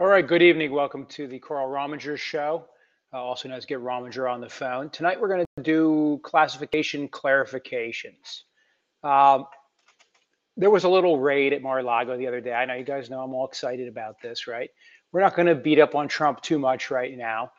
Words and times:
All 0.00 0.06
right, 0.06 0.26
good 0.26 0.40
evening. 0.40 0.72
Welcome 0.72 1.04
to 1.08 1.26
the 1.26 1.38
Carl 1.38 1.68
Rominger 1.68 2.16
Show, 2.16 2.64
uh, 3.12 3.22
also 3.22 3.50
known 3.50 3.58
as 3.58 3.66
Get 3.66 3.80
Rominger 3.80 4.32
on 4.32 4.40
the 4.40 4.48
Phone. 4.48 4.88
Tonight 4.88 5.20
we're 5.20 5.28
going 5.28 5.44
to 5.58 5.62
do 5.62 6.18
classification 6.22 7.06
clarifications. 7.06 8.44
Um, 9.04 9.44
there 10.56 10.70
was 10.70 10.84
a 10.84 10.88
little 10.88 11.18
raid 11.18 11.52
at 11.52 11.60
Mar-a-Lago 11.60 12.16
the 12.16 12.26
other 12.26 12.40
day. 12.40 12.54
I 12.54 12.64
know 12.64 12.72
you 12.72 12.82
guys 12.82 13.10
know 13.10 13.20
I'm 13.20 13.34
all 13.34 13.46
excited 13.46 13.88
about 13.88 14.22
this, 14.22 14.46
right? 14.46 14.70
We're 15.12 15.20
not 15.20 15.36
going 15.36 15.48
to 15.48 15.54
beat 15.54 15.78
up 15.78 15.94
on 15.94 16.08
Trump 16.08 16.40
too 16.40 16.58
much 16.58 16.90
right 16.90 17.14
now. 17.14 17.52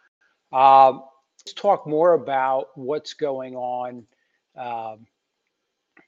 Um, 0.51 1.03
let's 1.45 1.53
talk 1.53 1.85
more 1.85 2.13
about 2.13 2.69
what's 2.73 3.13
going 3.13 3.55
on, 3.55 4.03
um, 4.57 5.05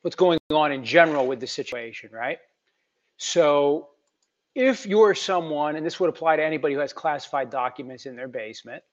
what's 0.02 0.16
going 0.16 0.40
on 0.50 0.72
in 0.72 0.84
general 0.84 1.28
with 1.28 1.40
the 1.40 1.46
situation, 1.46 2.10
right? 2.12 2.40
So 3.18 3.90
if 4.56 4.86
you're 4.86 5.16
someone, 5.16 5.76
and 5.76 5.86
this 5.86 6.00
would 6.00 6.10
apply 6.10 6.36
to 6.36 6.44
anybody 6.44 6.74
who 6.74 6.80
has 6.80 6.94
classified 6.94 7.50
documents 7.50 8.06
in 8.06 8.16
their 8.16 8.28
basement, 8.28 8.84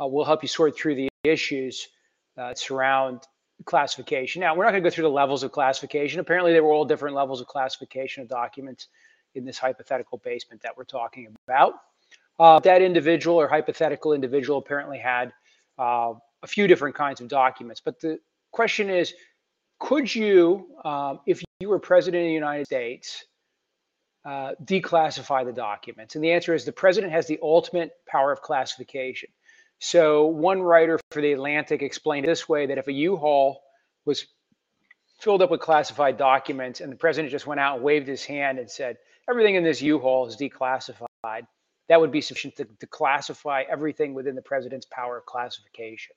uh, 0.00 0.06
we'll 0.06 0.24
help 0.24 0.42
you 0.42 0.48
sort 0.48 0.76
through 0.76 0.94
the 0.94 1.08
issues 1.24 1.88
uh, 2.36 2.54
surround 2.54 3.22
classification. 3.64 4.40
Now, 4.40 4.54
we're 4.54 4.64
not 4.64 4.70
going 4.70 4.82
to 4.82 4.88
go 4.88 4.94
through 4.94 5.04
the 5.04 5.10
levels 5.10 5.42
of 5.42 5.50
classification. 5.50 6.20
Apparently, 6.20 6.52
there 6.52 6.62
were 6.62 6.72
all 6.72 6.84
different 6.84 7.16
levels 7.16 7.40
of 7.40 7.46
classification 7.46 8.22
of 8.22 8.28
documents 8.28 8.88
in 9.34 9.44
this 9.44 9.58
hypothetical 9.58 10.18
basement 10.18 10.62
that 10.62 10.76
we're 10.76 10.84
talking 10.84 11.34
about. 11.46 11.74
Uh, 12.38 12.60
that 12.60 12.82
individual 12.82 13.36
or 13.36 13.48
hypothetical 13.48 14.12
individual 14.12 14.58
apparently 14.58 14.98
had 14.98 15.32
uh, 15.78 16.12
a 16.42 16.46
few 16.46 16.68
different 16.68 16.94
kinds 16.94 17.20
of 17.20 17.28
documents. 17.28 17.80
But 17.84 17.98
the 18.00 18.20
question 18.52 18.90
is, 18.90 19.14
could 19.80 20.12
you, 20.14 20.68
um, 20.84 21.20
if 21.26 21.42
you 21.60 21.68
were 21.68 21.78
president 21.78 22.22
of 22.22 22.28
the 22.28 22.32
United 22.32 22.66
States, 22.66 23.24
uh, 24.28 24.52
declassify 24.62 25.42
the 25.42 25.52
documents? 25.52 26.14
And 26.14 26.22
the 26.22 26.32
answer 26.32 26.52
is 26.52 26.66
the 26.66 26.72
president 26.72 27.12
has 27.12 27.26
the 27.26 27.38
ultimate 27.42 27.92
power 28.06 28.30
of 28.30 28.42
classification. 28.42 29.30
So 29.78 30.26
one 30.26 30.60
writer 30.60 31.00
for 31.10 31.22
the 31.22 31.32
Atlantic 31.32 31.80
explained 31.80 32.26
this 32.26 32.46
way 32.46 32.66
that 32.66 32.76
if 32.76 32.88
a 32.88 32.92
U-Haul 32.92 33.62
was 34.04 34.26
filled 35.18 35.40
up 35.40 35.50
with 35.50 35.60
classified 35.60 36.18
documents 36.18 36.80
and 36.80 36.92
the 36.92 36.96
president 36.96 37.30
just 37.30 37.46
went 37.46 37.58
out 37.58 37.76
and 37.76 37.84
waved 37.84 38.06
his 38.06 38.22
hand 38.22 38.58
and 38.58 38.70
said, 38.70 38.98
everything 39.30 39.54
in 39.54 39.64
this 39.64 39.80
U-Haul 39.80 40.26
is 40.26 40.36
declassified, 40.36 41.46
that 41.88 41.98
would 41.98 42.12
be 42.12 42.20
sufficient 42.20 42.56
to, 42.56 42.66
to, 42.80 42.86
classify 42.86 43.62
everything 43.70 44.12
within 44.12 44.34
the 44.34 44.42
president's 44.42 44.86
power 44.86 45.16
of 45.16 45.24
classification. 45.24 46.14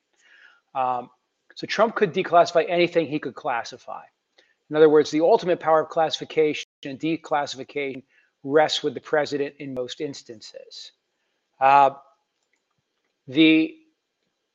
Um, 0.75 1.09
so 1.55 1.65
Trump 1.65 1.95
could 1.95 2.13
declassify 2.13 2.65
anything 2.67 3.07
he 3.07 3.19
could 3.19 3.35
classify. 3.35 4.03
In 4.69 4.75
other 4.75 4.89
words, 4.89 5.11
the 5.11 5.21
ultimate 5.21 5.61
power 5.61 5.81
of 5.81 5.89
classification 5.89 6.67
declassification 6.81 8.03
rests 8.43 8.83
with 8.83 8.93
the 8.93 9.01
president 9.01 9.55
in 9.59 9.73
most 9.73 10.01
instances. 10.01 10.91
Uh, 11.59 11.91
the 13.27 13.75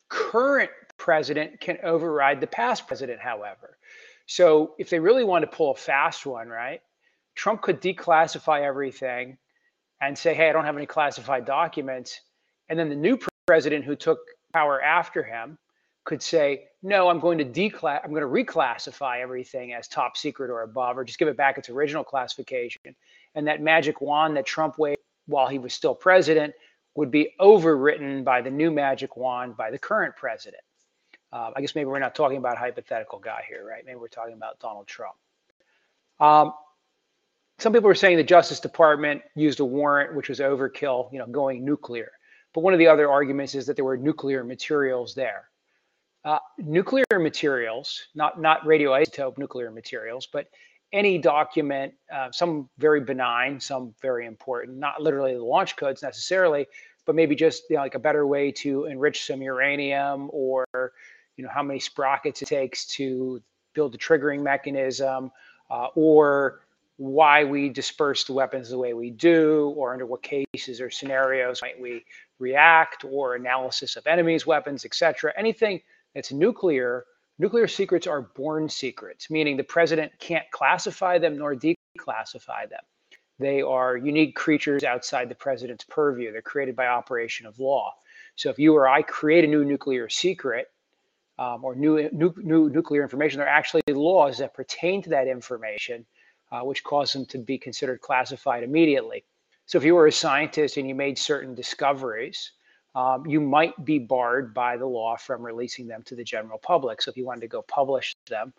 current 0.09 0.71
president 0.99 1.61
can 1.61 1.79
override 1.83 2.41
the 2.41 2.47
past 2.47 2.87
president, 2.87 3.21
however. 3.21 3.79
So 4.27 4.75
if 4.79 4.91
they 4.91 4.99
really 4.99 5.25
want 5.25 5.43
to 5.43 5.57
pull 5.57 5.71
a 5.71 5.77
fast 5.77 6.27
one, 6.27 6.49
right, 6.49 6.81
Trump 7.35 7.63
could 7.63 7.81
declassify 7.81 8.63
everything 8.63 9.39
and 10.01 10.19
say, 10.19 10.35
hey, 10.35 10.49
I 10.49 10.53
don't 10.53 10.65
have 10.65 10.77
any 10.77 10.87
classified 10.87 11.45
documents. 11.45 12.21
And 12.69 12.79
then 12.79 12.89
the 12.89 12.97
new 12.97 13.19
president 13.47 13.85
who 13.85 13.95
took 13.95 14.19
power 14.53 14.83
after 14.83 15.23
him 15.23 15.59
could 16.07 16.23
say, 16.23 16.69
no, 16.83 17.11
I'm 17.11 17.21
going 17.21 17.37
to 17.39 17.45
declass, 17.45 18.01
I'm 18.03 18.11
going 18.11 18.23
to 18.23 18.29
reclassify 18.29 19.21
everything 19.21 19.75
as 19.75 19.89
top 19.89 20.17
secret 20.17 20.51
or 20.51 20.63
above, 20.63 20.97
or 20.97 21.05
just 21.05 21.19
give 21.19 21.29
it 21.29 21.37
back 21.37 21.59
its 21.59 21.69
original 21.69 22.05
classification. 22.05 22.95
And 23.35 23.47
that 23.49 23.61
magic 23.61 24.01
wand 24.01 24.37
that 24.37 24.47
Trump 24.47 24.79
waved 24.79 25.01
while 25.27 25.49
he 25.49 25.59
was 25.59 25.75
still 25.75 25.95
president 25.95 26.55
would 26.95 27.11
be 27.11 27.35
overwritten 27.41 28.25
by 28.25 28.41
the 28.41 28.51
new 28.51 28.71
magic 28.71 29.17
wand 29.17 29.57
by 29.57 29.71
the 29.71 29.79
current 29.79 30.17
president. 30.17 30.63
Uh, 31.33 31.51
I 31.55 31.61
guess 31.61 31.75
maybe 31.75 31.87
we're 31.87 31.99
not 31.99 32.15
talking 32.15 32.39
about 32.39 32.55
a 32.55 32.61
hypothetical 32.61 33.19
guy 33.19 33.45
here, 33.47 33.67
right? 33.69 33.85
Maybe 33.85 33.99
we're 33.99 34.09
talking 34.09 34.33
about 34.33 34.59
Donald 34.61 34.87
Trump. 34.87 35.17
Um, 36.21 36.55
some 37.59 37.73
people 37.73 37.89
were 37.89 37.95
saying 37.97 38.17
the 38.17 38.23
Justice 38.23 38.61
Department 38.61 39.23
used 39.35 39.61
a 39.61 39.65
warrant 39.65 40.15
which 40.15 40.29
was 40.29 40.39
overkill, 40.39 41.13
you 41.13 41.19
know, 41.19 41.27
going 41.27 41.65
nuclear. 41.65 42.13
But 42.55 42.61
one 42.61 42.73
of 42.73 42.79
the 42.79 42.87
other 42.87 43.11
arguments 43.11 43.55
is 43.55 43.67
that 43.67 43.75
there 43.75 43.85
were 43.85 43.97
nuclear 43.97 44.45
materials 44.45 45.15
there. 45.15 45.51
Uh, 46.27 46.41
nuclear 46.59 47.05
materials, 47.21 48.09
not 48.17 48.41
not 48.41 48.61
radioisotope 48.65 49.39
nuclear 49.39 49.71
materials, 49.71 50.27
but 50.27 50.49
any 50.93 51.19
document, 51.19 51.95
uh, 52.13 52.29
some 52.33 52.69
very 52.79 53.01
benign, 53.01 53.61
some 53.61 53.95
very 54.03 54.27
important, 54.27 54.77
not 54.77 55.01
literally 55.01 55.35
the 55.35 55.45
launch 55.45 55.77
codes 55.77 56.03
necessarily, 56.03 56.67
but 57.05 57.15
maybe 57.15 57.37
just 57.37 57.63
you 57.71 57.77
know, 57.77 57.83
like 57.83 57.95
a 57.95 58.01
better 58.01 58.27
way 58.27 58.51
to 58.51 58.87
enrich 58.87 59.25
some 59.25 59.41
uranium 59.41 60.29
or 60.33 60.67
you 61.37 61.45
know 61.45 61.51
how 61.55 61.63
many 61.63 61.79
sprockets 61.79 62.43
it 62.43 62.47
takes 62.47 62.87
to 62.87 63.41
build 63.75 63.93
the 63.93 63.99
triggering 63.99 64.43
mechanism 64.43 65.31
uh, 65.71 65.87
or 65.95 66.63
why 66.97 67.45
we 67.45 67.69
disperse 67.69 68.25
the 68.25 68.33
weapons 68.33 68.69
the 68.69 68.79
way 68.79 68.95
we 68.95 69.11
do, 69.11 69.73
or 69.77 69.93
under 69.93 70.07
what 70.07 70.25
cases 70.25 70.81
or 70.81 70.91
scenarios 70.91 71.63
might 71.63 71.81
we 71.81 72.05
react, 72.41 73.05
or 73.05 73.37
analysis 73.37 73.95
of 73.95 74.09
enemies' 74.09 74.45
weapons, 74.45 74.85
etc. 74.85 75.33
Anything 75.37 75.81
that's 76.17 76.33
nuclear, 76.33 77.05
nuclear 77.39 77.69
secrets 77.69 78.07
are 78.07 78.23
born 78.23 78.71
secrets, 78.71 79.29
meaning 79.29 79.59
the 79.59 79.63
president 79.63 80.11
can't 80.19 80.51
classify 80.51 81.19
them 81.19 81.37
nor 81.37 81.55
declassify 81.55 82.69
them. 82.71 82.81
They 83.39 83.61
are 83.61 83.99
unique 83.99 84.35
creatures 84.35 84.83
outside 84.83 85.29
the 85.29 85.35
president's 85.35 85.85
purview. 85.85 86.33
They're 86.33 86.41
created 86.41 86.75
by 86.75 86.87
operation 86.87 87.45
of 87.45 87.61
law. 87.61 87.93
So 88.35 88.49
if 88.49 88.59
you 88.59 88.75
or 88.75 88.89
I 88.89 89.03
create 89.03 89.45
a 89.45 89.47
new 89.47 89.63
nuclear 89.63 90.09
secret 90.09 90.71
um, 91.39 91.63
or 91.63 91.75
new, 91.75 92.09
new, 92.13 92.33
new 92.39 92.71
nuclear 92.71 93.03
information, 93.03 93.39
there 93.39 93.47
are 93.47 93.51
actually 93.51 93.83
laws 93.87 94.39
that 94.39 94.55
pertain 94.55 95.03
to 95.03 95.11
that 95.11 95.29
information 95.29 96.07
uh, 96.51 96.61
which 96.61 96.83
cause 96.83 97.13
them 97.13 97.27
to 97.27 97.37
be 97.37 97.59
considered 97.59 98.01
classified 98.01 98.63
immediately. 98.63 99.23
So 99.67 99.77
if 99.77 99.85
you 99.85 99.95
were 99.95 100.07
a 100.07 100.13
scientist 100.13 100.79
and 100.79 100.89
you 100.89 100.95
made 100.95 101.19
certain 101.19 101.55
discoveries, 101.55 102.53
um, 102.97 103.27
you 103.27 103.41
might 103.41 103.85
be 103.85 103.99
barred 103.99 104.53
by 104.55 104.77
the 104.77 104.87
law 104.87 105.17
from 105.17 105.43
releasing 105.43 105.87
them 105.87 106.03
to 106.05 106.17
the 106.17 106.25
general 106.25 106.59
public. 106.59 107.03
So 107.03 107.11
if 107.11 107.17
you 107.17 107.27
wanted 107.27 107.43
to 107.43 107.49
go 107.49 107.63
publish 107.63 108.17
them, 108.29 108.53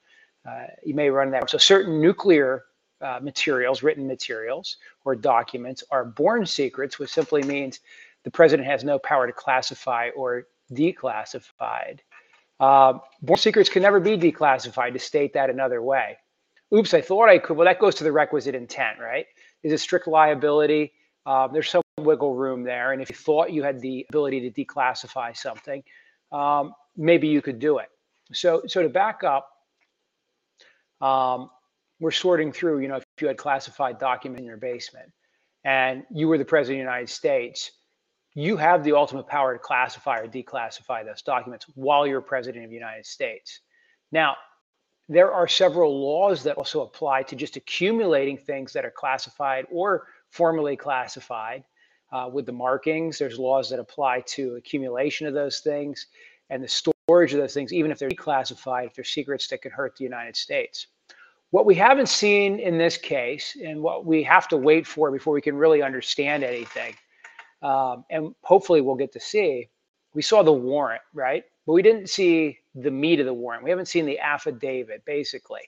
uh, 0.47 0.67
you 0.85 0.93
may 0.93 1.09
run 1.09 1.31
that. 1.31 1.49
So 1.49 1.57
certain 1.57 1.99
nuclear 1.99 2.65
uh, 3.01 3.19
materials, 3.21 3.83
written 3.83 4.07
materials 4.07 4.77
or 5.03 5.15
documents 5.15 5.83
are 5.91 6.05
born 6.05 6.45
secrets, 6.45 6.99
which 6.99 7.09
simply 7.09 7.41
means 7.43 7.79
the 8.23 8.31
president 8.31 8.67
has 8.67 8.83
no 8.83 8.99
power 8.99 9.27
to 9.27 9.33
classify 9.33 10.09
or 10.15 10.47
declassified. 10.71 11.99
Uh, 12.59 12.99
born 13.21 13.39
secrets 13.39 13.69
can 13.69 13.81
never 13.81 13.99
be 13.99 14.17
declassified, 14.17 14.93
to 14.93 14.99
state 14.99 15.33
that 15.33 15.49
another 15.49 15.81
way 15.81 16.17
oops, 16.73 16.93
I 16.93 17.01
thought 17.01 17.29
I 17.29 17.37
could. 17.37 17.57
Well, 17.57 17.65
that 17.65 17.79
goes 17.79 17.95
to 17.95 18.03
the 18.03 18.11
requisite 18.11 18.55
intent, 18.55 18.99
right? 18.99 19.25
Is 19.63 19.73
a 19.73 19.77
strict 19.77 20.07
liability. 20.07 20.93
Um, 21.25 21.51
there's 21.53 21.69
some 21.69 21.81
wiggle 21.97 22.35
room 22.35 22.63
there. 22.63 22.91
And 22.91 23.01
if 23.01 23.09
you 23.09 23.15
thought 23.15 23.51
you 23.51 23.63
had 23.63 23.79
the 23.79 24.05
ability 24.09 24.49
to 24.49 24.65
declassify 24.65 25.35
something, 25.35 25.83
um, 26.31 26.73
maybe 26.95 27.27
you 27.27 27.41
could 27.41 27.59
do 27.59 27.79
it. 27.79 27.89
So, 28.33 28.63
so 28.67 28.83
to 28.83 28.89
back 28.89 29.23
up, 29.23 29.49
um, 31.01 31.49
we're 31.99 32.11
sorting 32.11 32.51
through, 32.51 32.79
you 32.79 32.87
know, 32.87 32.97
if 32.97 33.03
you 33.19 33.27
had 33.27 33.37
classified 33.37 33.97
document 33.97 34.39
in 34.39 34.45
your 34.45 34.57
basement 34.57 35.11
and 35.63 36.03
you 36.11 36.27
were 36.27 36.37
the 36.37 36.45
president 36.45 36.81
of 36.81 36.85
the 36.85 36.91
United 36.91 37.09
States, 37.09 37.71
you 38.35 38.57
have 38.57 38.83
the 38.83 38.93
ultimate 38.93 39.27
power 39.27 39.53
to 39.53 39.59
classify 39.59 40.19
or 40.19 40.27
declassify 40.27 41.03
those 41.03 41.23
documents 41.23 41.65
while 41.73 42.05
you're 42.05 42.21
president 42.21 42.63
of 42.63 42.69
the 42.69 42.75
United 42.75 43.05
States. 43.05 43.61
Now, 44.11 44.35
there 45.09 45.31
are 45.31 45.47
several 45.47 45.99
laws 45.99 46.43
that 46.43 46.57
also 46.57 46.81
apply 46.81 47.23
to 47.23 47.35
just 47.35 47.55
accumulating 47.55 48.37
things 48.37 48.73
that 48.73 48.85
are 48.85 48.91
classified 48.91 49.65
or 49.71 50.07
formally 50.29 50.75
classified 50.75 51.63
uh, 52.11 52.29
with 52.31 52.45
the 52.45 52.51
markings. 52.51 53.17
There's 53.17 53.39
laws 53.39 53.69
that 53.69 53.79
apply 53.79 54.21
to 54.27 54.55
accumulation 54.55 55.27
of 55.27 55.33
those 55.33 55.59
things 55.59 56.07
and 56.49 56.63
the 56.63 56.67
storage 56.67 57.33
of 57.33 57.39
those 57.39 57.53
things, 57.53 57.73
even 57.73 57.91
if 57.91 57.99
they're 57.99 58.09
declassified, 58.09 58.87
if 58.87 58.93
they're 58.93 59.03
secrets 59.03 59.47
that 59.47 59.61
could 59.61 59.71
hurt 59.71 59.95
the 59.97 60.03
United 60.03 60.35
States. 60.35 60.87
What 61.51 61.65
we 61.65 61.75
haven't 61.75 62.09
seen 62.09 62.59
in 62.59 62.77
this 62.77 62.97
case, 62.97 63.55
and 63.63 63.81
what 63.81 64.05
we 64.05 64.21
have 64.23 64.47
to 64.49 64.57
wait 64.57 64.85
for 64.85 65.11
before 65.11 65.33
we 65.33 65.41
can 65.41 65.55
really 65.55 65.81
understand 65.81 66.43
anything, 66.43 66.93
um, 67.61 68.03
and 68.09 68.35
hopefully 68.41 68.81
we'll 68.81 68.95
get 68.95 69.13
to 69.13 69.19
see, 69.19 69.69
we 70.13 70.21
saw 70.21 70.43
the 70.43 70.51
warrant, 70.51 71.01
right? 71.13 71.43
But 71.65 71.73
we 71.73 71.81
didn't 71.81 72.09
see 72.09 72.59
the 72.75 72.91
meat 72.91 73.19
of 73.19 73.25
the 73.25 73.33
warrant. 73.33 73.63
We 73.63 73.69
haven't 73.69 73.87
seen 73.87 74.05
the 74.05 74.19
affidavit, 74.19 75.05
basically. 75.05 75.61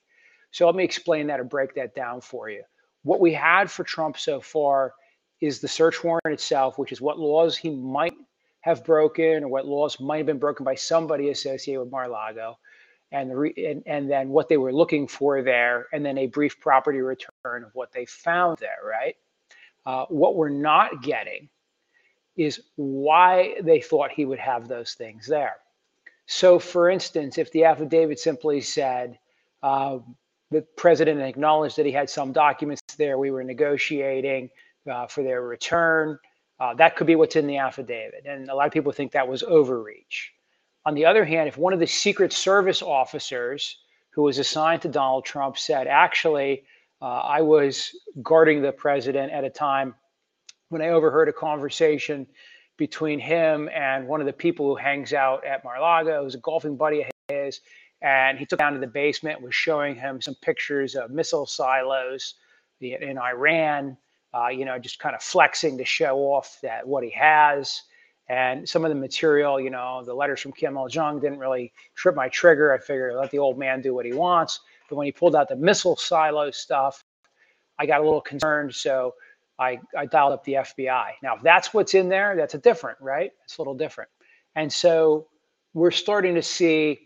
So 0.51 0.65
let 0.65 0.75
me 0.75 0.83
explain 0.83 1.27
that 1.27 1.39
or 1.39 1.43
break 1.43 1.73
that 1.75 1.95
down 1.95 2.21
for 2.21 2.49
you. 2.49 2.63
What 3.03 3.19
we 3.19 3.33
had 3.33 3.71
for 3.71 3.83
Trump 3.83 4.17
so 4.17 4.41
far 4.41 4.93
is 5.41 5.59
the 5.59 5.67
search 5.67 6.03
warrant 6.03 6.21
itself, 6.25 6.77
which 6.77 6.91
is 6.91 7.01
what 7.01 7.19
laws 7.19 7.57
he 7.57 7.69
might 7.69 8.13
have 8.61 8.83
broken 8.83 9.43
or 9.43 9.47
what 9.47 9.65
laws 9.65 9.99
might 9.99 10.17
have 10.17 10.25
been 10.25 10.39
broken 10.39 10.63
by 10.63 10.75
somebody 10.75 11.29
associated 11.29 11.79
with 11.79 11.91
Mar-a-Lago, 11.91 12.57
and, 13.11 13.37
re- 13.37 13.53
and, 13.57 13.83
and 13.85 14.09
then 14.09 14.29
what 14.29 14.49
they 14.49 14.57
were 14.57 14.73
looking 14.73 15.07
for 15.07 15.41
there, 15.41 15.87
and 15.93 16.05
then 16.05 16.17
a 16.17 16.27
brief 16.27 16.59
property 16.59 16.99
return 16.99 17.63
of 17.63 17.73
what 17.73 17.91
they 17.91 18.05
found 18.05 18.57
there, 18.57 18.77
right? 18.87 19.15
Uh, 19.85 20.05
what 20.09 20.35
we're 20.35 20.49
not 20.49 21.01
getting 21.01 21.49
is 22.35 22.61
why 22.75 23.55
they 23.63 23.81
thought 23.81 24.11
he 24.11 24.25
would 24.25 24.39
have 24.39 24.67
those 24.67 24.93
things 24.93 25.25
there. 25.25 25.55
So, 26.25 26.59
for 26.59 26.89
instance, 26.89 27.37
if 27.37 27.51
the 27.51 27.63
affidavit 27.63 28.19
simply 28.19 28.61
said 28.61 29.17
uh, 29.63 29.97
the 30.51 30.61
president 30.75 31.21
acknowledged 31.21 31.77
that 31.77 31.85
he 31.85 31.91
had 31.91 32.09
some 32.09 32.31
documents 32.31 32.81
there, 32.97 33.17
we 33.17 33.31
were 33.31 33.43
negotiating 33.43 34.49
uh, 34.91 35.07
for 35.07 35.23
their 35.23 35.41
return, 35.41 36.17
uh, 36.59 36.73
that 36.75 36.95
could 36.95 37.07
be 37.07 37.15
what's 37.15 37.35
in 37.35 37.47
the 37.47 37.57
affidavit. 37.57 38.25
And 38.25 38.49
a 38.49 38.55
lot 38.55 38.67
of 38.67 38.73
people 38.73 38.91
think 38.91 39.11
that 39.13 39.27
was 39.27 39.43
overreach. 39.43 40.33
On 40.85 40.93
the 40.93 41.05
other 41.05 41.25
hand, 41.25 41.47
if 41.47 41.57
one 41.57 41.73
of 41.73 41.79
the 41.79 41.87
Secret 41.87 42.33
Service 42.33 42.81
officers 42.81 43.77
who 44.11 44.23
was 44.23 44.39
assigned 44.39 44.81
to 44.81 44.87
Donald 44.87 45.25
Trump 45.25 45.57
said, 45.57 45.87
actually, 45.87 46.63
uh, 47.01 47.05
I 47.05 47.41
was 47.41 47.95
guarding 48.21 48.61
the 48.61 48.71
president 48.71 49.31
at 49.31 49.43
a 49.43 49.49
time 49.49 49.95
when 50.69 50.81
I 50.81 50.89
overheard 50.89 51.29
a 51.29 51.33
conversation 51.33 52.27
between 52.77 53.19
him 53.19 53.69
and 53.73 54.07
one 54.07 54.21
of 54.21 54.25
the 54.25 54.33
people 54.33 54.65
who 54.67 54.75
hangs 54.75 55.13
out 55.13 55.45
at 55.45 55.63
Mar-a-Lago, 55.63 56.23
who's 56.23 56.35
a 56.35 56.39
golfing 56.39 56.77
buddy 56.77 57.01
of 57.01 57.09
his, 57.27 57.61
and 58.01 58.39
he 58.39 58.45
took 58.45 58.59
down 58.59 58.73
to 58.73 58.79
the 58.79 58.87
basement, 58.87 59.41
was 59.41 59.53
showing 59.53 59.95
him 59.95 60.21
some 60.21 60.35
pictures 60.41 60.95
of 60.95 61.11
missile 61.11 61.45
silos 61.45 62.35
in 62.79 63.17
Iran, 63.17 63.97
uh, 64.33 64.47
you 64.47 64.65
know, 64.65 64.77
just 64.77 64.99
kind 64.99 65.15
of 65.15 65.21
flexing 65.21 65.77
to 65.77 65.85
show 65.85 66.17
off 66.17 66.59
that 66.61 66.87
what 66.87 67.03
he 67.03 67.09
has. 67.11 67.81
And 68.29 68.69
some 68.69 68.85
of 68.85 68.89
the 68.89 68.95
material, 68.95 69.59
you 69.59 69.71
know, 69.71 70.03
the 70.05 70.13
letters 70.13 70.39
from 70.39 70.51
Kim 70.51 70.77
Il 70.77 70.87
Jong 70.87 71.19
didn't 71.19 71.39
really 71.39 71.73
trip 71.95 72.15
my 72.15 72.29
trigger. 72.29 72.71
I 72.71 72.77
figured 72.77 73.15
let 73.15 73.31
the 73.31 73.39
old 73.39 73.57
man 73.57 73.81
do 73.81 73.95
what 73.95 74.05
he 74.05 74.13
wants. 74.13 74.59
But 74.87 74.97
when 74.97 75.05
he 75.05 75.11
pulled 75.11 75.35
out 75.35 75.49
the 75.49 75.55
missile 75.55 75.95
silo 75.95 76.51
stuff, 76.51 77.03
I 77.79 77.87
got 77.87 78.01
a 78.01 78.03
little 78.03 78.21
concerned. 78.21 78.75
So 78.75 79.15
I, 79.57 79.79
I 79.97 80.05
dialed 80.05 80.33
up 80.33 80.43
the 80.43 80.53
FBI. 80.53 81.11
Now, 81.23 81.35
if 81.35 81.41
that's 81.41 81.73
what's 81.73 81.95
in 81.95 82.07
there, 82.07 82.35
that's 82.35 82.53
a 82.53 82.59
different, 82.59 82.99
right? 83.01 83.31
It's 83.45 83.57
a 83.57 83.61
little 83.61 83.75
different. 83.75 84.09
And 84.55 84.71
so 84.71 85.27
we're 85.73 85.91
starting 85.91 86.35
to 86.35 86.41
see, 86.41 86.99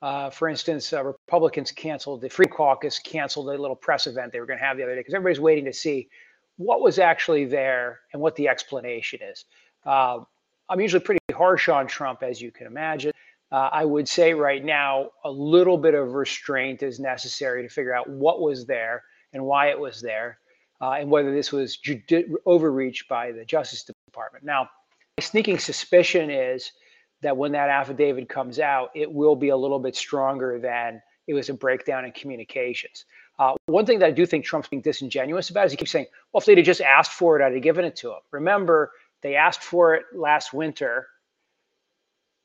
uh, 0.00 0.30
for 0.30 0.48
instance, 0.48 0.92
uh, 0.92 1.04
Republicans 1.04 1.70
canceled 1.70 2.22
the 2.22 2.30
Free 2.30 2.46
Caucus, 2.46 2.98
canceled 2.98 3.48
a 3.48 3.60
little 3.60 3.76
press 3.76 4.06
event 4.06 4.32
they 4.32 4.40
were 4.40 4.46
going 4.46 4.58
to 4.58 4.64
have 4.64 4.76
the 4.78 4.82
other 4.84 4.94
day 4.94 5.00
because 5.00 5.14
everybody's 5.14 5.40
waiting 5.40 5.64
to 5.66 5.72
see 5.72 6.08
what 6.56 6.80
was 6.80 6.98
actually 6.98 7.44
there 7.44 8.00
and 8.12 8.22
what 8.22 8.36
the 8.36 8.48
explanation 8.48 9.20
is. 9.22 9.44
Uh, 9.84 10.20
I'm 10.68 10.80
usually 10.80 11.02
pretty 11.02 11.20
harsh 11.32 11.68
on 11.68 11.86
Trump, 11.86 12.22
as 12.22 12.40
you 12.40 12.50
can 12.50 12.66
imagine. 12.66 13.12
Uh, 13.50 13.68
I 13.70 13.84
would 13.84 14.08
say 14.08 14.32
right 14.32 14.64
now, 14.64 15.10
a 15.24 15.30
little 15.30 15.76
bit 15.76 15.94
of 15.94 16.14
restraint 16.14 16.82
is 16.82 16.98
necessary 16.98 17.62
to 17.62 17.68
figure 17.68 17.94
out 17.94 18.08
what 18.08 18.40
was 18.40 18.64
there 18.64 19.02
and 19.34 19.44
why 19.44 19.68
it 19.68 19.78
was 19.78 20.00
there, 20.00 20.38
uh, 20.80 20.92
and 20.92 21.10
whether 21.10 21.34
this 21.34 21.52
was 21.52 21.76
judi- 21.76 22.32
overreach 22.46 23.06
by 23.08 23.32
the 23.32 23.44
Justice 23.44 23.84
Department. 24.06 24.44
Now, 24.44 24.70
my 25.18 25.22
sneaking 25.22 25.58
suspicion 25.58 26.30
is 26.30 26.72
that 27.20 27.36
when 27.36 27.52
that 27.52 27.68
affidavit 27.68 28.28
comes 28.28 28.58
out, 28.58 28.90
it 28.94 29.12
will 29.12 29.36
be 29.36 29.50
a 29.50 29.56
little 29.56 29.78
bit 29.78 29.96
stronger 29.96 30.58
than 30.58 31.02
it 31.26 31.34
was 31.34 31.48
a 31.48 31.54
breakdown 31.54 32.04
in 32.04 32.12
communications. 32.12 33.04
Uh, 33.38 33.54
one 33.66 33.86
thing 33.86 33.98
that 33.98 34.06
I 34.06 34.10
do 34.10 34.26
think 34.26 34.44
Trump's 34.44 34.68
being 34.68 34.82
disingenuous 34.82 35.50
about 35.50 35.66
is 35.66 35.72
he 35.72 35.76
keeps 35.76 35.90
saying, 35.90 36.06
well, 36.32 36.40
if 36.40 36.46
they'd 36.46 36.58
have 36.58 36.66
just 36.66 36.80
asked 36.80 37.12
for 37.12 37.40
it, 37.40 37.44
I'd 37.44 37.54
have 37.54 37.62
given 37.62 37.84
it 37.84 37.96
to 37.96 38.10
him. 38.10 38.20
Remember, 38.30 38.92
they 39.22 39.36
asked 39.36 39.62
for 39.62 39.94
it 39.94 40.04
last 40.14 40.52
winter. 40.52 41.08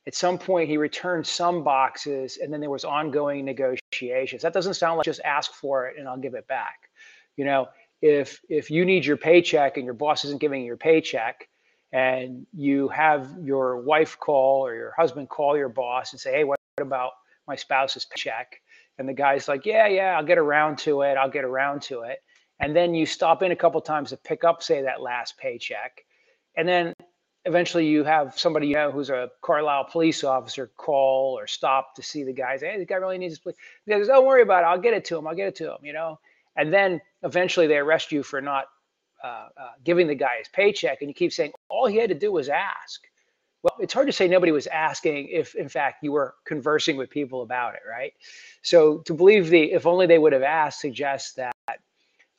At 0.05 0.15
some 0.15 0.37
point, 0.37 0.69
he 0.69 0.77
returned 0.77 1.27
some 1.27 1.63
boxes, 1.63 2.37
and 2.37 2.51
then 2.51 2.61
there 2.61 2.69
was 2.69 2.85
ongoing 2.85 3.43
negotiations. 3.43 4.41
That 4.41 4.53
doesn't 4.53 4.75
sound 4.75 4.97
like 4.97 5.05
just 5.05 5.21
ask 5.25 5.53
for 5.53 5.87
it 5.87 5.97
and 5.99 6.07
I'll 6.07 6.17
give 6.17 6.33
it 6.33 6.47
back. 6.47 6.89
You 7.35 7.45
know, 7.45 7.67
if 8.01 8.39
if 8.47 8.71
you 8.71 8.85
need 8.85 9.05
your 9.05 9.17
paycheck 9.17 9.77
and 9.77 9.85
your 9.85 9.93
boss 9.93 10.23
isn't 10.23 10.39
giving 10.39 10.61
you 10.61 10.67
your 10.67 10.77
paycheck, 10.77 11.47
and 11.91 12.45
you 12.53 12.87
have 12.89 13.35
your 13.41 13.81
wife 13.81 14.17
call 14.19 14.65
or 14.65 14.75
your 14.75 14.93
husband 14.97 15.29
call 15.29 15.57
your 15.57 15.69
boss 15.69 16.13
and 16.13 16.19
say, 16.19 16.31
"Hey, 16.31 16.43
what 16.43 16.59
about 16.79 17.11
my 17.47 17.55
spouse's 17.55 18.05
paycheck?" 18.05 18.61
And 18.97 19.07
the 19.07 19.13
guy's 19.13 19.47
like, 19.47 19.65
"Yeah, 19.65 19.87
yeah, 19.87 20.17
I'll 20.17 20.25
get 20.25 20.37
around 20.37 20.79
to 20.79 21.01
it. 21.01 21.17
I'll 21.17 21.29
get 21.29 21.45
around 21.45 21.81
to 21.83 22.01
it." 22.01 22.19
And 22.59 22.75
then 22.75 22.95
you 22.95 23.05
stop 23.05 23.43
in 23.43 23.51
a 23.51 23.55
couple 23.55 23.79
times 23.81 24.09
to 24.09 24.17
pick 24.17 24.43
up, 24.43 24.63
say, 24.63 24.81
that 24.81 25.01
last 25.01 25.37
paycheck 25.37 26.03
and 26.57 26.67
then 26.67 26.93
eventually 27.45 27.87
you 27.87 28.03
have 28.03 28.37
somebody 28.37 28.67
you 28.67 28.73
know 28.73 28.91
who's 28.91 29.09
a 29.09 29.29
Carlisle 29.41 29.85
police 29.91 30.23
officer 30.23 30.71
call 30.75 31.37
or 31.39 31.47
stop 31.47 31.95
to 31.95 32.03
see 32.03 32.23
the 32.23 32.33
guy. 32.33 32.57
Say, 32.57 32.71
hey, 32.71 32.79
the 32.79 32.85
guy 32.85 32.95
really 32.95 33.17
needs 33.17 33.33
his 33.33 33.39
police. 33.39 33.55
Guy 33.87 33.99
goes, 33.99 34.07
don't 34.07 34.25
worry 34.25 34.41
about 34.41 34.63
it. 34.63 34.65
I'll 34.65 34.81
get 34.81 34.93
it 34.93 35.05
to 35.05 35.17
him. 35.17 35.27
I'll 35.27 35.35
get 35.35 35.47
it 35.47 35.55
to 35.57 35.71
him. 35.71 35.77
You 35.83 35.93
know. 35.93 36.19
And 36.57 36.73
then 36.73 36.99
eventually 37.23 37.67
they 37.67 37.77
arrest 37.77 38.11
you 38.11 38.23
for 38.23 38.41
not 38.41 38.65
uh, 39.23 39.49
uh, 39.55 39.71
giving 39.83 40.07
the 40.07 40.15
guy 40.15 40.39
his 40.39 40.47
paycheck, 40.49 41.01
and 41.01 41.09
you 41.09 41.13
keep 41.13 41.31
saying 41.31 41.51
all 41.69 41.85
he 41.85 41.97
had 41.97 42.09
to 42.09 42.15
do 42.15 42.31
was 42.31 42.49
ask. 42.49 43.01
Well, 43.67 43.83
it's 43.83 43.93
hard 43.93 44.07
to 44.07 44.13
say 44.13 44.29
nobody 44.29 44.53
was 44.53 44.65
asking 44.67 45.27
if, 45.29 45.53
in 45.55 45.67
fact, 45.67 46.01
you 46.01 46.13
were 46.13 46.35
conversing 46.45 46.95
with 46.95 47.09
people 47.09 47.41
about 47.41 47.73
it, 47.75 47.81
right? 47.89 48.13
So 48.61 48.99
to 48.99 49.13
believe 49.13 49.49
the 49.49 49.73
if 49.73 49.85
only 49.85 50.05
they 50.07 50.17
would 50.17 50.31
have 50.31 50.41
asked 50.41 50.79
suggests 50.79 51.33
that 51.33 51.53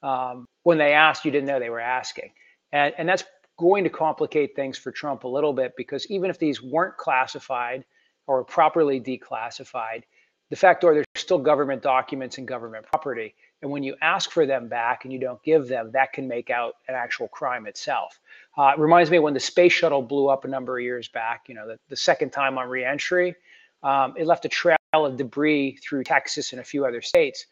um, 0.02 0.46
when 0.62 0.78
they 0.78 0.94
asked, 0.94 1.26
you 1.26 1.30
didn't 1.30 1.46
know 1.46 1.60
they 1.60 1.68
were 1.68 1.80
asking, 1.80 2.30
and 2.72 2.94
and 2.96 3.06
that's 3.06 3.24
going 3.58 3.84
to 3.84 3.90
complicate 3.90 4.56
things 4.56 4.78
for 4.78 4.90
Trump 4.90 5.24
a 5.24 5.28
little 5.28 5.52
bit 5.52 5.74
because 5.76 6.06
even 6.10 6.30
if 6.30 6.38
these 6.38 6.62
weren't 6.62 6.96
classified 6.96 7.84
or 8.26 8.42
properly 8.42 8.98
declassified, 8.98 10.04
the 10.48 10.56
fact 10.56 10.82
are 10.82 10.94
there's 10.94 11.06
still 11.16 11.38
government 11.38 11.82
documents 11.82 12.38
and 12.38 12.48
government 12.48 12.86
property. 12.86 13.34
And 13.60 13.70
when 13.70 13.82
you 13.82 13.96
ask 14.00 14.30
for 14.30 14.46
them 14.46 14.68
back 14.68 15.04
and 15.04 15.12
you 15.12 15.18
don't 15.18 15.42
give 15.42 15.66
them, 15.66 15.90
that 15.92 16.12
can 16.12 16.28
make 16.28 16.48
out 16.48 16.76
an 16.86 16.94
actual 16.94 17.28
crime 17.28 17.66
itself. 17.66 18.20
Uh, 18.56 18.72
it 18.76 18.78
reminds 18.78 19.10
me 19.10 19.18
when 19.18 19.34
the 19.34 19.40
space 19.40 19.72
shuttle 19.72 20.02
blew 20.02 20.28
up 20.28 20.44
a 20.44 20.48
number 20.48 20.78
of 20.78 20.84
years 20.84 21.08
back, 21.08 21.48
you 21.48 21.54
know, 21.54 21.66
the, 21.66 21.78
the 21.88 21.96
second 21.96 22.30
time 22.30 22.56
on 22.56 22.68
reentry, 22.68 23.34
um, 23.82 24.14
it 24.16 24.26
left 24.26 24.44
a 24.44 24.48
trail 24.48 24.76
of 24.92 25.16
debris 25.16 25.78
through 25.82 26.04
Texas 26.04 26.52
and 26.52 26.60
a 26.60 26.64
few 26.64 26.84
other 26.84 27.02
states. 27.02 27.46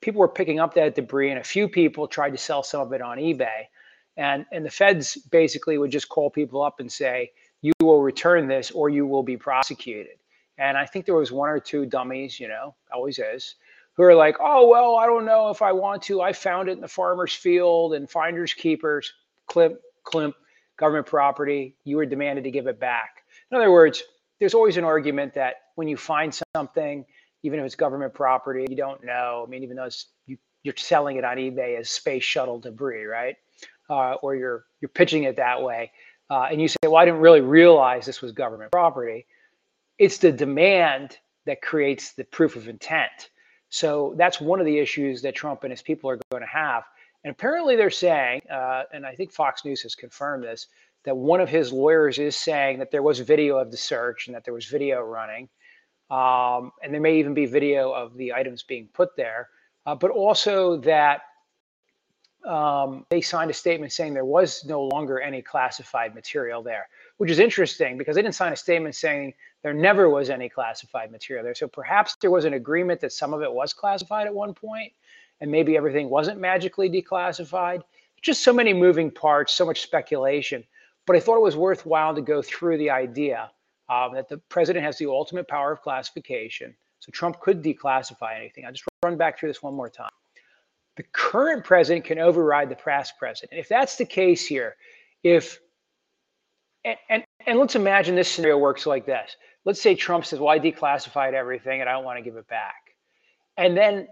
People 0.00 0.20
were 0.20 0.28
picking 0.28 0.60
up 0.60 0.74
that 0.74 0.94
debris, 0.94 1.30
and 1.30 1.40
a 1.40 1.44
few 1.44 1.68
people 1.68 2.06
tried 2.06 2.30
to 2.30 2.38
sell 2.38 2.62
some 2.62 2.80
of 2.80 2.92
it 2.92 3.02
on 3.02 3.18
eBay. 3.18 3.66
And, 4.16 4.46
and 4.52 4.64
the 4.64 4.70
feds 4.70 5.16
basically 5.16 5.78
would 5.78 5.90
just 5.90 6.08
call 6.08 6.30
people 6.30 6.62
up 6.62 6.80
and 6.80 6.90
say, 6.90 7.32
you 7.62 7.72
will 7.80 8.02
return 8.02 8.46
this 8.46 8.70
or 8.70 8.88
you 8.88 9.06
will 9.06 9.22
be 9.22 9.36
prosecuted. 9.36 10.18
And 10.58 10.76
I 10.76 10.86
think 10.86 11.04
there 11.04 11.14
was 11.14 11.30
one 11.30 11.48
or 11.48 11.60
two 11.60 11.86
dummies, 11.86 12.38
you 12.40 12.48
know, 12.48 12.74
always 12.92 13.18
is, 13.18 13.54
who 13.98 14.04
are 14.04 14.16
like, 14.16 14.38
oh, 14.40 14.68
well, 14.68 14.96
I 14.96 15.06
don't 15.06 15.26
know 15.26 15.50
if 15.50 15.62
I 15.62 15.72
want 15.72 16.04
to. 16.04 16.22
I 16.22 16.32
found 16.32 16.70
it 16.70 16.74
in 16.74 16.82
the 16.82 16.88
farmer's 16.88 17.34
field 17.34 17.94
and 17.94 18.10
finders 18.10 18.54
keepers, 18.54 19.12
clip, 19.48 19.82
climp, 20.04 20.36
government 20.78 21.06
property. 21.06 21.76
You 21.84 21.98
were 21.98 22.06
demanded 22.06 22.44
to 22.46 22.52
give 22.52 22.68
it 22.68 22.80
back. 22.80 23.24
In 23.52 23.58
other 23.58 23.72
words, 23.72 24.04
there's 24.40 24.54
always 24.54 24.78
an 24.78 24.84
argument 24.84 25.34
that 25.34 25.56
when 25.76 25.88
you 25.88 25.98
find 25.98 26.38
something, 26.56 27.06
even 27.44 27.60
if 27.60 27.66
it's 27.66 27.76
government 27.76 28.14
property, 28.14 28.66
you 28.70 28.76
don't 28.76 29.04
know. 29.04 29.44
I 29.46 29.50
mean, 29.50 29.64
even 29.64 29.76
though 29.76 29.90
you, 30.26 30.38
you're 30.64 30.76
selling 30.78 31.18
it 31.18 31.24
on 31.24 31.38
eBay 31.38 31.78
as 31.78 31.90
space 31.90 32.24
shuttle 32.24 32.60
debris, 32.60 33.04
right? 33.04 33.36
uh, 33.90 34.14
or 34.22 34.36
you're 34.36 34.66
you're 34.82 34.90
pitching 34.90 35.24
it 35.24 35.36
that 35.36 35.62
way, 35.62 35.92
uh, 36.30 36.48
and 36.52 36.62
you 36.62 36.68
say, 36.68 36.76
"Well, 36.84 36.96
I 36.96 37.06
didn't 37.06 37.20
really 37.20 37.42
realize 37.42 38.06
this 38.06 38.22
was 38.22 38.32
government 38.32 38.72
property." 38.72 39.26
It's 39.98 40.18
the 40.18 40.32
demand 40.32 41.18
that 41.46 41.62
creates 41.62 42.14
the 42.14 42.24
proof 42.24 42.56
of 42.56 42.68
intent. 42.68 43.30
So 43.70 44.14
that's 44.16 44.40
one 44.40 44.60
of 44.60 44.66
the 44.66 44.78
issues 44.78 45.22
that 45.22 45.34
Trump 45.34 45.64
and 45.64 45.70
his 45.70 45.82
people 45.82 46.08
are 46.10 46.18
going 46.30 46.42
to 46.42 46.48
have. 46.48 46.84
And 47.24 47.32
apparently, 47.32 47.76
they're 47.76 47.90
saying, 47.90 48.42
uh, 48.50 48.84
and 48.92 49.04
I 49.04 49.14
think 49.14 49.32
Fox 49.32 49.64
News 49.64 49.82
has 49.82 49.94
confirmed 49.94 50.44
this, 50.44 50.68
that 51.04 51.16
one 51.16 51.40
of 51.40 51.48
his 51.48 51.72
lawyers 51.72 52.18
is 52.18 52.36
saying 52.36 52.78
that 52.78 52.90
there 52.90 53.02
was 53.02 53.20
video 53.20 53.58
of 53.58 53.70
the 53.70 53.76
search 53.76 54.26
and 54.26 54.34
that 54.34 54.44
there 54.44 54.54
was 54.54 54.66
video 54.66 55.00
running. 55.02 55.48
Um, 56.10 56.72
and 56.82 56.92
there 56.92 57.00
may 57.00 57.18
even 57.18 57.34
be 57.34 57.46
video 57.46 57.92
of 57.92 58.16
the 58.16 58.32
items 58.32 58.62
being 58.62 58.88
put 58.94 59.14
there, 59.16 59.48
uh, 59.84 59.94
but 59.94 60.10
also 60.10 60.78
that 60.78 61.20
um, 62.46 63.04
they 63.10 63.20
signed 63.20 63.50
a 63.50 63.54
statement 63.54 63.92
saying 63.92 64.14
there 64.14 64.24
was 64.24 64.64
no 64.64 64.82
longer 64.84 65.20
any 65.20 65.42
classified 65.42 66.14
material 66.14 66.62
there, 66.62 66.88
which 67.18 67.30
is 67.30 67.38
interesting 67.38 67.98
because 67.98 68.16
they 68.16 68.22
didn't 68.22 68.34
sign 68.34 68.52
a 68.52 68.56
statement 68.56 68.94
saying 68.94 69.34
there 69.62 69.74
never 69.74 70.08
was 70.08 70.30
any 70.30 70.48
classified 70.48 71.10
material 71.12 71.44
there. 71.44 71.54
So 71.54 71.68
perhaps 71.68 72.16
there 72.20 72.30
was 72.30 72.44
an 72.44 72.54
agreement 72.54 73.00
that 73.00 73.12
some 73.12 73.34
of 73.34 73.42
it 73.42 73.52
was 73.52 73.72
classified 73.72 74.26
at 74.26 74.34
one 74.34 74.54
point, 74.54 74.92
and 75.40 75.50
maybe 75.50 75.76
everything 75.76 76.08
wasn't 76.08 76.40
magically 76.40 76.88
declassified. 76.88 77.82
Just 78.22 78.42
so 78.42 78.52
many 78.52 78.72
moving 78.72 79.10
parts, 79.10 79.52
so 79.52 79.66
much 79.66 79.82
speculation. 79.82 80.64
But 81.06 81.16
I 81.16 81.20
thought 81.20 81.36
it 81.36 81.42
was 81.42 81.56
worthwhile 81.56 82.14
to 82.14 82.22
go 82.22 82.42
through 82.42 82.78
the 82.78 82.90
idea 82.90 83.50
um, 83.88 84.14
that 84.14 84.28
the 84.28 84.38
president 84.48 84.84
has 84.84 84.98
the 84.98 85.06
ultimate 85.06 85.48
power 85.48 85.72
of 85.72 85.82
classification. 85.82 86.74
So 87.00 87.10
Trump 87.12 87.40
could 87.40 87.62
declassify 87.62 88.36
anything. 88.36 88.64
I'll 88.64 88.72
just 88.72 88.84
run 89.04 89.16
back 89.16 89.38
through 89.38 89.50
this 89.50 89.62
one 89.62 89.74
more 89.74 89.88
time 89.88 90.10
the 90.98 91.04
current 91.12 91.64
president 91.64 92.04
can 92.04 92.18
override 92.18 92.68
the 92.68 92.74
past 92.74 93.16
president. 93.20 93.58
If 93.58 93.68
that's 93.68 93.94
the 93.94 94.04
case 94.04 94.44
here, 94.44 94.74
if 95.22 95.60
and, 97.08 97.24
and, 97.46 97.58
let's 97.58 97.74
imagine 97.74 98.14
this 98.14 98.30
scenario 98.30 98.58
works 98.58 98.86
like 98.86 99.06
this. 99.06 99.36
Let's 99.64 99.80
say 99.80 99.94
Trump 99.94 100.24
says, 100.24 100.38
Well, 100.38 100.48
I 100.48 100.58
declassified 100.58 101.32
everything 101.32 101.80
and 101.80 101.88
I 101.88 101.92
don't 101.92 102.04
want 102.04 102.18
to 102.18 102.22
give 102.22 102.36
it 102.36 102.48
back. 102.48 102.74
And 103.56 103.76
then 103.76 104.08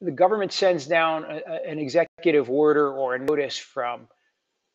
the 0.00 0.10
government 0.10 0.52
sends 0.52 0.86
down 0.86 1.24
a, 1.24 1.40
a, 1.46 1.70
an 1.70 1.78
executive 1.78 2.50
order 2.50 2.92
or 2.92 3.14
a 3.14 3.18
notice 3.18 3.58
from 3.58 4.08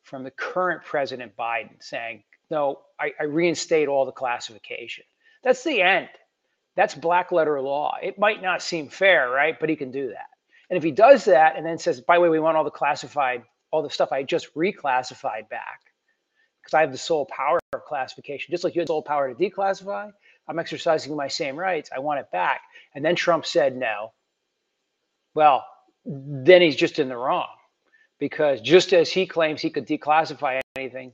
from 0.04 0.24
the 0.24 0.32
current 0.32 0.84
President 0.84 1.36
Biden 1.38 1.82
saying, 1.82 2.24
no, 2.50 2.80
I, 3.00 3.12
I 3.20 3.24
reinstate 3.26 3.88
all 3.88 4.06
the 4.06 4.12
classification. 4.12 5.04
That's 5.44 5.64
the 5.64 5.82
end. 5.82 6.10
That's 6.76 6.96
black 6.96 7.32
letter 7.32 7.62
law. 7.62 7.96
It 8.02 8.18
might 8.18 8.42
not 8.42 8.62
seem 8.62 8.90
fair, 8.90 9.30
right? 9.30 9.60
But 9.60 9.70
he 9.70 9.76
can 9.76 9.92
do 9.92 10.08
that. 10.08 10.28
And 10.70 10.78
if 10.78 10.84
he 10.84 10.92
does 10.92 11.26
that 11.26 11.56
and 11.58 11.66
then 11.66 11.78
says, 11.78 12.02
by 12.02 12.16
the 12.16 12.22
way, 12.22 12.30
we 12.30 12.40
want 12.40 12.58
all 12.58 12.64
the 12.64 12.72
classified, 12.72 13.44
all 13.72 13.84
the 13.84 13.90
stuff 13.90 14.12
I 14.12 14.24
just 14.24 14.54
reclassified 14.56 15.50
back, 15.50 15.82
because 16.70 16.78
I 16.78 16.82
have 16.82 16.92
the 16.92 16.98
sole 16.98 17.26
power 17.26 17.60
of 17.74 17.86
classification, 17.86 18.52
just 18.52 18.64
like 18.64 18.76
you 18.76 18.82
had 18.82 18.88
sole 18.88 19.02
power 19.02 19.34
to 19.34 19.36
declassify, 19.36 20.12
I'm 20.48 20.60
exercising 20.60 21.16
my 21.16 21.28
same 21.28 21.56
rights. 21.56 21.90
I 21.96 22.00
want 22.00 22.20
it 22.20 22.32
back. 22.32 22.62
And 22.94 23.04
then 23.04 23.16
Trump 23.16 23.46
said 23.46 23.76
no. 23.76 24.14
Well, 25.34 25.66
then 26.06 26.62
he's 26.62 26.76
just 26.76 27.00
in 27.00 27.10
the 27.10 27.18
wrong 27.18 27.48
because 28.20 28.62
just 28.62 28.94
as 28.94 29.12
he 29.12 29.26
claims 29.26 29.62
he 29.62 29.70
could 29.70 29.88
declassify 29.88 30.60
anything, 30.76 31.12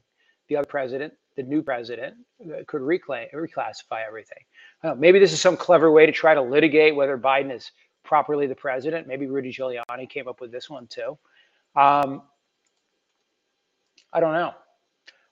the 0.47 0.57
other 0.57 0.67
president, 0.67 1.13
the 1.35 1.43
new 1.43 1.61
president, 1.61 2.15
uh, 2.41 2.63
could 2.67 2.81
reclaim, 2.81 3.27
reclassify 3.33 4.05
everything. 4.05 4.43
Know, 4.83 4.95
maybe 4.95 5.19
this 5.19 5.33
is 5.33 5.41
some 5.41 5.57
clever 5.57 5.91
way 5.91 6.05
to 6.05 6.11
try 6.11 6.33
to 6.33 6.41
litigate 6.41 6.95
whether 6.95 7.17
Biden 7.17 7.53
is 7.53 7.71
properly 8.03 8.47
the 8.47 8.55
president. 8.55 9.07
Maybe 9.07 9.27
Rudy 9.27 9.51
Giuliani 9.51 10.09
came 10.09 10.27
up 10.27 10.41
with 10.41 10.51
this 10.51 10.69
one 10.69 10.87
too. 10.87 11.17
Um, 11.75 12.23
I 14.13 14.19
don't 14.19 14.33
know. 14.33 14.53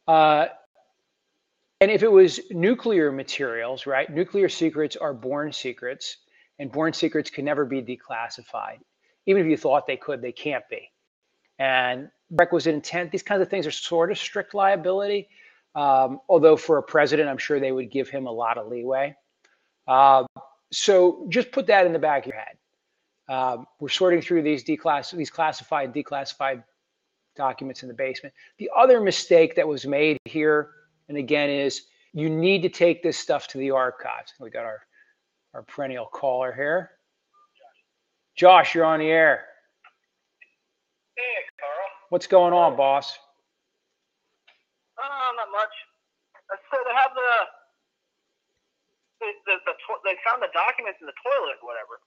Uh, 0.08 0.46
and 1.82 1.92
if 1.92 2.04
it 2.04 2.12
was 2.12 2.40
nuclear 2.52 3.12
materials, 3.12 3.86
right? 3.86 4.10
Nuclear 4.10 4.50
secrets 4.50 4.96
are 4.96 5.14
born 5.14 5.52
secrets, 5.52 6.18
and 6.60 6.72
born 6.72 6.94
secrets 6.94 7.30
can 7.30 7.46
never 7.46 7.66
be 7.66 7.82
declassified. 7.82 8.80
Even 9.26 9.44
if 9.44 9.50
you 9.50 9.58
thought 9.58 9.88
they 9.88 9.98
could, 9.98 10.22
they 10.22 10.32
can't 10.32 10.64
be. 10.70 10.92
And 11.60 12.10
requisite 12.32 12.74
intent, 12.74 13.12
these 13.12 13.24
kinds 13.24 13.42
of 13.42 13.50
things 13.50 13.68
are 13.68 13.72
sort 13.72 14.12
of 14.12 14.18
strict 14.18 14.54
liability. 14.54 15.30
Um, 15.76 16.20
although 16.30 16.56
for 16.56 16.78
a 16.78 16.84
president, 16.84 17.30
I'm 17.30 17.38
sure 17.38 17.60
they 17.60 17.72
would 17.72 17.92
give 17.92 18.10
him 18.10 18.28
a 18.28 18.32
lot 18.32 18.58
of 18.58 18.68
leeway. 18.68 19.16
Uh, 19.88 20.26
so 20.72 21.26
just 21.30 21.52
put 21.52 21.68
that 21.68 21.86
in 21.86 21.94
the 21.94 22.00
back 22.00 22.24
of 22.24 22.32
your 22.32 22.40
head. 22.40 22.58
Um, 23.30 23.66
we're 23.80 23.90
sorting 23.90 24.22
through 24.22 24.44
these 24.44 24.64
declass 24.64 25.16
these 25.16 25.30
classified, 25.30 25.94
declassified 25.94 26.64
documents 27.36 27.84
in 27.84 27.88
the 27.88 27.94
basement. 27.94 28.34
The 28.58 28.70
other 28.76 29.00
mistake 29.00 29.56
that 29.56 29.68
was 29.68 29.86
made 29.86 30.18
here, 30.26 30.72
and 31.10 31.18
again, 31.18 31.50
is 31.50 31.84
you 32.14 32.30
need 32.30 32.62
to 32.62 32.70
take 32.70 33.04
this 33.04 33.18
stuff 33.18 33.48
to 33.50 33.58
the 33.58 33.72
archives. 33.72 34.34
We 34.40 34.50
got 34.50 34.66
our 34.66 34.82
our 35.54 35.64
perennial 35.64 36.06
caller 36.06 36.52
here. 36.52 36.92
Josh, 38.36 38.74
you're 38.74 38.86
on 38.86 39.00
the 39.00 39.10
air. 39.10 39.46
Hey, 41.16 41.46
Carl. 41.60 41.90
What's 42.10 42.26
going 42.26 42.54
on, 42.54 42.76
boss? 42.76 43.18
Oh, 44.98 45.32
not 45.38 45.52
much. 45.52 45.74
Uh, 46.50 46.58
so 46.72 46.78
they 46.90 46.96
have 46.98 47.14
the 47.14 47.32
the, 49.22 49.30
the, 49.46 49.56
the 49.66 49.74
they 50.04 50.18
found 50.26 50.42
the 50.42 50.50
documents 50.54 50.98
in 51.02 51.06
the 51.06 51.18
toilet, 51.22 51.62
or 51.62 51.70
whatever. 51.70 52.02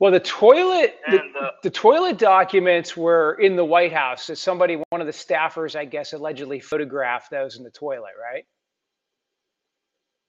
Well, 0.00 0.12
the 0.12 0.20
toilet, 0.20 0.96
And, 1.08 1.34
the, 1.34 1.40
uh, 1.40 1.50
the 1.62 1.70
toilet 1.70 2.18
documents 2.18 2.96
were 2.96 3.34
in 3.40 3.56
the 3.56 3.64
White 3.64 3.92
House. 3.92 4.22
So 4.22 4.34
somebody, 4.34 4.80
one 4.90 5.00
of 5.00 5.08
the 5.08 5.12
staffers, 5.12 5.74
I 5.74 5.84
guess, 5.84 6.12
allegedly 6.12 6.60
photographed 6.60 7.30
those 7.30 7.56
in 7.56 7.64
the 7.64 7.70
toilet, 7.70 8.14
right? 8.14 8.46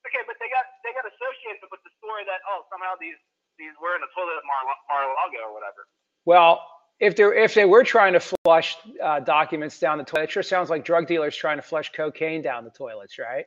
Okay, 0.08 0.26
but 0.26 0.38
they 0.42 0.50
got 0.50 0.66
they 0.82 0.90
got 0.98 1.06
associated 1.06 1.70
with 1.70 1.82
the 1.86 1.94
story 2.02 2.26
that 2.26 2.42
oh 2.50 2.66
somehow 2.74 2.98
these 3.00 3.20
these 3.62 3.76
were 3.78 3.94
in 3.94 4.02
the 4.02 4.10
toilet 4.16 4.42
at 4.42 4.46
Mar- 4.48 4.82
Mar-a-Lago 4.90 5.46
or 5.46 5.54
whatever. 5.54 5.86
Well, 6.26 6.66
if 7.00 7.16
they 7.16 7.26
if 7.26 7.54
they 7.54 7.66
were 7.66 7.84
trying 7.84 8.14
to 8.14 8.20
flush 8.20 8.76
uh, 9.04 9.20
documents 9.20 9.78
down 9.78 10.00
the 10.00 10.04
toilet, 10.04 10.24
it 10.24 10.32
sure 10.32 10.42
sounds 10.42 10.72
like 10.72 10.84
drug 10.84 11.06
dealers 11.06 11.36
trying 11.36 11.58
to 11.58 11.62
flush 11.62 11.92
cocaine 11.92 12.42
down 12.42 12.64
the 12.64 12.72
toilets, 12.72 13.20
right? 13.20 13.46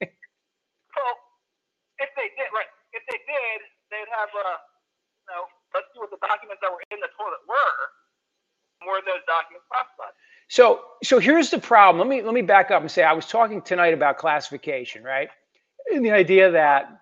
Well, 0.00 1.14
if 1.98 2.08
they 2.16 2.32
did, 2.32 2.48
right? 2.54 2.70
If 2.94 3.02
they 3.10 3.18
did, 3.18 3.58
they'd 3.90 4.08
have 4.08 4.30
uh, 4.32 4.56
know, 5.28 5.48
let's 5.74 5.86
see 5.92 6.00
what 6.00 6.10
the 6.10 6.20
documents 6.20 6.60
that 6.62 6.70
were 6.70 6.82
in 6.90 7.00
the 7.00 7.10
toilet 7.16 7.42
were. 7.48 7.76
Were 8.86 9.00
those 9.06 9.24
documents 9.26 9.64
classified? 9.70 10.12
So 10.48 10.82
so 11.02 11.18
here's 11.18 11.50
the 11.50 11.58
problem. 11.58 11.98
Let 11.98 12.08
me 12.08 12.22
let 12.22 12.34
me 12.34 12.42
back 12.42 12.70
up 12.70 12.82
and 12.82 12.90
say 12.90 13.02
I 13.02 13.12
was 13.12 13.26
talking 13.26 13.62
tonight 13.62 13.94
about 13.94 14.18
classification, 14.18 15.02
right? 15.02 15.28
And 15.92 16.04
the 16.04 16.10
idea 16.10 16.50
that 16.50 17.00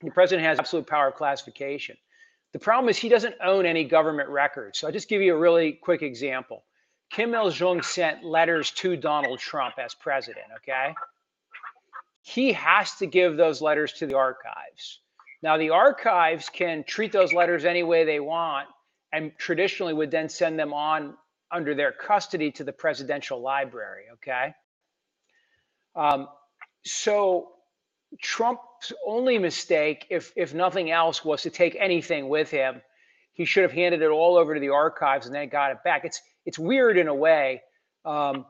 the 0.00 0.10
president 0.10 0.46
has 0.46 0.58
absolute 0.58 0.86
power 0.86 1.08
of 1.08 1.14
classification. 1.14 1.96
The 2.52 2.58
problem 2.58 2.88
is 2.88 2.96
he 2.96 3.08
doesn't 3.08 3.34
own 3.42 3.66
any 3.66 3.84
government 3.84 4.28
records. 4.28 4.78
So 4.78 4.86
I'll 4.86 4.92
just 4.92 5.08
give 5.08 5.20
you 5.20 5.34
a 5.34 5.38
really 5.38 5.72
quick 5.72 6.02
example. 6.02 6.64
Kim 7.10 7.34
Il 7.34 7.50
Jong 7.50 7.82
sent 7.82 8.24
letters 8.24 8.70
to 8.72 8.96
Donald 8.96 9.38
Trump 9.38 9.74
as 9.78 9.94
president, 9.94 10.46
okay? 10.56 10.94
He 12.22 12.52
has 12.52 12.94
to 12.96 13.06
give 13.06 13.36
those 13.36 13.60
letters 13.60 13.92
to 13.94 14.06
the 14.06 14.16
archives. 14.16 15.00
Now, 15.44 15.58
the 15.58 15.68
archives 15.68 16.48
can 16.48 16.84
treat 16.84 17.12
those 17.12 17.34
letters 17.34 17.66
any 17.66 17.82
way 17.82 18.06
they 18.06 18.18
want 18.18 18.66
and 19.12 19.30
traditionally 19.36 19.92
would 19.92 20.10
then 20.10 20.30
send 20.30 20.58
them 20.58 20.72
on 20.72 21.18
under 21.50 21.74
their 21.74 21.92
custody 21.92 22.50
to 22.52 22.64
the 22.64 22.72
presidential 22.72 23.42
library, 23.42 24.04
okay? 24.14 24.54
Um, 25.94 26.28
so 26.86 27.50
Trump's 28.22 28.90
only 29.06 29.36
mistake, 29.38 30.06
if 30.08 30.32
if 30.34 30.54
nothing 30.54 30.90
else, 30.90 31.22
was 31.22 31.42
to 31.42 31.50
take 31.50 31.76
anything 31.78 32.30
with 32.30 32.50
him. 32.50 32.80
He 33.34 33.44
should 33.44 33.64
have 33.64 33.72
handed 33.72 34.00
it 34.00 34.08
all 34.08 34.38
over 34.38 34.54
to 34.54 34.60
the 34.60 34.70
archives 34.70 35.26
and 35.26 35.34
then 35.34 35.50
got 35.50 35.72
it 35.72 35.84
back. 35.84 36.06
It's 36.06 36.22
it's 36.46 36.58
weird 36.58 36.96
in 36.96 37.08
a 37.08 37.14
way. 37.14 37.60
Um, 38.06 38.46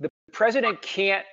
the 0.00 0.08
president 0.32 0.82
can't 0.82 1.24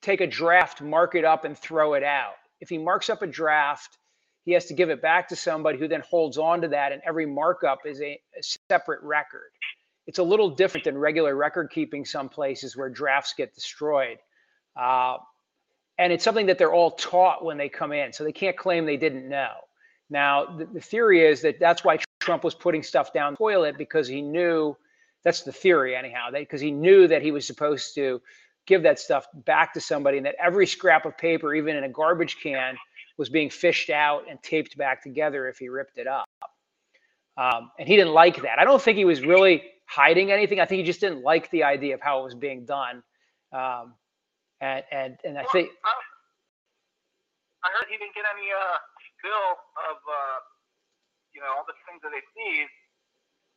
take 0.00 0.22
a 0.22 0.26
draft, 0.26 0.80
mark 0.80 1.14
it 1.14 1.26
up, 1.26 1.44
and 1.44 1.54
throw 1.58 1.92
it 1.92 2.02
out. 2.02 2.36
If 2.60 2.70
he 2.70 2.78
marks 2.78 3.10
up 3.10 3.20
a 3.20 3.26
draft, 3.26 3.98
he 4.44 4.52
has 4.52 4.66
to 4.66 4.74
give 4.74 4.90
it 4.90 5.00
back 5.02 5.28
to 5.28 5.36
somebody 5.36 5.78
who 5.78 5.88
then 5.88 6.02
holds 6.08 6.38
on 6.38 6.60
to 6.62 6.68
that, 6.68 6.92
and 6.92 7.02
every 7.06 7.26
markup 7.26 7.80
is 7.86 8.00
a, 8.00 8.20
a 8.38 8.42
separate 8.68 9.02
record. 9.02 9.50
It's 10.06 10.18
a 10.18 10.22
little 10.22 10.50
different 10.50 10.84
than 10.84 10.98
regular 10.98 11.34
record 11.34 11.70
keeping 11.70 12.04
some 12.04 12.28
places 12.28 12.76
where 12.76 12.90
drafts 12.90 13.34
get 13.36 13.54
destroyed. 13.54 14.18
Uh, 14.76 15.16
and 15.98 16.12
it's 16.12 16.24
something 16.24 16.46
that 16.46 16.58
they're 16.58 16.72
all 16.72 16.92
taught 16.92 17.44
when 17.44 17.56
they 17.56 17.68
come 17.68 17.92
in 17.92 18.12
so 18.12 18.24
they 18.24 18.32
can't 18.32 18.56
claim 18.56 18.84
they 18.84 18.96
didn't 18.96 19.28
know 19.28 19.52
now 20.10 20.44
the, 20.44 20.66
the 20.66 20.80
theory 20.80 21.24
is 21.24 21.42
that 21.42 21.58
that's 21.60 21.84
why 21.84 21.98
trump 22.20 22.44
was 22.44 22.54
putting 22.54 22.82
stuff 22.82 23.12
down 23.12 23.32
the 23.34 23.36
toilet 23.36 23.78
because 23.78 24.08
he 24.08 24.22
knew 24.22 24.76
that's 25.22 25.42
the 25.42 25.52
theory 25.52 25.94
anyhow 25.96 26.28
because 26.32 26.60
he 26.60 26.70
knew 26.70 27.06
that 27.06 27.22
he 27.22 27.30
was 27.30 27.46
supposed 27.46 27.94
to 27.94 28.20
give 28.66 28.82
that 28.82 28.98
stuff 28.98 29.26
back 29.44 29.74
to 29.74 29.80
somebody 29.80 30.16
and 30.16 30.26
that 30.26 30.34
every 30.42 30.66
scrap 30.66 31.04
of 31.06 31.16
paper 31.16 31.54
even 31.54 31.76
in 31.76 31.84
a 31.84 31.88
garbage 31.88 32.38
can 32.42 32.76
was 33.16 33.28
being 33.28 33.50
fished 33.50 33.90
out 33.90 34.24
and 34.28 34.42
taped 34.42 34.76
back 34.76 35.02
together 35.02 35.48
if 35.48 35.58
he 35.58 35.68
ripped 35.68 35.98
it 35.98 36.06
up 36.06 36.26
um, 37.36 37.70
and 37.78 37.88
he 37.88 37.96
didn't 37.96 38.12
like 38.12 38.42
that 38.42 38.58
i 38.58 38.64
don't 38.64 38.82
think 38.82 38.96
he 38.96 39.04
was 39.04 39.20
really 39.24 39.62
hiding 39.86 40.30
anything 40.32 40.60
i 40.60 40.64
think 40.66 40.78
he 40.80 40.84
just 40.84 41.00
didn't 41.00 41.22
like 41.22 41.50
the 41.50 41.62
idea 41.62 41.94
of 41.94 42.00
how 42.00 42.20
it 42.20 42.24
was 42.24 42.34
being 42.34 42.64
done 42.64 43.02
um, 43.52 43.94
and 44.60 44.82
and 44.90 45.16
and 45.24 45.38
I 45.38 45.42
Well, 45.42 45.52
think 45.52 45.70
I, 45.84 45.92
I 47.64 47.68
heard 47.70 47.86
he 47.90 47.96
didn't 47.98 48.14
get 48.14 48.24
any 48.34 48.48
uh, 48.50 48.78
bill 49.22 49.50
of 49.90 49.96
uh, 50.02 50.38
you 51.34 51.40
know 51.40 51.48
all 51.56 51.64
the 51.66 51.74
things 51.86 52.00
that 52.02 52.10
they 52.10 52.22
seized 52.34 52.70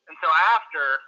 until 0.10 0.30
after 0.54 1.02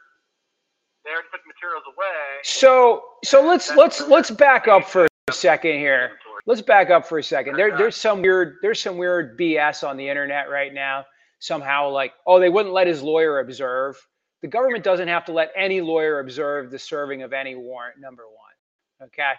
they 1.05 1.11
already 1.11 1.27
took 1.31 1.45
materials 1.47 1.83
away. 1.87 2.41
so. 2.43 3.03
So 3.23 3.45
let's 3.45 3.69
let's 3.75 4.01
let's 4.07 4.31
back 4.31 4.67
up 4.67 4.85
for 4.87 5.07
a 5.27 5.33
second 5.33 5.77
here. 5.79 6.17
Let's 6.45 6.61
back 6.61 6.89
up 6.89 7.07
for 7.07 7.17
a 7.17 7.23
second. 7.23 7.55
There 7.55 7.77
there's 7.77 7.95
some 7.95 8.21
weird 8.21 8.57
there's 8.61 8.81
some 8.81 8.97
weird 8.97 9.37
BS 9.37 9.87
on 9.87 9.97
the 9.97 10.07
internet 10.07 10.49
right 10.49 10.73
now. 10.73 11.05
Somehow 11.39 11.89
like 11.89 12.13
oh 12.25 12.39
they 12.39 12.49
wouldn't 12.49 12.73
let 12.73 12.87
his 12.87 13.01
lawyer 13.01 13.39
observe. 13.39 13.97
The 14.41 14.47
government 14.47 14.83
doesn't 14.83 15.07
have 15.07 15.25
to 15.25 15.33
let 15.33 15.51
any 15.55 15.81
lawyer 15.81 16.19
observe 16.19 16.71
the 16.71 16.79
serving 16.79 17.23
of 17.23 17.33
any 17.33 17.55
warrant. 17.55 17.99
Number 17.99 18.23
one, 18.23 19.07
okay. 19.07 19.33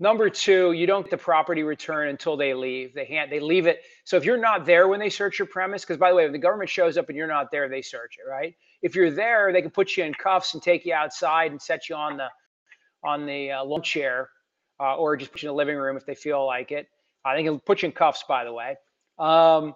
Number 0.00 0.28
two, 0.28 0.72
you 0.72 0.86
don't 0.88 1.02
get 1.02 1.12
the 1.12 1.16
property 1.16 1.62
return 1.62 2.08
until 2.08 2.36
they 2.36 2.52
leave. 2.52 2.94
They 2.94 3.04
hand 3.04 3.30
they 3.30 3.38
leave 3.38 3.66
it. 3.66 3.80
So 4.04 4.16
if 4.16 4.24
you're 4.24 4.36
not 4.36 4.66
there 4.66 4.88
when 4.88 4.98
they 4.98 5.10
search 5.10 5.38
your 5.38 5.46
premise, 5.46 5.82
because 5.82 5.98
by 5.98 6.10
the 6.10 6.16
way, 6.16 6.26
if 6.26 6.32
the 6.32 6.38
government 6.38 6.68
shows 6.68 6.98
up 6.98 7.08
and 7.08 7.16
you're 7.16 7.28
not 7.28 7.52
there, 7.52 7.68
they 7.68 7.80
search 7.80 8.16
it, 8.18 8.28
right? 8.28 8.54
If 8.82 8.96
you're 8.96 9.12
there, 9.12 9.52
they 9.52 9.62
can 9.62 9.70
put 9.70 9.96
you 9.96 10.04
in 10.04 10.12
cuffs 10.12 10.54
and 10.54 10.62
take 10.62 10.84
you 10.84 10.92
outside 10.94 11.52
and 11.52 11.62
set 11.62 11.88
you 11.88 11.94
on 11.94 12.16
the 12.16 12.28
on 13.04 13.24
the 13.26 13.52
uh, 13.52 13.64
lawn 13.64 13.82
chair, 13.82 14.30
uh, 14.80 14.96
or 14.96 15.16
just 15.16 15.32
put 15.32 15.42
you 15.42 15.48
in 15.48 15.52
the 15.52 15.56
living 15.56 15.76
room 15.76 15.96
if 15.96 16.06
they 16.06 16.14
feel 16.14 16.44
like 16.44 16.72
it. 16.72 16.88
I 17.24 17.34
think 17.34 17.46
it'll 17.46 17.58
put 17.58 17.82
you 17.82 17.86
in 17.86 17.92
cuffs, 17.92 18.24
by 18.28 18.44
the 18.44 18.52
way, 18.52 18.76
um, 19.18 19.74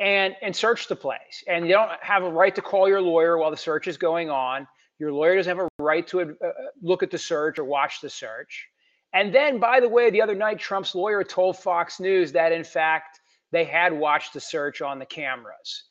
and 0.00 0.34
and 0.42 0.54
search 0.54 0.88
the 0.88 0.96
place. 0.96 1.44
And 1.46 1.66
you 1.66 1.72
don't 1.72 1.90
have 2.00 2.24
a 2.24 2.30
right 2.30 2.54
to 2.54 2.62
call 2.62 2.88
your 2.88 3.00
lawyer 3.00 3.38
while 3.38 3.50
the 3.50 3.56
search 3.56 3.86
is 3.86 3.96
going 3.96 4.30
on. 4.30 4.66
Your 4.98 5.12
lawyer 5.12 5.36
doesn't 5.36 5.56
have 5.56 5.64
a 5.64 5.82
right 5.82 6.06
to 6.08 6.20
uh, 6.20 6.50
look 6.82 7.02
at 7.02 7.10
the 7.10 7.18
search 7.18 7.58
or 7.58 7.64
watch 7.64 8.00
the 8.00 8.10
search. 8.10 8.66
And 9.12 9.32
then, 9.32 9.58
by 9.58 9.80
the 9.80 9.88
way, 9.88 10.10
the 10.10 10.20
other 10.20 10.34
night, 10.34 10.58
Trump's 10.58 10.94
lawyer 10.94 11.24
told 11.24 11.56
Fox 11.56 11.98
News 12.00 12.32
that, 12.32 12.52
in 12.52 12.64
fact, 12.64 13.20
they 13.52 13.64
had 13.64 13.92
watched 13.92 14.34
the 14.34 14.40
search 14.40 14.82
on 14.82 14.98
the 14.98 15.06
cameras, 15.06 15.84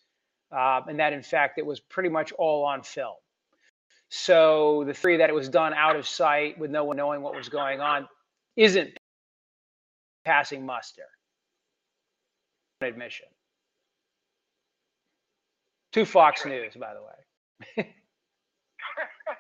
uh, 0.55 0.81
and 0.87 0.99
that, 0.99 1.13
in 1.13 1.23
fact, 1.23 1.57
it 1.57 1.65
was 1.65 1.79
pretty 1.79 2.09
much 2.09 2.31
all 2.33 2.63
on 2.65 2.83
film. 2.83 3.15
So 4.09 4.83
the 4.85 4.93
theory 4.93 5.17
that 5.17 5.29
it 5.29 5.33
was 5.33 5.49
done 5.49 5.73
out 5.73 5.95
of 5.95 6.07
sight 6.07 6.59
with 6.59 6.69
no 6.69 6.83
one 6.83 6.97
knowing 6.97 7.21
what 7.21 7.35
was 7.35 7.49
going 7.49 7.81
on 7.81 8.07
isn't 8.57 8.97
passing 10.25 10.65
muster. 10.65 11.03
Admission. 12.81 13.27
To 15.93 16.05
Fox 16.05 16.45
News, 16.45 16.73
by 16.75 16.93
the 16.93 17.77
way. 17.77 17.95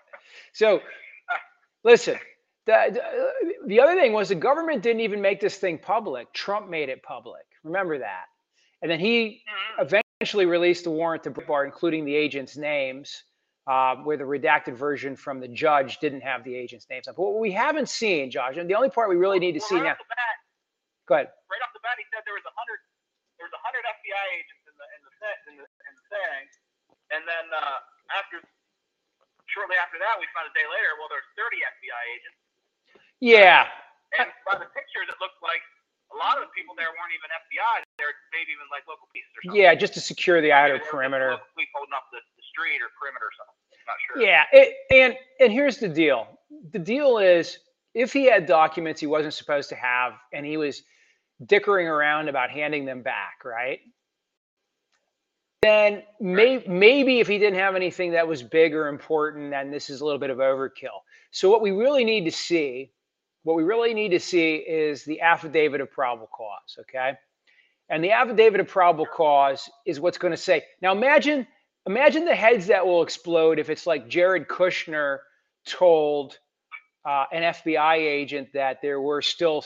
so 0.53 0.81
listen, 1.83 2.17
the, 2.65 2.99
the 3.67 3.79
other 3.79 3.95
thing 3.95 4.13
was 4.13 4.29
the 4.29 4.35
government 4.35 4.81
didn't 4.81 5.01
even 5.01 5.21
make 5.21 5.39
this 5.39 5.57
thing 5.57 5.77
public. 5.77 6.31
Trump 6.33 6.69
made 6.69 6.89
it 6.89 7.03
public. 7.03 7.43
Remember 7.63 7.99
that. 7.99 8.25
And 8.81 8.89
then 8.91 8.99
he 8.99 9.43
mm-hmm. 9.79 10.01
eventually 10.21 10.45
released 10.45 10.83
the 10.83 10.91
warrant 10.91 11.23
to 11.23 11.31
Bar, 11.31 11.65
including 11.65 12.05
the 12.05 12.15
agents' 12.15 12.57
names 12.57 13.23
uh, 13.67 13.95
where 14.07 14.15
the 14.15 14.23
redacted 14.23 14.73
version 14.73 15.15
from 15.15 15.39
the 15.39 15.47
judge 15.47 15.99
didn't 15.99 16.21
have 16.21 16.43
the 16.43 16.55
agents' 16.55 16.87
names. 16.89 17.05
But 17.05 17.19
what 17.19 17.37
we 17.37 17.51
haven't 17.51 17.89
seen, 17.89 18.31
Josh, 18.31 18.55
and 18.55 18.69
the 18.69 18.75
only 18.75 18.89
part 18.89 19.11
we 19.11 19.19
really 19.19 19.39
need 19.39 19.53
to 19.53 19.63
well, 19.67 19.69
see 19.69 19.75
right 19.75 19.91
now. 19.91 19.99
Bat, 19.99 20.35
go 21.05 21.13
ahead. 21.15 21.27
Right 21.51 21.61
off 21.61 21.75
the 21.75 21.83
bat, 21.83 21.99
he 21.99 22.07
said 22.15 22.23
there 22.23 22.37
was 22.37 22.47
a 22.47 22.55
hundred, 22.55 22.79
there 23.35 23.45
was 23.45 23.55
a 23.55 23.61
hundred 23.61 23.83
FBI 23.83 24.25
agents 24.39 24.63
in 24.65 24.75
the 24.79 24.87
in 24.87 25.01
the 25.03 25.11
in 25.51 25.53
the, 25.59 25.67
in 25.67 25.93
the 25.99 26.05
thing, 26.07 26.41
and 27.11 27.23
then 27.27 27.45
uh, 27.51 27.79
after, 28.15 28.39
shortly 29.51 29.75
after 29.79 29.99
that, 29.99 30.19
we 30.19 30.27
found 30.31 30.47
a 30.47 30.55
day 30.55 30.67
later, 30.67 30.95
well, 30.99 31.11
there's 31.11 31.27
30 31.35 31.59
FBI 31.59 32.01
agents. 32.15 32.39
Yeah. 33.19 33.67
And 34.19 34.31
by 34.47 34.59
the 34.59 34.69
pictures, 34.71 35.07
it 35.11 35.17
looked 35.19 35.39
like 35.43 35.63
a 36.11 36.17
lot 36.19 36.39
of 36.39 36.47
the 36.47 36.51
people 36.55 36.71
there 36.79 36.91
weren't 36.95 37.11
even 37.11 37.27
FBI. 37.27 37.83
They're 37.99 38.15
maybe 38.31 38.55
even 38.55 38.67
like 38.71 38.87
local 38.87 39.11
police 39.11 39.27
or 39.35 39.41
something. 39.43 39.59
Yeah, 39.59 39.75
just 39.75 39.91
to 39.99 40.01
secure 40.03 40.39
the 40.39 40.55
outer 40.55 40.79
perimeter. 40.79 41.35
Police 41.55 41.71
holding 41.75 41.95
up 41.95 42.07
the 42.15 42.23
street 42.57 42.81
or 42.81 42.89
perimeter 42.97 43.25
or 43.25 43.35
something. 43.37 43.53
Not 43.85 43.95
sure. 44.05 44.21
Yeah, 44.21 44.43
it, 44.51 44.73
and 44.91 45.15
and 45.39 45.51
here's 45.51 45.77
the 45.77 45.87
deal. 45.87 46.27
The 46.71 46.79
deal 46.79 47.19
is 47.19 47.59
if 47.93 48.11
he 48.11 48.25
had 48.25 48.45
documents 48.45 48.99
he 48.99 49.07
wasn't 49.07 49.33
supposed 49.33 49.69
to 49.69 49.75
have, 49.75 50.13
and 50.33 50.45
he 50.45 50.57
was 50.57 50.83
dickering 51.45 51.87
around 51.87 52.29
about 52.29 52.49
handing 52.49 52.85
them 52.85 53.01
back, 53.01 53.45
right? 53.45 53.79
Then 55.61 56.03
may, 56.19 56.63
maybe 56.67 57.19
if 57.19 57.27
he 57.27 57.39
didn't 57.39 57.59
have 57.59 57.75
anything 57.75 58.11
that 58.11 58.27
was 58.27 58.43
big 58.43 58.73
or 58.73 58.87
important, 58.87 59.51
then 59.51 59.71
this 59.71 59.89
is 59.89 60.01
a 60.01 60.05
little 60.05 60.19
bit 60.19 60.29
of 60.29 60.37
overkill. 60.37 61.01
So 61.31 61.49
what 61.49 61.61
we 61.61 61.71
really 61.71 62.03
need 62.03 62.25
to 62.25 62.31
see 62.31 62.91
what 63.47 63.55
we 63.55 63.63
really 63.63 63.93
need 63.93 64.09
to 64.09 64.19
see 64.19 64.55
is 64.55 65.05
the 65.05 65.21
affidavit 65.21 65.79
of 65.79 65.89
probable 65.89 66.27
cause, 66.35 66.77
okay? 66.81 67.13
And 67.89 68.03
the 68.03 68.11
affidavit 68.11 68.59
of 68.59 68.67
probable 68.67 69.05
cause 69.05 69.69
is 69.85 70.01
what's 70.01 70.17
going 70.17 70.31
to 70.33 70.37
say. 70.37 70.63
Now 70.81 70.91
imagine 70.91 71.47
imagine 71.87 72.25
the 72.25 72.35
heads 72.35 72.67
that 72.67 72.85
will 72.85 73.01
explode 73.01 73.59
if 73.59 73.69
it's 73.69 73.87
like 73.87 74.07
Jared 74.07 74.47
Kushner 74.47 75.19
told 75.65 76.37
uh, 77.05 77.25
an 77.31 77.43
FBI 77.43 77.95
agent 77.95 78.49
that 78.53 78.81
there 78.81 79.01
were 79.01 79.21
still 79.21 79.63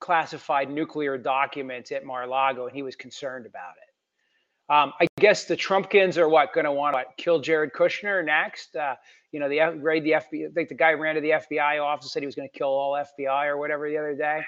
classified 0.00 0.70
nuclear 0.70 1.18
documents 1.18 1.92
at 1.92 2.04
Mar-a-Lago 2.04 2.66
and 2.66 2.74
he 2.74 2.82
was 2.82 2.96
concerned 2.96 3.46
about 3.46 3.74
it. 3.76 4.72
Um, 4.72 4.92
I 5.00 5.06
guess 5.18 5.44
the 5.44 5.56
Trumpkins 5.56 6.16
are 6.16 6.28
what 6.28 6.52
going 6.54 6.64
to 6.64 6.72
want 6.72 6.96
to 6.96 7.04
kill 7.22 7.40
Jared 7.40 7.72
Kushner 7.72 8.24
next. 8.24 8.74
Uh, 8.76 8.94
you 9.32 9.40
know, 9.40 9.48
the 9.48 9.58
raid 9.80 10.04
the 10.04 10.12
FBI. 10.12 10.48
I 10.48 10.52
think 10.52 10.68
the 10.68 10.74
guy 10.74 10.92
ran 10.92 11.16
to 11.16 11.20
the 11.20 11.30
FBI 11.30 11.82
office 11.82 12.06
and 12.06 12.10
said 12.10 12.22
he 12.22 12.26
was 12.26 12.34
going 12.34 12.48
to 12.48 12.58
kill 12.58 12.68
all 12.68 12.92
FBI 12.92 13.46
or 13.46 13.58
whatever 13.58 13.88
the 13.88 13.98
other 13.98 14.14
day. 14.14 14.38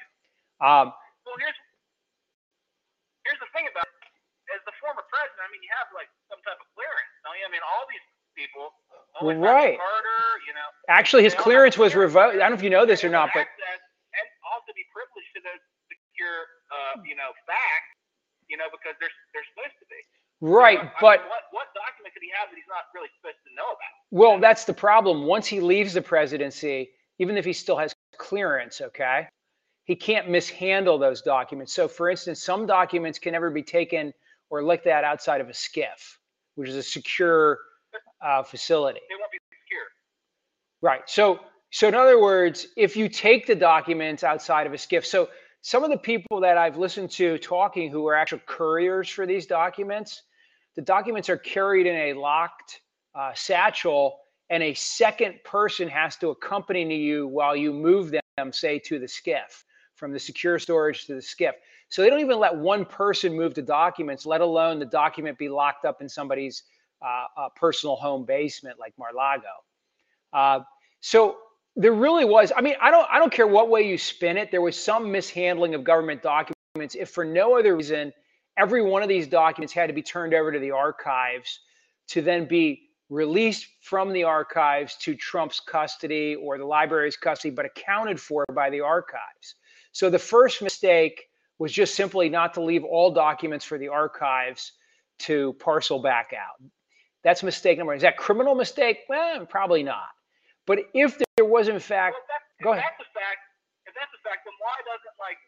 Um, 0.60 0.92
well, 1.26 1.36
here's 1.38 1.54
here's 3.26 3.38
the 3.40 3.50
thing 3.52 3.66
about 3.70 3.86
as 4.52 4.60
the 4.68 4.74
former 4.82 5.04
president. 5.08 5.40
I 5.40 5.48
mean, 5.52 5.62
you 5.64 5.72
have 5.78 5.88
like 5.96 6.10
some 6.28 6.40
type 6.44 6.60
of 6.60 6.68
clearance, 6.76 7.12
don't 7.24 7.38
you? 7.40 7.46
I 7.46 7.52
mean, 7.52 7.64
all 7.64 7.84
these 7.88 8.04
people. 8.36 8.74
Well, 9.22 9.38
right. 9.38 9.78
Carter, 9.78 10.24
you 10.44 10.52
know. 10.52 10.68
Actually, 10.90 11.22
his 11.22 11.32
clearance 11.38 11.78
was 11.78 11.94
revoked. 11.94 12.36
I 12.36 12.44
don't 12.44 12.56
know 12.56 12.60
if 12.60 12.66
you 12.66 12.72
know 12.72 12.84
this 12.84 13.06
or 13.06 13.12
not, 13.12 13.30
but 13.32 13.46
and 13.46 14.26
also 14.46 14.70
be 14.74 14.84
privileged 14.94 15.32
to 15.38 15.40
those 15.42 15.62
secure, 15.90 16.46
uh, 16.70 17.02
you 17.02 17.18
know, 17.18 17.34
facts 17.48 17.94
you 18.48 18.56
know, 18.56 18.64
because 18.70 18.96
they're 19.00 19.12
they're 19.32 19.46
supposed 19.54 19.76
to 19.80 19.86
be. 19.88 20.00
Right, 20.40 20.80
I 20.80 20.90
but 21.00 21.20
mean, 21.20 21.30
what 21.30 21.44
what 21.52 21.66
document 21.74 22.12
could 22.12 22.22
he 22.22 22.30
have 22.38 22.50
that 22.50 22.56
he's 22.56 22.68
not 22.68 22.90
really 22.94 23.08
supposed 23.16 23.40
to 23.48 23.54
know 23.54 23.68
about? 23.68 23.92
Well, 24.10 24.40
that's 24.40 24.64
the 24.64 24.74
problem. 24.74 25.24
Once 25.24 25.46
he 25.46 25.60
leaves 25.60 25.94
the 25.94 26.02
presidency, 26.02 26.90
even 27.18 27.36
if 27.36 27.44
he 27.44 27.52
still 27.52 27.76
has 27.76 27.94
clearance, 28.18 28.80
okay, 28.80 29.28
he 29.84 29.96
can't 29.96 30.28
mishandle 30.28 30.98
those 30.98 31.22
documents. 31.22 31.72
So, 31.72 31.88
for 31.88 32.10
instance, 32.10 32.42
some 32.42 32.66
documents 32.66 33.18
can 33.18 33.32
never 33.32 33.50
be 33.50 33.62
taken 33.62 34.12
or 34.54 34.62
looked 34.62 34.86
at 34.86 35.02
outside 35.02 35.40
of 35.40 35.48
a 35.48 35.52
SCIF, 35.52 36.18
which 36.54 36.68
is 36.68 36.76
a 36.76 36.82
secure 36.82 37.58
uh, 38.24 38.42
facility. 38.44 39.00
They 39.08 39.16
won't 39.18 39.32
be 39.32 39.38
secure. 39.50 39.86
Right. 40.80 41.02
So, 41.06 41.40
so 41.72 41.88
in 41.88 41.94
other 41.94 42.22
words, 42.22 42.68
if 42.76 42.96
you 42.96 43.08
take 43.08 43.46
the 43.48 43.54
documents 43.56 44.22
outside 44.22 44.66
of 44.68 44.72
a 44.72 44.76
SCIF, 44.76 45.04
so 45.04 45.28
some 45.62 45.82
of 45.82 45.90
the 45.90 45.98
people 45.98 46.40
that 46.40 46.56
I've 46.56 46.76
listened 46.76 47.10
to 47.12 47.36
talking 47.38 47.90
who 47.90 48.06
are 48.06 48.14
actual 48.14 48.40
couriers 48.46 49.08
for 49.08 49.26
these 49.26 49.46
documents, 49.46 50.22
the 50.76 50.82
documents 50.82 51.28
are 51.28 51.36
carried 51.36 51.86
in 51.86 51.96
a 51.96 52.12
locked 52.12 52.80
uh, 53.14 53.32
satchel, 53.34 54.20
and 54.50 54.62
a 54.62 54.74
second 54.74 55.34
person 55.44 55.88
has 55.88 56.16
to 56.16 56.28
accompany 56.28 56.96
you 56.96 57.26
while 57.26 57.56
you 57.56 57.72
move 57.72 58.12
them, 58.12 58.52
say, 58.52 58.78
to 58.78 59.00
the 59.00 59.06
SCIF 59.06 59.64
from 59.96 60.12
the 60.12 60.18
secure 60.18 60.58
storage 60.60 61.06
to 61.06 61.14
the 61.14 61.20
SCIF. 61.20 61.54
So 61.88 62.02
they 62.02 62.10
don't 62.10 62.20
even 62.20 62.38
let 62.38 62.56
one 62.56 62.84
person 62.84 63.34
move 63.34 63.54
the 63.54 63.62
documents, 63.62 64.26
let 64.26 64.40
alone 64.40 64.78
the 64.78 64.86
document 64.86 65.38
be 65.38 65.48
locked 65.48 65.84
up 65.84 66.00
in 66.00 66.08
somebody's 66.08 66.64
uh, 67.02 67.26
uh, 67.36 67.48
personal 67.54 67.96
home 67.96 68.24
basement 68.24 68.78
like 68.78 68.94
Mar-Lago. 68.98 69.44
Uh, 70.32 70.60
so 71.00 71.36
there 71.76 71.92
really 71.92 72.24
was. 72.24 72.52
I 72.56 72.60
mean, 72.60 72.74
I 72.80 72.90
don't 72.90 73.08
I 73.10 73.18
don't 73.18 73.32
care 73.32 73.46
what 73.46 73.68
way 73.68 73.88
you 73.88 73.98
spin 73.98 74.36
it. 74.36 74.50
There 74.50 74.62
was 74.62 74.80
some 74.80 75.10
mishandling 75.10 75.74
of 75.74 75.84
government 75.84 76.22
documents. 76.22 76.94
If 76.94 77.10
for 77.10 77.24
no 77.24 77.58
other 77.58 77.76
reason, 77.76 78.12
every 78.56 78.82
one 78.82 79.02
of 79.02 79.08
these 79.08 79.26
documents 79.26 79.72
had 79.72 79.88
to 79.88 79.92
be 79.92 80.02
turned 80.02 80.34
over 80.34 80.52
to 80.52 80.58
the 80.58 80.70
archives 80.70 81.60
to 82.08 82.22
then 82.22 82.46
be 82.46 82.88
released 83.10 83.66
from 83.80 84.12
the 84.12 84.24
archives 84.24 84.96
to 84.96 85.14
Trump's 85.14 85.60
custody 85.60 86.36
or 86.36 86.58
the 86.58 86.64
library's 86.64 87.16
custody, 87.16 87.54
but 87.54 87.66
accounted 87.66 88.20
for 88.20 88.44
by 88.54 88.70
the 88.70 88.80
archives. 88.80 89.56
So 89.92 90.10
the 90.10 90.18
first 90.18 90.62
mistake 90.62 91.28
was 91.58 91.72
just 91.72 91.94
simply 91.94 92.28
not 92.28 92.54
to 92.54 92.60
leave 92.60 92.84
all 92.84 93.10
documents 93.10 93.64
for 93.64 93.78
the 93.78 93.88
archives 93.88 94.72
to 95.20 95.54
parcel 95.60 96.02
back 96.02 96.34
out. 96.34 96.58
That's 97.22 97.42
mistake 97.42 97.78
number 97.78 97.92
one. 97.92 97.96
Is 97.96 98.02
that 98.02 98.16
criminal 98.16 98.54
mistake? 98.54 99.06
Well, 99.08 99.46
probably 99.46 99.82
not. 99.82 100.12
But 100.66 100.90
if 100.92 101.16
there 101.36 101.46
was 101.46 101.68
in 101.68 101.78
fact, 101.78 102.16
well, 102.60 102.60
go 102.62 102.70
ahead. 102.76 102.84
That's 102.84 103.00
the 103.00 103.12
fact. 103.14 103.40
If 103.86 103.92
that's 103.94 104.12
the 104.12 104.22
fact, 104.24 104.44
then 104.44 104.56
why 104.60 104.76
doesn't 104.84 105.16
like 105.20 105.38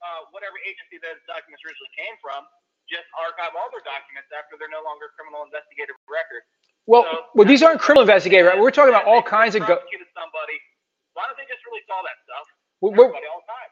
uh, 0.00 0.30
whatever 0.34 0.56
agency 0.66 0.98
those 0.98 1.20
documents 1.28 1.62
originally 1.62 1.92
came 1.94 2.16
from 2.22 2.46
just 2.88 3.06
archive 3.14 3.54
all 3.54 3.70
their 3.70 3.84
documents 3.86 4.26
after 4.34 4.58
they're 4.58 4.72
no 4.72 4.82
longer 4.82 5.14
criminal 5.14 5.46
investigative 5.46 5.94
record? 6.10 6.42
Well, 6.90 7.06
so, 7.06 7.30
well, 7.38 7.46
these 7.46 7.62
aren't 7.62 7.78
criminal 7.78 8.02
investigative. 8.02 8.50
Right? 8.50 8.58
We're 8.58 8.74
talking 8.74 8.90
about 8.90 9.06
all 9.06 9.22
kinds 9.22 9.54
of. 9.54 9.62
Go- 9.66 9.78
somebody. 10.16 10.56
Why 11.14 11.26
don't 11.26 11.38
they 11.38 11.46
just 11.46 11.62
release 11.66 11.86
all 11.90 12.02
that 12.06 12.18
stuff? 12.26 12.46
Well, 12.80 12.92
we're, 12.92 13.12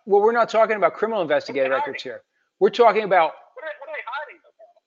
well, 0.07 0.23
we're 0.23 0.33
not 0.33 0.49
talking 0.49 0.77
about 0.77 0.95
criminal 0.95 1.23
investigative 1.23 1.71
records 1.71 2.03
here. 2.03 2.23
We're 2.61 2.71
talking 2.71 3.05
about. 3.05 3.33
What 3.55 3.65
are, 3.65 3.73
what 3.81 3.89
are 3.89 3.95
they 3.95 4.05
hiding? 4.07 4.41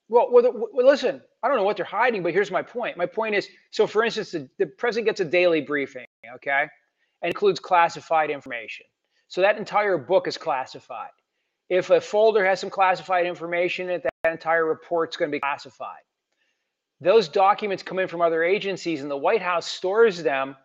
Well, 0.10 0.28
well, 0.32 0.70
well, 0.74 0.86
listen, 0.86 1.22
I 1.42 1.48
don't 1.48 1.58
know 1.58 1.64
what 1.64 1.78
they're 1.78 1.86
hiding, 1.86 2.22
but 2.22 2.34
here's 2.34 2.52
my 2.52 2.62
point. 2.62 2.98
My 2.98 3.06
point 3.06 3.34
is 3.34 3.48
so, 3.72 3.88
for 3.88 4.04
instance, 4.04 4.32
the, 4.32 4.50
the 4.60 4.66
president 4.66 5.08
gets 5.08 5.22
a 5.22 5.26
daily 5.26 5.62
briefing, 5.62 6.06
okay, 6.36 6.68
and 7.22 7.30
includes 7.30 7.60
classified 7.60 8.30
information. 8.30 8.86
So 9.28 9.42
that 9.42 9.58
entire 9.58 9.98
book 9.98 10.28
is 10.28 10.38
classified. 10.38 11.12
If 11.70 11.90
a 11.90 12.02
folder 12.02 12.46
has 12.46 12.60
some 12.60 12.70
classified 12.70 13.26
information 13.26 13.90
in 13.90 13.96
it, 13.96 14.04
that 14.24 14.32
entire 14.32 14.66
report's 14.66 15.16
going 15.16 15.32
to 15.32 15.36
be 15.36 15.40
classified. 15.40 16.02
Those 17.00 17.30
documents 17.30 17.82
come 17.82 17.98
in 17.98 18.10
from 18.10 18.22
other 18.22 18.44
agencies, 18.44 19.02
and 19.02 19.10
the 19.10 19.18
White 19.18 19.42
House 19.42 19.66
stores 19.66 20.22
them 20.22 20.58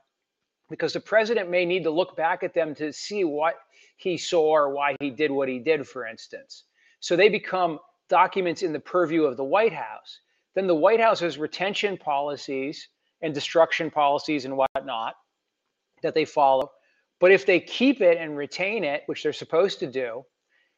because 0.69 0.93
the 0.93 1.01
president 1.01 1.51
may 1.51 1.65
need 1.65 1.85
to 1.85 1.91
look 1.91 2.17
back 2.17 2.43
at 2.43 2.55
them 2.55 2.75
to 2.75 2.93
see 2.93 3.25
what 3.25 3.55
he 3.97 4.17
saw 4.17 4.51
or 4.51 4.75
why 4.75 4.97
he 5.01 5.11
did 5.11 5.31
what 5.31 5.49
he 5.49 5.59
did, 5.59 5.87
for 5.87 6.07
instance. 6.07 6.65
So 7.01 7.17
they 7.17 7.29
become 7.29 7.79
documents 8.09 8.63
in 8.63 8.73
the 8.73 8.81
purview 8.81 9.25
of 9.25 9.37
the 9.37 9.45
White 9.45 9.73
House. 9.73 10.21
Then 10.55 10.67
the 10.67 10.75
White 10.75 11.01
House 11.01 11.21
has 11.21 11.39
retention 11.39 11.97
policies 11.97 12.89
and 13.23 13.35
destruction 13.35 13.91
policies 13.91 14.45
and 14.45 14.57
whatnot 14.57 15.15
that 16.03 16.15
they 16.15 16.25
follow. 16.25 16.71
But 17.21 17.33
if 17.33 17.47
they 17.47 17.61
keep 17.61 18.01
it 18.01 18.19
and 18.19 18.37
retain 18.37 18.85
it, 18.85 19.03
which 19.07 19.23
they're 19.23 19.33
supposed 19.33 19.79
to 19.81 19.87
do, 19.87 20.25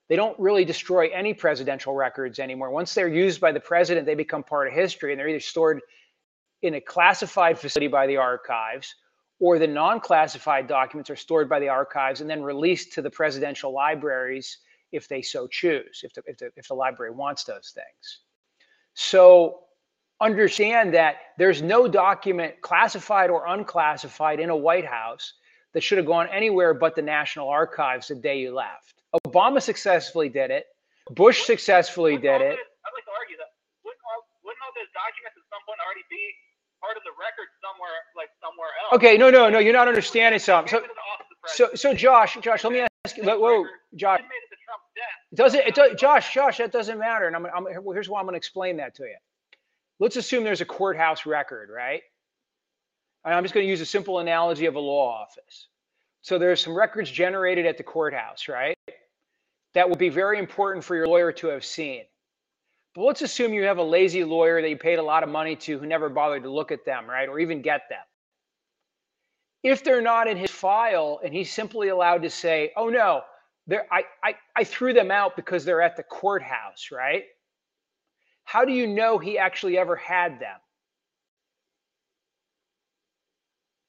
they 0.08 0.16
don't 0.16 0.38
really 0.38 0.64
destroy 0.64 1.08
any 1.08 1.34
presidential 1.34 1.94
records 1.94 2.38
anymore. 2.38 2.70
Once 2.70 2.94
they're 2.94 3.08
used 3.08 3.40
by 3.40 3.52
the 3.52 3.60
president, 3.60 4.06
they 4.06 4.14
become 4.14 4.42
part 4.42 4.68
of 4.68 4.72
history 4.72 5.12
and 5.12 5.20
they're 5.20 5.28
either 5.28 5.40
stored 5.40 5.80
in 6.62 6.74
a 6.74 6.80
classified 6.80 7.58
facility 7.58 7.88
by 7.88 8.06
the 8.06 8.16
archives 8.16 8.94
or 9.40 9.58
the 9.58 9.66
non 9.66 10.00
classified 10.00 10.66
documents 10.66 11.10
are 11.10 11.16
stored 11.16 11.48
by 11.48 11.60
the 11.60 11.68
archives 11.68 12.20
and 12.20 12.28
then 12.28 12.42
released 12.42 12.92
to 12.92 13.02
the 13.02 13.10
presidential 13.10 13.72
libraries 13.72 14.58
if 14.92 15.08
they 15.08 15.22
so 15.22 15.46
choose, 15.46 16.00
if 16.02 16.12
the, 16.14 16.22
if 16.26 16.38
the, 16.38 16.50
if 16.56 16.68
the 16.68 16.74
library 16.74 17.12
wants 17.12 17.44
those 17.44 17.72
things. 17.74 18.20
So 18.94 19.60
understand 20.20 20.94
that 20.94 21.16
there's 21.36 21.62
no 21.62 21.86
document, 21.86 22.60
classified 22.60 23.30
or 23.30 23.46
unclassified, 23.46 24.40
in 24.40 24.50
a 24.50 24.56
White 24.56 24.86
House 24.86 25.34
that 25.72 25.82
should 25.82 25.98
have 25.98 26.06
gone 26.06 26.26
anywhere 26.32 26.74
but 26.74 26.96
the 26.96 27.02
National 27.02 27.48
Archives 27.48 28.08
the 28.08 28.14
day 28.16 28.40
you 28.40 28.54
left. 28.54 28.94
Obama 29.26 29.62
successfully 29.62 30.28
did 30.28 30.50
it. 30.50 30.66
Bush 31.10 31.44
successfully 31.44 32.16
did 32.16 32.40
it. 32.40 32.58
I'd 32.58 32.92
like 32.92 33.04
to 33.04 33.14
argue 33.16 33.36
that 33.38 33.52
wouldn't 33.84 34.02
all, 34.10 34.20
wouldn't 34.44 34.60
all 34.64 34.74
those 34.74 34.90
documents 34.92 35.36
at 35.36 35.46
some 35.48 35.62
point 35.64 35.78
already 35.80 36.04
be 36.10 36.20
part 36.80 36.96
of 36.96 37.02
the 37.04 37.14
record 37.18 37.48
somewhere, 37.62 37.98
like 38.16 38.30
somewhere 38.42 38.70
else? 38.84 38.94
Okay, 38.96 39.16
no, 39.16 39.30
no, 39.30 39.48
no, 39.50 39.58
you're 39.58 39.72
not 39.72 39.88
understanding 39.88 40.38
something. 40.38 40.70
So, 40.70 40.78
Came 40.78 40.84
into 40.84 40.94
the 40.94 41.08
office 41.14 41.26
of 41.30 41.38
the 41.42 41.48
so, 41.48 41.64
so 41.74 41.94
Josh, 41.94 42.38
Josh, 42.42 42.64
let 42.64 42.72
me 42.72 42.80
ask 43.04 43.16
you. 43.16 43.24
Whoa, 43.24 43.64
Josh, 43.96 44.20
It 44.20 44.24
it 44.24 44.50
to 44.50 44.56
Trump's 44.64 44.90
death. 44.96 45.18
it 45.32 45.36
doesn't, 45.36 45.60
it 45.66 45.74
does, 45.74 46.00
Josh, 46.00 46.34
Josh, 46.34 46.58
that 46.58 46.72
doesn't 46.72 46.98
matter. 46.98 47.26
And 47.26 47.36
I'm, 47.36 47.46
I'm, 47.46 47.64
well, 47.84 47.94
here's 47.94 48.08
why 48.08 48.20
I'm 48.20 48.26
going 48.26 48.34
to 48.34 48.38
explain 48.38 48.78
that 48.78 48.94
to 48.96 49.04
you. 49.04 49.16
Let's 50.00 50.16
assume 50.16 50.44
there's 50.44 50.60
a 50.60 50.66
courthouse 50.66 51.26
record, 51.26 51.70
right? 51.74 52.02
And 53.24 53.34
I'm 53.34 53.44
just 53.44 53.54
going 53.54 53.66
to 53.66 53.70
use 53.70 53.80
a 53.80 53.86
simple 53.86 54.18
analogy 54.20 54.66
of 54.66 54.76
a 54.76 54.80
law 54.80 55.10
office. 55.22 55.68
So 56.22 56.38
there's 56.38 56.60
some 56.62 56.76
records 56.76 57.10
generated 57.10 57.66
at 57.66 57.76
the 57.78 57.82
courthouse, 57.82 58.48
right? 58.48 58.76
That 59.74 59.90
would 59.90 59.98
be 59.98 60.08
very 60.08 60.38
important 60.38 60.84
for 60.84 60.96
your 60.96 61.08
lawyer 61.08 61.32
to 61.32 61.48
have 61.48 61.64
seen. 61.64 62.04
But 62.98 63.04
let's 63.04 63.22
assume 63.22 63.54
you 63.54 63.62
have 63.62 63.78
a 63.78 63.82
lazy 63.84 64.24
lawyer 64.24 64.60
that 64.60 64.68
you 64.68 64.76
paid 64.76 64.98
a 64.98 65.02
lot 65.04 65.22
of 65.22 65.28
money 65.28 65.54
to 65.54 65.78
who 65.78 65.86
never 65.86 66.08
bothered 66.08 66.42
to 66.42 66.50
look 66.50 66.72
at 66.72 66.84
them, 66.84 67.08
right? 67.08 67.28
Or 67.28 67.38
even 67.38 67.62
get 67.62 67.82
them. 67.88 68.00
If 69.62 69.84
they're 69.84 70.02
not 70.02 70.26
in 70.26 70.36
his 70.36 70.50
file 70.50 71.20
and 71.24 71.32
he's 71.32 71.52
simply 71.52 71.90
allowed 71.90 72.22
to 72.22 72.30
say, 72.30 72.72
oh 72.76 72.88
no, 72.88 73.22
I, 73.70 74.02
I, 74.24 74.34
I 74.56 74.64
threw 74.64 74.92
them 74.94 75.12
out 75.12 75.36
because 75.36 75.64
they're 75.64 75.80
at 75.80 75.96
the 75.96 76.02
courthouse, 76.02 76.88
right? 76.90 77.22
How 78.42 78.64
do 78.64 78.72
you 78.72 78.88
know 78.88 79.18
he 79.18 79.38
actually 79.38 79.78
ever 79.78 79.94
had 79.94 80.40
them? 80.40 80.58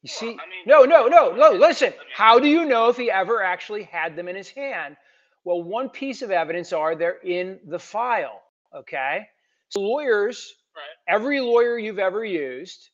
You 0.03 0.09
Well, 0.11 0.19
see, 0.19 0.27
I 0.27 0.29
mean- 0.29 0.65
no, 0.67 0.83
no, 0.83 1.07
no, 1.07 1.31
no. 1.31 1.49
Listen, 1.53 1.93
how 2.13 2.37
do 2.37 2.47
you 2.47 2.63
know 2.63 2.89
if 2.89 2.97
he 2.97 3.09
ever 3.09 3.41
actually 3.41 3.83
had 3.83 4.15
them 4.15 4.27
in 4.27 4.35
his 4.35 4.49
hand? 4.49 4.97
Well, 5.45 5.63
one 5.63 5.89
piece 5.89 6.21
of 6.21 6.29
evidence 6.29 6.71
are 6.73 6.93
they're 6.95 7.17
in 7.23 7.59
the 7.65 7.79
file. 7.79 8.43
Okay, 8.73 9.27
so 9.69 9.81
lawyers, 9.81 10.55
Right. 10.75 10.83
every 11.07 11.41
lawyer 11.41 11.77
you've 11.77 11.99
ever 11.99 12.23
used, 12.23 12.89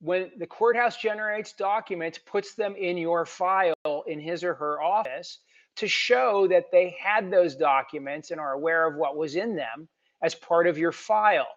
when 0.00 0.32
the 0.38 0.46
courthouse 0.46 0.96
generates 0.96 1.52
documents, 1.52 2.18
puts 2.18 2.54
them 2.54 2.74
in 2.74 2.96
your 2.96 3.26
file 3.26 4.04
in 4.06 4.18
his 4.18 4.42
or 4.42 4.54
her 4.54 4.82
office 4.82 5.38
to 5.76 5.86
show 5.86 6.48
that 6.48 6.70
they 6.72 6.90
had 6.98 7.30
those 7.30 7.54
documents 7.54 8.30
and 8.30 8.40
are 8.40 8.52
aware 8.52 8.86
of 8.86 8.96
what 8.96 9.16
was 9.16 9.36
in 9.36 9.54
them 9.54 9.88
as 10.22 10.34
part 10.34 10.66
of 10.66 10.78
your 10.78 10.92
file. 10.92 11.48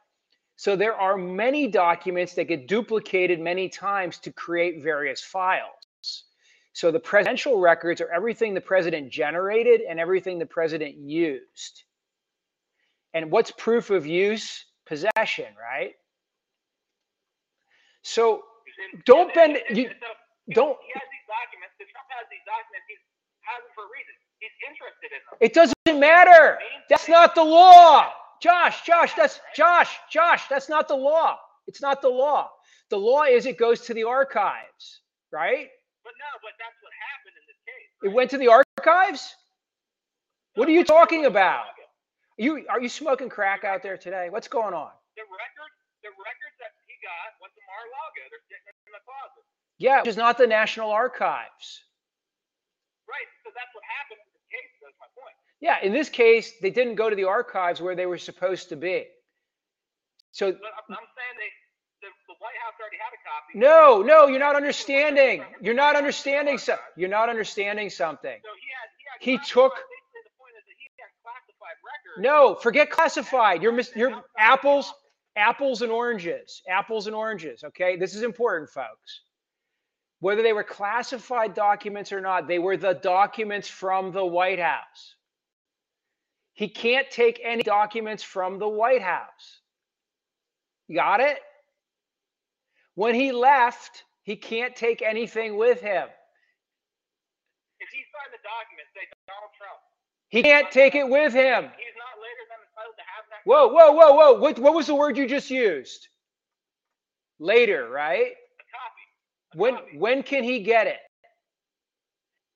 So 0.56 0.76
there 0.76 0.94
are 0.94 1.18
many 1.18 1.68
documents 1.68 2.36
that 2.36 2.46
get 2.46 2.68
duplicated 2.68 3.40
many 3.40 3.70
times 3.70 4.20
to 4.20 4.32
create 4.32 4.84
various 4.84 5.22
files. 5.22 6.26
So 6.74 6.92
the 6.92 7.00
presidential 7.00 7.60
records 7.60 8.02
are 8.02 8.10
everything 8.10 8.54
the 8.54 8.62
president 8.62 9.12
generated 9.12 9.82
and 9.82 10.00
everything 10.00 10.40
the 10.40 10.46
president 10.46 10.96
used. 10.96 11.84
And 13.14 13.32
what's 13.32 13.52
proof 13.52 13.90
of 13.90 14.06
use? 14.06 14.66
Possession, 14.86 15.48
right? 15.60 15.94
So 18.04 18.44
Don't 19.06 19.34
bend- 19.34 19.62
you- 19.70 19.90
don't- 20.50 20.78
He 20.82 20.92
has 20.94 21.04
these 21.12 21.28
documents. 21.28 21.76
If 21.80 21.90
Trump 21.92 22.08
has 22.10 22.28
these 22.30 22.42
documents, 22.46 22.86
he 22.90 22.96
has 23.42 23.64
them 23.64 23.72
for 23.76 23.86
a 23.86 23.90
reason. 23.90 24.14
He's 24.40 24.52
interested 24.68 25.12
in 25.14 25.20
them. 25.30 25.38
It 25.40 25.54
doesn't 25.54 26.00
matter. 26.00 26.60
That's 26.90 27.08
not 27.08 27.34
the 27.36 27.44
law. 27.44 28.14
Josh, 28.42 28.82
Josh, 28.84 29.14
that's 29.14 29.40
Josh, 29.56 29.98
Josh, 30.10 30.48
that's 30.50 30.68
not 30.68 30.88
the 30.90 30.96
law. 30.98 31.40
It's 31.68 31.82
not 31.82 32.02
the 32.02 32.10
law. 32.10 32.52
The 32.90 32.98
law 32.98 33.24
is 33.24 33.46
it 33.46 33.58
goes 33.58 33.82
to 33.82 33.94
the 33.94 34.04
archives, 34.04 35.02
right? 35.32 35.70
But 36.04 36.14
no, 36.20 36.26
but 36.42 36.52
that's 36.60 36.76
what 36.84 36.92
happened 37.10 37.36
in 37.38 37.44
this 37.48 37.58
case. 37.66 37.90
It 38.04 38.10
went 38.10 38.30
to 38.32 38.38
the 38.38 38.50
archives? 38.50 39.34
What 40.56 40.68
are 40.68 40.72
you 40.72 40.84
talking 40.84 41.26
about? 41.26 41.66
Record- 42.38 42.64
You 42.64 42.66
are 42.70 42.82
you 42.82 42.90
smoking 42.90 43.30
crack 43.30 43.64
out 43.64 43.84
there 43.84 43.98
today? 43.98 44.30
What's 44.30 44.48
going 44.48 44.74
on? 44.74 44.92
The 45.16 45.24
record, 45.24 45.72
the 46.02 46.10
records 46.10 46.56
that 46.60 46.72
he 46.88 46.96
got 47.06 47.30
went 47.42 47.54
to 47.54 47.62
Mar-a-Lago. 47.70 48.22
They're 48.30 48.46
sitting 48.50 48.74
in 48.88 48.94
the 48.94 49.04
closet. 49.06 49.44
Yeah, 49.78 50.00
which 50.02 50.10
is 50.10 50.18
not 50.18 50.38
the 50.38 50.48
National 50.48 50.92
Archives. 50.92 51.84
Right. 53.10 53.30
So 53.44 53.52
that's 53.54 53.70
what 53.76 53.84
happened 54.00 54.20
in 54.26 54.30
this 54.34 54.48
case. 54.50 54.72
That's 54.82 54.98
my 55.00 55.10
point. 55.14 55.36
Yeah, 55.62 55.78
in 55.86 55.94
this 55.94 56.10
case, 56.10 56.54
they 56.62 56.72
didn't 56.72 56.96
go 56.96 57.10
to 57.10 57.16
the 57.16 57.26
archives 57.26 57.80
where 57.82 57.96
they 57.96 58.06
were 58.06 58.18
supposed 58.18 58.70
to 58.70 58.76
be. 58.76 59.06
So 60.32 60.52
But 60.52 60.60
I'm, 60.66 60.98
I'm 60.98 61.10
saying 61.14 61.36
they, 61.38 61.52
the, 62.02 62.10
the 62.28 62.36
White 62.42 62.58
House 62.66 62.74
already 62.82 62.98
had 63.00 63.14
a 63.14 63.22
copy. 63.22 63.52
no, 63.62 64.02
no, 64.02 64.28
you're 64.28 64.42
not 64.44 64.56
understanding. 64.58 65.46
You're 65.62 65.78
not 65.78 65.96
understanding 65.96 66.58
so, 66.58 66.76
you're 66.98 67.12
not 67.14 67.30
understanding 67.30 67.90
something. 67.94 68.40
So 68.44 68.52
he 68.60 68.68
had, 68.76 68.88
he 68.98 69.04
had 69.08 69.18
He 69.22 69.36
took- 69.46 69.78
Basically, 69.78 70.24
the 70.26 70.36
point 70.42 70.56
is 70.60 70.66
that 70.68 70.76
he 70.82 70.88
had 71.00 71.12
classified 71.24 71.78
records. 71.86 72.03
No, 72.18 72.56
forget 72.56 72.90
classified. 72.90 73.62
You're 73.64 73.72
mis- 73.72 73.92
you're 73.96 74.24
apples, 74.38 74.94
apples 75.36 75.82
and 75.82 75.92
oranges. 75.92 76.62
Apples 76.70 77.08
and 77.08 77.16
oranges. 77.16 77.64
Okay, 77.64 77.98
this 77.98 78.16
is 78.16 78.24
important, 78.24 78.70
folks. 78.70 79.22
Whether 80.20 80.44
they 80.44 80.54
were 80.54 80.64
classified 80.64 81.54
documents 81.54 82.12
or 82.12 82.22
not, 82.22 82.48
they 82.48 82.60
were 82.60 82.78
the 82.78 82.94
documents 82.94 83.68
from 83.68 84.12
the 84.12 84.26
White 84.26 84.60
House. 84.60 85.16
He 86.54 86.70
can't 86.70 87.10
take 87.10 87.42
any 87.44 87.64
documents 87.64 88.24
from 88.24 88.60
the 88.60 88.68
White 88.70 89.02
House. 89.02 89.60
You 90.88 90.96
got 90.98 91.20
it? 91.20 91.40
When 92.96 93.16
he 93.16 93.32
left, 93.32 94.04
he 94.24 94.36
can't 94.36 94.76
take 94.76 95.02
anything 95.02 95.58
with 95.58 95.82
him. 95.82 96.08
If 97.80 97.90
he 97.90 98.06
signed 98.14 98.32
the 98.32 98.44
document, 98.46 98.88
say 98.94 99.02
Donald 99.28 99.52
Trump, 99.58 99.80
He 100.30 100.44
can't 100.44 100.70
take 100.72 100.94
it 100.96 101.10
with 101.10 101.34
him. 101.34 101.74
he's 101.74 101.98
not 101.98 102.16
later 102.22 102.44
than 102.54 102.60
entitled 102.64 102.96
to 102.96 103.08
have 103.18 103.26
that. 103.33 103.33
Whoa, 103.46 103.68
whoa, 103.68 103.92
whoa, 103.92 104.14
whoa. 104.14 104.34
What, 104.40 104.60
what 104.60 104.74
was 104.74 104.88
the 104.88 104.96
word 104.96 105.18
you 105.18 105.28
just 105.28 105.50
used? 105.50 106.08
Later, 107.40 107.90
right? 107.90 108.32
A 108.32 108.66
copy. 108.72 109.04
A 109.54 109.58
When 109.58 109.76
copy. 109.76 109.98
when 109.98 110.24
can 110.24 110.44
he 110.44 110.62
get 110.62 110.88
it? 110.88 111.00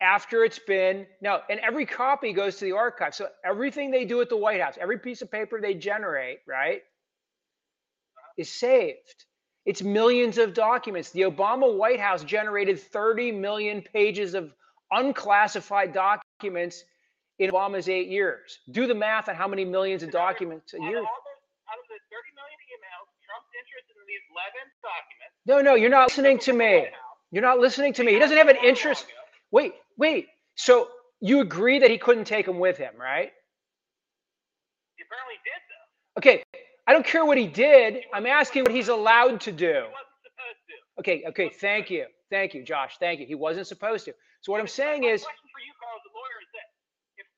After 0.02 0.44
it's 0.44 0.60
been 0.60 1.08
no, 1.22 1.42
and 1.50 1.60
every 1.60 1.86
copy 1.86 2.32
goes 2.34 2.58
to 2.58 2.66
the 2.66 2.74
archive. 2.74 3.16
So 3.16 3.28
everything 3.44 3.92
they 3.92 4.06
do 4.06 4.22
at 4.22 4.30
the 4.30 4.38
White 4.38 4.62
House, 4.62 4.76
every 4.80 5.00
piece 5.00 5.22
of 5.22 5.32
paper 5.32 5.60
they 5.60 5.74
generate, 5.74 6.40
right, 6.48 6.78
uh-huh. 6.78 8.34
is 8.38 8.54
saved. 8.54 9.26
It's 9.66 9.82
millions 9.82 10.38
of 10.38 10.54
documents. 10.54 11.12
The 11.12 11.22
Obama 11.24 11.76
White 11.76 12.00
House 12.00 12.24
generated 12.24 12.80
30 12.80 13.34
million 13.34 13.82
pages 13.82 14.34
of 14.36 14.54
unclassified 14.92 15.94
documents 15.94 16.84
in 17.40 17.52
Obama's 17.52 17.88
eight 17.90 18.08
years. 18.08 18.60
Do 18.72 18.88
the 18.88 18.96
math 18.96 19.30
on 19.30 19.36
how 19.36 19.48
many 19.48 19.66
millions 19.66 20.04
of 20.04 20.12
documents 20.12 20.74
a 20.74 20.78
year. 20.78 20.98
all 20.98 21.04
those, 21.04 21.44
out 21.70 21.78
of 21.78 21.86
the 21.90 22.00
30 22.10 22.34
million 22.34 22.60
emails, 22.74 23.08
Trump's 23.26 23.54
interested 23.54 23.96
in 23.98 24.06
these 24.08 24.26
11 24.32 24.72
documents. 24.82 25.34
No, 25.46 25.62
no, 25.62 25.76
you're 25.76 25.90
not 25.90 26.10
listening 26.10 26.40
to 26.40 26.54
me. 26.54 26.88
You're 27.32 27.44
not 27.44 27.60
listening 27.60 27.94
to 27.94 28.04
me. 28.04 28.14
He 28.14 28.20
doesn't 28.20 28.38
have 28.38 28.48
an 28.48 28.58
interest. 28.64 29.06
Wait, 29.52 29.74
wait. 29.98 30.28
So 30.56 30.90
you 31.20 31.42
agree 31.42 31.80
that 31.80 31.92
he 31.92 31.98
couldn't 31.98 32.26
take 32.26 32.46
them 32.46 32.60
with 32.60 32.78
him, 32.78 32.94
right? 33.00 33.32
He 34.96 35.04
apparently 35.04 35.36
did 35.44 35.62
though. 35.70 36.20
Okay. 36.20 36.44
I 36.88 36.94
don't 36.94 37.06
care 37.06 37.26
what 37.26 37.38
he 37.38 37.48
did. 37.48 38.04
I'm 38.14 38.26
asking 38.26 38.64
what 38.64 38.72
he's 38.72 38.88
allowed 38.88 39.42
to 39.42 39.52
do. 39.52 39.68
He 39.68 39.74
wasn't 39.74 39.92
supposed 40.24 40.62
to. 40.70 41.00
Okay, 41.02 41.24
okay. 41.28 41.50
Thank 41.50 41.90
you. 41.90 42.06
Thank 42.30 42.54
you, 42.54 42.64
Josh. 42.64 42.96
Thank 43.00 43.20
you. 43.20 43.26
He 43.26 43.36
wasn't 43.36 43.68
supposed 43.68 44.06
to. 44.06 44.14
So 44.42 44.54
what 44.54 44.62
I'm 44.62 44.68
saying 44.68 45.04
is, 45.04 45.26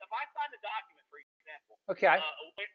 if, 0.10 0.18
I 0.18 0.26
signed 0.34 0.54
a 0.58 0.62
document, 0.66 1.06
for 1.14 1.22
example, 1.22 1.76
okay, 1.94 2.18
uh, 2.18 2.18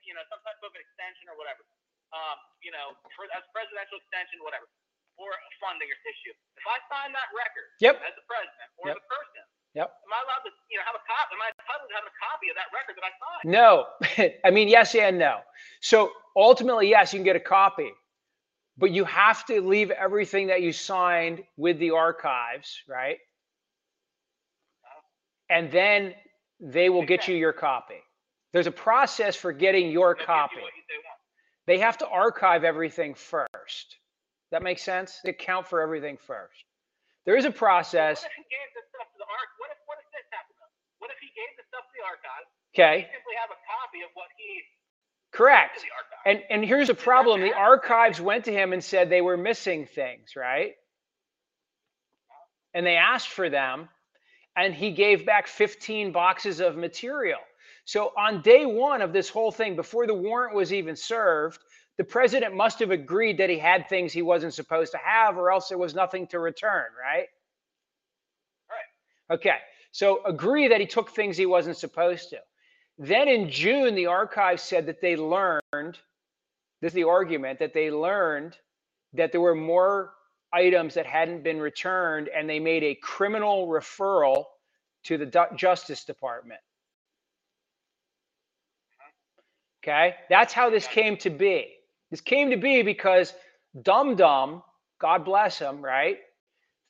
you 0.07 0.15
know, 0.15 0.23
some 0.31 0.39
type 0.47 0.59
of 0.63 0.71
an 0.71 0.79
extension 0.79 1.27
or 1.27 1.35
whatever, 1.35 1.67
um, 2.15 2.39
you 2.63 2.71
know, 2.71 2.95
for 3.19 3.27
as 3.35 3.43
presidential 3.51 3.99
extension, 3.99 4.39
whatever, 4.47 4.71
or 5.19 5.35
a 5.35 5.51
funding 5.59 5.91
or 5.91 5.99
issue. 6.07 6.31
If 6.55 6.63
I 6.63 6.79
sign 6.87 7.11
that 7.11 7.27
record 7.35 7.67
Yep. 7.83 7.99
as 8.07 8.15
the 8.15 8.23
president 8.31 8.69
or 8.79 8.95
Yep. 8.95 8.97
the 9.03 9.07
person, 9.11 9.43
Yep. 9.75 9.91
am 9.91 10.13
I 10.15 10.21
allowed 10.23 10.47
to, 10.47 10.53
you 10.71 10.79
know, 10.79 10.87
have 10.87 10.95
a 10.95 11.03
copy? 11.11 11.35
Am 11.35 11.43
I 11.43 11.51
entitled 11.51 11.91
to 11.91 11.97
have 11.99 12.07
a 12.07 12.17
copy 12.23 12.47
of 12.51 12.57
that 12.57 12.71
record 12.71 12.95
that 12.95 13.07
I 13.07 13.13
signed? 13.19 13.47
no. 13.51 13.71
I 14.47 14.51
mean, 14.55 14.71
yes 14.71 14.95
and 14.95 15.19
no. 15.19 15.43
So 15.83 16.15
ultimately, 16.39 16.87
yes, 16.89 17.11
you 17.13 17.19
can 17.19 17.27
get 17.27 17.35
a 17.35 17.43
copy, 17.43 17.91
but 18.79 18.91
you 18.95 19.03
have 19.05 19.45
to 19.51 19.59
leave 19.61 19.91
everything 19.91 20.47
that 20.49 20.63
you 20.63 20.71
signed 20.73 21.43
with 21.57 21.79
the 21.83 21.91
archives, 21.91 22.83
right? 22.87 23.19
And 25.51 25.71
then 25.71 26.15
they 26.61 26.89
will 26.89 27.05
get 27.05 27.29
you 27.29 27.37
your 27.37 27.53
copy. 27.53 28.01
There's 28.53 28.67
a 28.67 28.73
process 28.73 29.37
for 29.37 29.53
getting 29.53 29.91
your 29.91 30.15
They'll 30.15 30.15
give 30.15 30.21
you 30.21 30.27
copy. 30.27 30.57
they 31.67 31.79
have 31.79 31.99
to 31.99 32.09
archive 32.09 32.65
everything 32.65 33.15
first. 33.15 33.97
That 34.51 34.63
makes 34.63 34.83
sense? 34.83 35.19
They 35.25 35.33
count 35.33 35.67
for 35.67 35.81
everything 35.81 36.17
first. 36.17 36.65
There 37.27 37.37
is 37.37 37.45
a 37.45 37.51
process. 37.51 38.23
What 38.23 38.31
if 38.31 38.37
he 38.37 38.45
gave 38.51 38.69
this 38.75 38.85
stuff 38.95 39.09
to 39.13 39.19
the 39.19 39.25
arch? 39.25 39.53
What 39.59 39.71
if 39.73 39.79
what 39.87 39.99
if 39.99 40.07
this 40.13 40.27
happened? 40.31 40.59
What 41.01 41.11
if 41.11 41.19
he 41.19 41.31
gave 41.35 41.51
the 41.59 41.65
stuff 41.69 41.85
to 41.85 41.95
the 41.99 42.05
archive? 42.07 42.47
Okay, 42.75 43.09
simply 43.11 43.37
have 43.41 43.51
a 43.51 43.61
copy 43.67 44.03
of 44.03 44.11
what 44.15 44.29
he 44.37 44.63
correct. 45.33 45.81
to 45.81 45.87
the 45.87 45.93
archive. 45.93 46.23
And 46.27 46.39
and 46.51 46.65
here's 46.65 46.89
the 46.89 46.95
problem: 46.95 47.41
the 47.41 47.55
archives 47.55 48.21
went 48.21 48.45
to 48.47 48.53
him 48.53 48.73
and 48.73 48.85
said 48.85 49.11
they 49.11 49.23
were 49.23 49.37
missing 49.37 49.87
things, 49.87 50.37
right? 50.37 50.75
And 52.75 52.85
they 52.87 52.97
asked 52.97 53.29
for 53.29 53.49
them, 53.51 53.89
and 54.57 54.75
he 54.75 54.91
gave 54.91 55.27
back 55.27 55.47
15 55.47 56.13
boxes 56.13 56.61
of 56.61 56.77
material. 56.77 57.41
So 57.85 58.13
on 58.17 58.41
day 58.43 58.65
one 58.65 59.03
of 59.03 59.13
this 59.13 59.29
whole 59.29 59.53
thing, 59.53 59.77
before 59.77 60.07
the 60.07 60.15
warrant 60.15 60.55
was 60.55 60.73
even 60.73 60.97
served, 60.97 61.59
the 61.99 62.05
president 62.05 62.55
must 62.55 62.79
have 62.81 62.91
agreed 62.91 63.39
that 63.39 63.51
he 63.51 63.59
had 63.59 63.89
things 63.89 64.13
he 64.13 64.23
wasn't 64.23 64.55
supposed 64.55 64.93
to 64.93 64.99
have, 64.99 65.37
or 65.37 65.53
else 65.53 65.69
there 65.69 65.79
was 65.79 65.95
nothing 65.95 66.27
to 66.29 66.39
return, 66.39 66.87
right? 67.01 67.27
Right. 68.71 69.35
Okay. 69.35 69.59
So 69.93 70.25
agree 70.25 70.69
that 70.69 70.81
he 70.81 70.87
took 70.87 71.11
things 71.11 71.37
he 71.37 71.47
wasn't 71.47 71.77
supposed 71.77 72.31
to. 72.31 72.39
Then 72.99 73.29
in 73.29 73.51
June, 73.51 73.95
the 73.95 74.07
archive 74.07 74.61
said 74.61 74.87
that 74.87 75.01
they 75.01 75.17
learned 75.17 75.63
this 76.81 76.91
is 76.91 76.95
the 76.95 77.05
argument 77.05 77.61
that 77.61 77.73
they 77.73 77.91
learned 77.91 78.57
that 79.15 79.33
there 79.33 79.41
were 79.41 79.55
more 79.55 80.13
items 80.55 80.95
that 80.95 81.07
hadn't 81.07 81.45
been 81.45 81.61
returned 81.61 82.29
and 82.29 82.49
they 82.49 82.61
made 82.61 82.85
a 82.85 82.97
criminal 82.97 83.69
referral 83.69 84.45
to 85.05 85.19
the 85.19 85.27
Justice 85.57 86.05
Department. 86.05 86.61
Okay, 89.85 90.17
that's 90.31 90.53
how 90.53 90.71
this 90.71 90.87
came 90.87 91.17
to 91.19 91.31
be. 91.31 91.69
This 92.11 92.23
came 92.23 92.51
to 92.51 92.59
be 92.59 92.83
because 92.83 93.35
Dum 93.83 94.17
Dum, 94.17 94.63
God 95.01 95.25
bless 95.25 95.59
him, 95.59 95.83
right, 95.85 96.19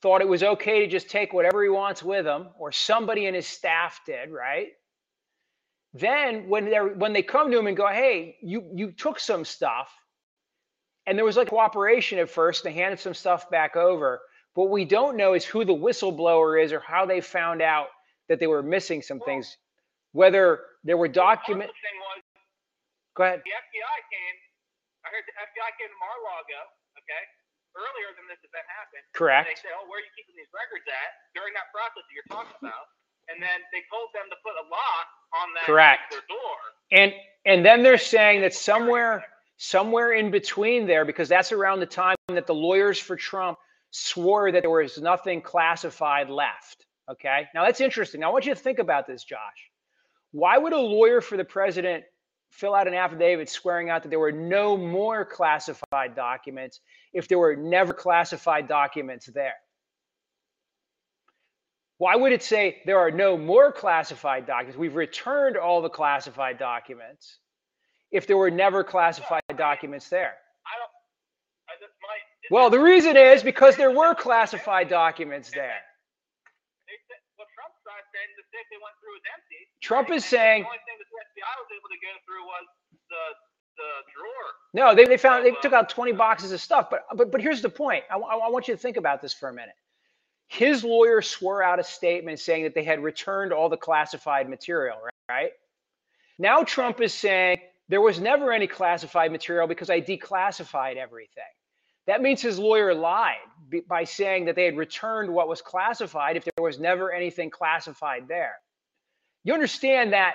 thought 0.02 0.22
it 0.22 0.28
was 0.28 0.42
okay 0.44 0.80
to 0.80 0.88
just 0.88 1.10
take 1.10 1.32
whatever 1.32 1.62
he 1.62 1.70
wants 1.70 2.02
with 2.02 2.26
him, 2.26 2.48
or 2.58 2.72
somebody 2.72 3.26
in 3.26 3.34
his 3.34 3.46
staff 3.48 4.00
did, 4.06 4.30
right? 4.30 4.68
Then 5.94 6.48
when 6.48 6.66
they 6.66 6.78
when 6.78 7.12
they 7.12 7.22
come 7.22 7.50
to 7.52 7.58
him 7.58 7.66
and 7.66 7.76
go, 7.76 7.88
"Hey, 7.88 8.36
you 8.42 8.70
you 8.74 8.92
took 8.92 9.20
some 9.20 9.44
stuff," 9.44 9.92
and 11.06 11.18
there 11.18 11.24
was 11.24 11.36
like 11.36 11.48
cooperation 11.48 12.18
at 12.18 12.30
first, 12.30 12.64
they 12.64 12.72
handed 12.72 12.98
some 13.00 13.14
stuff 13.14 13.50
back 13.50 13.76
over. 13.76 14.20
What 14.54 14.70
we 14.70 14.84
don't 14.84 15.16
know 15.16 15.34
is 15.34 15.44
who 15.44 15.64
the 15.64 15.74
whistleblower 15.74 16.62
is 16.62 16.72
or 16.72 16.80
how 16.80 17.04
they 17.06 17.20
found 17.20 17.60
out 17.60 17.88
that 18.28 18.38
they 18.38 18.46
were 18.46 18.62
missing 18.62 19.02
some 19.02 19.20
things. 19.20 19.56
Whether 20.12 20.60
there 20.84 20.96
were 20.96 21.08
documents. 21.10 21.74
The 21.74 21.82
thing 21.88 21.98
was, 22.00 22.22
Go 23.18 23.22
ahead. 23.24 23.42
the 23.44 23.50
FBI 23.50 23.96
came. 24.10 24.36
I 25.04 25.10
heard 25.10 25.26
the 25.26 25.34
FBI 25.36 25.70
came 25.78 25.90
to 25.90 25.98
Mar-a-Lago. 26.00 26.60
Okay, 27.02 27.22
earlier 27.76 28.10
than 28.16 28.24
this 28.30 28.40
event 28.46 28.64
happened. 28.70 29.02
And 29.04 29.10
they 29.12 29.18
Correct. 29.18 29.58
said, 29.60 29.74
"Oh, 29.76 29.84
where 29.90 29.98
are 30.00 30.06
you 30.06 30.12
keeping 30.16 30.38
these 30.38 30.48
records 30.54 30.86
at?" 30.88 31.10
During 31.34 31.52
that 31.58 31.68
process 31.74 32.00
that 32.06 32.14
you're 32.14 32.30
talking 32.30 32.56
about, 32.62 32.86
and 33.28 33.42
then 33.42 33.58
they 33.74 33.82
told 33.92 34.08
them 34.14 34.30
to 34.30 34.36
put 34.40 34.54
a 34.56 34.64
lock 34.70 35.06
on 35.36 35.46
that 35.58 35.66
Correct. 35.66 36.14
door. 36.30 36.56
And 36.94 37.12
and 37.44 37.66
then 37.66 37.82
they're 37.82 37.98
saying 38.00 38.40
that 38.46 38.54
somewhere 38.54 39.26
somewhere 39.68 40.12
in 40.12 40.30
between 40.30 40.86
there 40.86 41.04
because 41.04 41.28
that's 41.28 41.52
around 41.52 41.80
the 41.80 41.86
time 41.86 42.16
that 42.28 42.46
the 42.46 42.54
lawyers 42.54 42.98
for 42.98 43.16
Trump 43.16 43.58
swore 43.90 44.52
that 44.52 44.62
there 44.62 44.70
was 44.70 44.98
nothing 44.98 45.40
classified 45.40 46.28
left. 46.28 46.84
Okay? 47.10 47.48
Now 47.54 47.64
that's 47.64 47.80
interesting. 47.80 48.20
Now 48.20 48.30
I 48.30 48.32
want 48.32 48.46
you 48.46 48.54
to 48.54 48.60
think 48.60 48.78
about 48.78 49.06
this, 49.06 49.24
Josh. 49.24 49.70
Why 50.32 50.58
would 50.58 50.72
a 50.72 50.78
lawyer 50.78 51.20
for 51.20 51.36
the 51.36 51.44
president 51.44 52.04
fill 52.50 52.74
out 52.74 52.88
an 52.88 52.94
affidavit 52.94 53.48
swearing 53.48 53.88
out 53.88 54.02
that 54.02 54.10
there 54.10 54.18
were 54.18 54.32
no 54.32 54.76
more 54.76 55.24
classified 55.24 56.14
documents 56.14 56.80
if 57.12 57.28
there 57.28 57.38
were 57.38 57.56
never 57.56 57.94
classified 57.94 58.68
documents 58.68 59.26
there? 59.26 59.54
Why 61.98 62.16
would 62.16 62.32
it 62.32 62.42
say 62.42 62.82
there 62.84 62.98
are 62.98 63.12
no 63.12 63.38
more 63.38 63.72
classified 63.72 64.46
documents? 64.46 64.76
We've 64.76 64.96
returned 64.96 65.56
all 65.56 65.80
the 65.80 65.88
classified 65.88 66.58
documents 66.58 67.38
if 68.14 68.28
there 68.30 68.38
were 68.38 68.50
never 68.50 68.84
classified 68.84 69.42
documents 69.58 70.08
there. 70.08 70.38
I 70.64 70.78
don't. 70.78 70.94
I 71.66 71.74
just 71.82 71.98
might. 71.98 72.22
Well, 72.54 72.70
the 72.70 72.78
reason 72.78 73.16
is 73.18 73.42
because 73.42 73.74
there 73.76 73.90
were 73.90 74.14
classified 74.14 74.88
documents 74.88 75.50
there. 75.50 75.82
They 76.86 76.96
said, 77.10 77.18
well, 77.36 77.50
Trump's 77.58 77.82
not 77.82 78.06
saying 78.14 78.30
the 78.38 78.46
safe 78.54 78.66
they 78.70 78.78
went 78.78 78.94
through 79.02 79.18
was 79.18 79.26
empty. 79.34 79.60
Trump 79.82 80.08
is 80.14 80.22
saying, 80.24 80.62
the 80.62 80.70
only 80.70 80.84
thing 80.86 80.96
the 81.02 81.10
FBI 81.10 81.54
was 81.58 81.70
able 81.74 81.90
to 81.90 82.00
go 82.00 82.12
through 82.24 82.44
was 82.46 82.64
the 83.10 83.24
the 83.74 83.90
drawer. 84.14 84.46
no, 84.72 84.94
they, 84.94 85.04
they 85.04 85.16
found, 85.16 85.44
they 85.44 85.50
uh, 85.50 85.60
took 85.60 85.72
out 85.72 85.88
20 85.88 86.12
boxes 86.12 86.52
of 86.52 86.60
stuff. 86.60 86.90
But, 86.90 87.02
but, 87.16 87.32
but 87.32 87.40
here's 87.40 87.60
the 87.60 87.68
point. 87.68 88.04
I, 88.08 88.16
I 88.16 88.46
I 88.46 88.48
want 88.48 88.68
you 88.68 88.74
to 88.74 88.78
think 88.78 88.96
about 88.96 89.20
this 89.20 89.34
for 89.34 89.48
a 89.48 89.52
minute. 89.52 89.74
His 90.46 90.84
lawyer 90.84 91.20
swore 91.20 91.60
out 91.64 91.80
a 91.80 91.82
statement 91.82 92.38
saying 92.38 92.62
that 92.62 92.74
they 92.76 92.84
had 92.84 93.02
returned 93.02 93.52
all 93.52 93.68
the 93.68 93.76
classified 93.76 94.48
material, 94.48 94.98
right? 95.28 95.50
Now 96.38 96.62
Trump 96.62 97.00
is 97.00 97.12
saying 97.12 97.58
there 97.88 98.00
was 98.00 98.20
never 98.20 98.52
any 98.52 98.66
classified 98.66 99.32
material 99.32 99.66
because 99.66 99.90
I 99.90 100.00
declassified 100.00 100.96
everything. 100.96 101.44
That 102.06 102.22
means 102.22 102.42
his 102.42 102.58
lawyer 102.58 102.94
lied 102.94 103.36
by 103.88 104.04
saying 104.04 104.44
that 104.46 104.56
they 104.56 104.64
had 104.64 104.76
returned 104.76 105.32
what 105.32 105.48
was 105.48 105.62
classified 105.62 106.36
if 106.36 106.44
there 106.44 106.62
was 106.62 106.78
never 106.78 107.12
anything 107.12 107.50
classified 107.50 108.28
there. 108.28 108.56
You 109.42 109.54
understand 109.54 110.12
that 110.12 110.34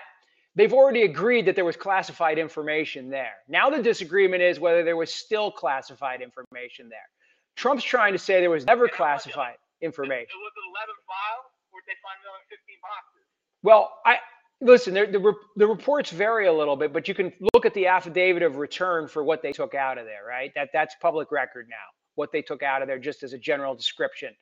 they've 0.55 0.73
already 0.73 1.03
agreed 1.03 1.45
that 1.45 1.55
there 1.55 1.65
was 1.65 1.75
classified 1.75 2.37
information 2.39 3.09
there. 3.09 3.33
Now 3.47 3.69
the 3.69 3.81
disagreement 3.81 4.41
is 4.41 4.59
whether 4.59 4.83
there 4.83 4.97
was 4.97 5.13
still 5.13 5.51
classified 5.51 6.21
information 6.21 6.89
there. 6.89 7.09
Trump's 7.55 7.83
trying 7.83 8.13
to 8.13 8.19
say 8.19 8.39
there 8.41 8.49
was 8.49 8.65
never 8.65 8.87
classified 8.87 9.55
information. 9.81 10.29
It 10.31 10.41
was 10.41 10.53
11 10.73 10.95
file, 11.05 11.43
or 11.71 11.81
did 11.81 11.93
they 11.93 11.99
find 12.01 12.17
another 12.23 12.43
15 12.49 12.77
boxes? 12.81 13.25
Well, 13.61 13.93
I 14.05 14.17
listen. 14.61 14.93
The 14.93 15.33
the 15.55 15.67
reports 15.67 16.11
vary 16.11 16.47
a 16.47 16.53
little 16.53 16.75
bit, 16.75 16.93
but 16.93 17.07
you 17.07 17.13
can 17.13 17.33
look 17.53 17.65
at 17.65 17.73
the 17.73 17.87
affidavit 17.87 18.43
of 18.43 18.57
return 18.57 19.07
for 19.07 19.23
what 19.23 19.41
they 19.41 19.51
took 19.51 19.73
out 19.73 19.97
of 19.97 20.05
there. 20.05 20.25
Right? 20.27 20.51
That 20.55 20.69
that's 20.73 20.95
public 21.01 21.31
record 21.31 21.67
now. 21.69 21.75
What 22.15 22.31
they 22.31 22.41
took 22.41 22.63
out 22.63 22.81
of 22.81 22.87
there, 22.87 22.99
just 22.99 23.23
as 23.23 23.33
a 23.33 23.37
general 23.37 23.75
description. 23.75 24.33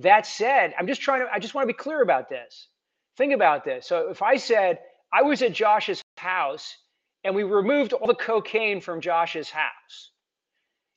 That 0.00 0.26
said, 0.26 0.74
I'm 0.78 0.86
just 0.86 1.00
trying 1.00 1.20
to. 1.20 1.32
I 1.32 1.38
just 1.38 1.54
want 1.54 1.64
to 1.64 1.72
be 1.72 1.78
clear 1.78 2.02
about 2.02 2.28
this. 2.28 2.68
Think 3.16 3.32
about 3.32 3.64
this. 3.64 3.86
So 3.86 4.10
if 4.10 4.22
I 4.22 4.36
said 4.36 4.78
I 5.12 5.22
was 5.22 5.42
at 5.42 5.52
Josh's 5.52 6.02
house 6.18 6.76
and 7.24 7.34
we 7.34 7.42
removed 7.42 7.92
all 7.92 8.06
the 8.06 8.14
cocaine 8.14 8.80
from 8.80 9.00
Josh's 9.00 9.48
house, 9.50 10.10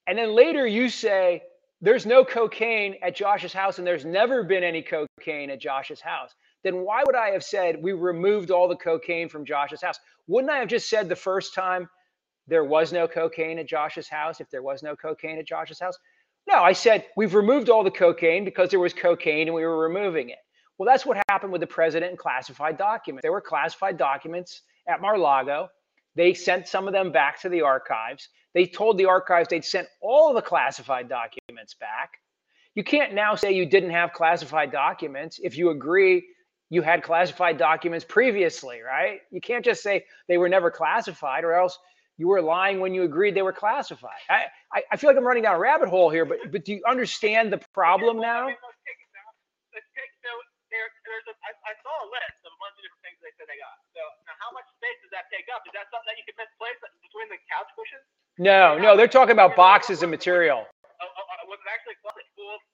and 0.06 0.18
then 0.18 0.36
later 0.36 0.68
you 0.68 0.90
say 0.90 1.44
there's 1.82 2.06
no 2.06 2.26
cocaine 2.26 2.96
at 3.02 3.16
Josh's 3.16 3.54
house 3.54 3.78
and 3.78 3.88
there's 3.88 4.06
never 4.06 4.44
been 4.44 4.64
any 4.64 4.82
cocaine 4.82 5.50
at 5.50 5.62
Josh's 5.62 6.02
house 6.02 6.34
then 6.64 6.84
why 6.84 7.04
would 7.06 7.16
I 7.16 7.30
have 7.32 7.44
said 7.44 7.82
we 7.82 7.94
removed 7.94 8.52
all 8.52 8.68
the 8.68 8.76
cocaine 8.76 9.30
from 9.30 9.46
Josh's 9.46 9.82
house? 9.82 10.00
Wouldn't 10.28 10.52
I 10.52 10.58
have 10.58 10.68
just 10.68 10.90
said 10.90 11.08
the 11.08 11.16
first 11.16 11.54
time 11.54 11.90
there 12.48 12.64
was 12.64 12.92
no 12.92 13.08
cocaine 13.08 13.60
at 13.60 13.68
Josh's 13.68 14.10
house 14.10 14.42
if 14.42 14.50
there 14.50 14.64
was 14.64 14.84
no 14.84 14.96
cocaine 14.96 15.38
at 15.38 15.48
Josh's 15.48 15.80
house? 15.80 15.98
No, 16.48 16.58
I 16.64 16.74
said 16.74 17.06
we've 17.16 17.36
removed 17.36 17.70
all 17.70 17.84
the 17.84 17.92
cocaine 17.92 18.44
because 18.44 18.70
there 18.70 18.80
was 18.80 18.94
cocaine 18.94 19.48
and 19.48 19.56
we 19.56 19.64
were 19.64 19.78
removing 19.78 20.30
it. 20.30 20.40
Well, 20.78 20.88
that's 20.88 21.06
what 21.06 21.22
happened 21.30 21.52
with 21.52 21.62
the 21.62 21.68
president 21.68 22.12
and 22.12 22.18
classified 22.18 22.78
documents. 22.78 23.22
There 23.22 23.32
were 23.32 23.42
classified 23.42 23.98
documents 23.98 24.62
at 24.88 25.02
Mar-Lago. 25.02 25.70
They 26.16 26.34
sent 26.34 26.68
some 26.68 26.88
of 26.88 26.94
them 26.94 27.12
back 27.12 27.40
to 27.42 27.50
the 27.50 27.62
archives. 27.62 28.30
They 28.54 28.66
told 28.66 28.98
the 28.98 29.06
archives 29.06 29.50
they'd 29.50 29.64
sent 29.64 29.88
all 30.02 30.34
the 30.34 30.42
classified 30.42 31.08
documents 31.08 31.76
back. 31.76 32.14
You 32.76 32.84
can't 32.84 33.14
now 33.14 33.36
say 33.36 33.52
you 33.52 33.66
didn't 33.66 33.92
have 33.92 34.14
classified 34.14 34.72
documents 34.72 35.40
if 35.44 35.58
you 35.58 35.70
agree 35.70 36.24
you 36.70 36.82
had 36.82 37.04
classified 37.04 37.58
documents 37.58 38.06
previously, 38.08 38.82
right? 38.82 39.22
You 39.32 39.42
can't 39.42 39.66
just 39.66 39.82
say 39.84 40.06
they 40.28 40.38
were 40.38 40.50
never 40.50 40.72
classified, 40.72 41.44
or 41.44 41.54
else 41.54 41.78
you 42.18 42.28
were 42.28 42.42
lying 42.42 42.80
when 42.80 42.94
you 42.94 43.04
agreed 43.04 43.36
they 43.36 43.42
were 43.42 43.54
classified. 43.54 44.22
I, 44.30 44.46
I, 44.74 44.84
I 44.92 44.98
feel 44.98 45.10
like 45.10 45.18
I'm 45.18 45.26
running 45.26 45.44
down 45.44 45.56
a 45.56 45.60
rabbit 45.60 45.90
hole 45.90 46.10
here, 46.10 46.26
but 46.26 46.40
but 46.52 46.66
do 46.66 46.74
you 46.74 46.82
understand 46.88 47.52
the 47.52 47.60
problem 47.74 48.18
Well, 48.18 48.26
I 48.26 48.28
now? 48.28 48.46
mean, 48.48 48.60
let's 48.62 48.82
take 48.86 49.00
it. 49.00 49.10
Let's 49.74 49.90
take 49.96 50.12
so 50.22 50.32
there. 50.74 50.88
There's 51.06 51.28
a. 51.30 51.36
I, 51.46 51.52
I 51.72 51.74
saw 51.82 51.94
a 52.06 52.08
list 52.12 52.42
of 52.46 52.52
a 52.54 52.60
bunch 52.60 52.76
of 52.78 52.84
different 52.86 53.04
things 53.06 53.18
they 53.22 53.34
said 53.38 53.48
they 53.50 53.60
got. 53.62 53.78
So 53.96 54.02
now, 54.28 54.36
how 54.44 54.52
much 54.54 54.68
space 54.78 55.00
does 55.06 55.14
that 55.14 55.26
take 55.34 55.48
up? 55.54 55.64
Is 55.66 55.74
that 55.78 55.90
something 55.94 56.10
that 56.10 56.18
you 56.20 56.26
can 56.28 56.38
misplace 56.38 56.78
between 57.02 57.28
the 57.34 57.40
couch 57.50 57.70
cushions? 57.78 58.06
No, 58.38 58.78
no, 58.78 58.96
they're 58.96 59.12
talking 59.12 59.34
about 59.34 59.56
boxes 59.58 60.04
of 60.04 60.10
material. 60.10 60.66
Uh, 61.00 61.06
uh, 61.06 61.08
uh, 61.08 61.44
was 61.50 61.60
it 61.64 61.70
actually 61.72 61.98
full 62.04 62.14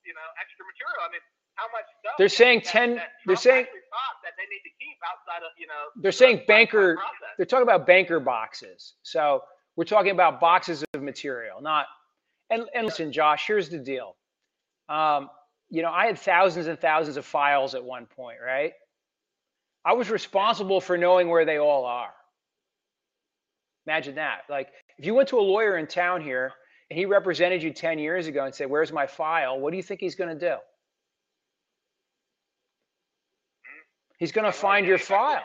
you 0.04 0.14
know 0.16 0.28
extra 0.42 0.64
material? 0.66 1.02
I 1.06 1.10
mean, 1.14 1.26
how 1.56 1.68
much? 1.72 1.88
They're 2.18 2.30
saying 2.30 2.62
10 2.62 2.96
that 2.96 3.10
they're 3.26 3.36
saying- 3.36 3.66
that 4.24 4.34
they 4.38 4.44
need 4.44 4.62
to 4.64 4.70
keep 4.80 4.98
outside 5.10 5.44
of 5.46 5.52
you 5.58 5.68
know. 5.68 5.90
They're 6.02 6.12
saying 6.12 6.44
banker- 6.48 6.96
They're 7.38 7.46
talking 7.46 7.64
about 7.64 7.86
banker 7.86 8.20
boxes. 8.20 8.96
So 9.04 9.44
we're 9.76 9.86
talking 9.86 10.12
about 10.12 10.40
boxes 10.40 10.84
of 10.94 11.02
material, 11.04 11.62
not. 11.62 11.88
And 12.50 12.68
and 12.74 12.86
listen, 12.86 13.12
Josh, 13.12 13.46
here's 13.48 13.70
the 13.70 13.78
deal. 13.80 14.16
Um, 14.90 15.30
you 15.70 15.82
know, 15.82 15.92
I 15.92 16.06
had 16.08 16.20
thousands 16.20 16.68
and 16.68 16.80
thousands 16.80 17.18
of 17.18 17.26
files 17.26 17.74
at 17.76 17.84
one 17.84 18.06
point, 18.06 18.38
right? 18.44 18.74
I 19.84 19.94
was 19.94 20.10
responsible 20.10 20.82
for 20.82 20.98
knowing 20.98 21.30
where 21.30 21.46
they 21.46 21.58
all 21.60 21.86
are. 21.86 22.14
Imagine 23.88 24.16
that. 24.16 24.42
Like, 24.50 24.70
if 24.98 25.06
you 25.06 25.14
went 25.14 25.30
to 25.30 25.40
a 25.40 25.42
lawyer 25.42 25.78
in 25.78 25.88
town 25.88 26.22
here 26.22 26.52
and 26.90 26.98
he 26.98 27.06
represented 27.06 27.62
you 27.62 27.72
10 27.72 28.00
years 28.00 28.28
ago 28.28 28.46
and 28.46 28.54
said, 28.54 28.70
Where's 28.70 28.92
my 28.92 29.06
file? 29.08 29.60
What 29.60 29.72
do 29.72 29.78
you 29.78 29.84
think 29.84 30.00
he's 30.00 30.16
going 30.16 30.38
to 30.38 30.50
do? 30.50 30.56
He's 34.20 34.32
going 34.32 34.46
to 34.46 34.52
find 34.52 34.86
your 34.86 34.98
file. 34.98 35.44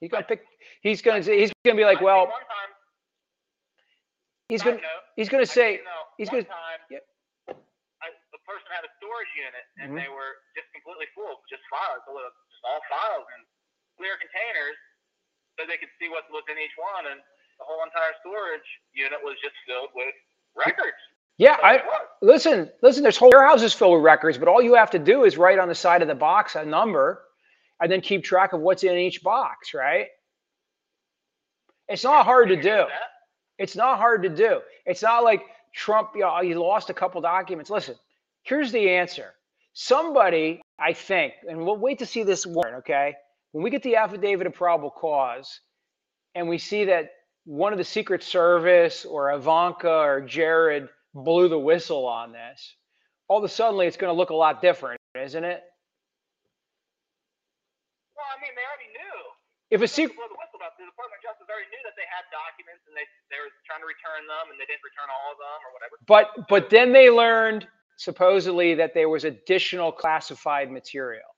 He's 0.00 0.10
going 0.10 0.22
to 0.22 0.28
pick, 0.28 0.42
he's 0.82 1.00
going 1.02 1.22
to, 1.22 1.32
he's 1.32 1.52
going 1.64 1.76
to 1.76 1.80
be 1.80 1.84
like, 1.86 2.00
Well, 2.00 2.30
he's 4.48 4.62
gonna 4.62 4.78
he's 5.16 5.28
gonna 5.28 5.46
say 5.46 5.80
he's 6.18 6.28
Yep. 6.32 6.44
The 7.48 8.40
person 8.44 8.68
had 8.74 8.84
a 8.84 8.92
storage 9.00 9.32
unit 9.38 9.64
and 9.80 9.92
Mhm. 9.92 10.02
they 10.02 10.10
were 10.12 10.32
just 10.58 10.68
completely 10.74 11.06
full, 11.14 11.30
of 11.32 11.38
just 11.48 11.62
files, 11.70 12.02
so 12.04 12.12
it 12.12 12.20
was 12.20 12.32
just 12.50 12.64
all 12.64 12.80
files 12.90 13.24
and 13.38 13.46
clear 13.96 14.18
containers, 14.18 14.76
so 15.56 15.64
they 15.66 15.78
could 15.78 15.88
see 15.98 16.08
what 16.10 16.28
was 16.30 16.42
in 16.50 16.58
each 16.58 16.76
one, 16.76 17.06
and 17.06 17.20
the 17.58 17.64
whole 17.64 17.82
entire 17.84 18.12
storage 18.20 18.66
unit 18.92 19.22
was 19.22 19.38
just 19.40 19.54
filled 19.64 19.90
with 19.94 20.12
records. 20.56 20.98
yeah. 21.38 21.56
I 21.62 21.80
listen 22.20 22.70
listen. 22.82 23.02
There's 23.04 23.16
whole 23.16 23.30
warehouses 23.30 23.72
filled 23.72 23.94
with 23.94 24.02
records, 24.04 24.36
but 24.36 24.48
all 24.48 24.60
you 24.60 24.74
have 24.74 24.90
to 24.90 24.98
do 24.98 25.24
is 25.24 25.38
write 25.38 25.58
on 25.58 25.68
the 25.68 25.74
side 25.74 26.02
of 26.02 26.08
the 26.08 26.14
box 26.14 26.56
a 26.56 26.64
number, 26.66 27.24
and 27.82 27.90
then 27.90 28.00
keep 28.00 28.24
track 28.24 28.52
of 28.52 28.60
what's 28.60 28.84
in 28.84 28.96
each 28.96 29.22
box. 29.22 29.74
Right? 29.74 30.06
It's 31.88 32.04
not 32.04 32.24
hard 32.24 32.48
to 32.48 32.56
do. 32.60 32.84
It's 33.58 33.76
not 33.76 33.98
hard 33.98 34.22
to 34.22 34.28
do. 34.28 34.60
It's 34.86 35.02
not 35.02 35.24
like 35.24 35.42
Trump, 35.74 36.10
you 36.14 36.22
know, 36.22 36.40
he 36.42 36.54
lost 36.54 36.90
a 36.90 36.94
couple 36.94 37.20
documents. 37.20 37.70
Listen, 37.70 37.96
here's 38.42 38.72
the 38.72 38.90
answer. 38.90 39.34
Somebody, 39.74 40.60
I 40.78 40.92
think, 40.92 41.34
and 41.48 41.64
we'll 41.64 41.76
wait 41.76 41.98
to 42.00 42.06
see 42.06 42.22
this 42.22 42.46
warrant, 42.46 42.76
okay? 42.78 43.14
When 43.52 43.62
we 43.62 43.70
get 43.70 43.82
the 43.82 43.96
affidavit 43.96 44.46
of 44.46 44.54
probable 44.54 44.90
cause 44.90 45.60
and 46.34 46.48
we 46.48 46.58
see 46.58 46.84
that 46.86 47.10
one 47.44 47.72
of 47.72 47.78
the 47.78 47.84
Secret 47.84 48.22
Service 48.22 49.04
or 49.04 49.32
Ivanka 49.32 49.90
or 49.90 50.20
Jared 50.20 50.88
blew 51.14 51.48
the 51.48 51.58
whistle 51.58 52.06
on 52.06 52.32
this, 52.32 52.76
all 53.28 53.38
of 53.38 53.44
a 53.44 53.48
sudden 53.48 53.80
it's 53.80 53.96
going 53.96 54.12
to 54.12 54.16
look 54.16 54.30
a 54.30 54.34
lot 54.34 54.60
different, 54.60 55.00
isn't 55.14 55.44
it? 55.44 55.62
Well, 58.16 58.26
I 58.36 58.40
mean, 58.40 58.52
they 58.54 58.62
already 58.62 58.92
knew. 58.92 59.20
If 59.72 59.80
a 59.80 59.88
secret, 59.88 60.12
blew 60.12 60.28
the 60.28 60.36
whistle 60.36 60.60
it. 60.60 60.72
The 60.76 60.84
Department 60.84 61.16
of 61.16 61.24
Justice 61.24 61.48
already 61.48 61.72
knew 61.72 61.80
that 61.88 61.96
they 61.96 62.04
had 62.12 62.28
documents 62.28 62.84
and 62.84 62.92
they 62.92 63.08
they 63.32 63.40
were 63.40 63.48
trying 63.64 63.80
to 63.80 63.88
return 63.88 64.28
them 64.28 64.52
and 64.52 64.60
they 64.60 64.68
didn't 64.68 64.84
return 64.84 65.08
all 65.08 65.32
of 65.32 65.38
them 65.40 65.58
or 65.64 65.70
whatever. 65.72 65.94
but 66.04 66.26
but 66.52 66.68
then 66.68 66.92
they 66.92 67.08
learned 67.08 67.64
supposedly 67.96 68.76
that 68.76 68.92
there 68.92 69.08
was 69.08 69.24
additional 69.24 69.92
classified 69.92 70.68
material. 70.68 71.28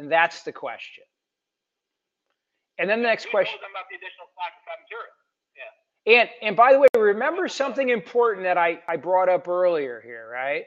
And 0.00 0.10
that's 0.10 0.42
the 0.42 0.52
question. 0.52 1.04
And 2.78 2.90
then 2.90 2.98
the 3.04 3.08
next 3.08 3.30
question. 3.30 3.58
the 3.60 3.96
additional 4.00 4.26
classified 4.34 4.80
material? 4.82 5.14
And 6.06 6.28
and 6.42 6.56
by 6.56 6.72
the 6.72 6.80
way, 6.80 6.88
remember 6.96 7.48
something 7.48 7.88
important 7.88 8.44
that 8.44 8.58
I, 8.58 8.80
I 8.86 8.96
brought 8.96 9.28
up 9.28 9.48
earlier 9.48 10.02
here, 10.04 10.28
right? 10.30 10.64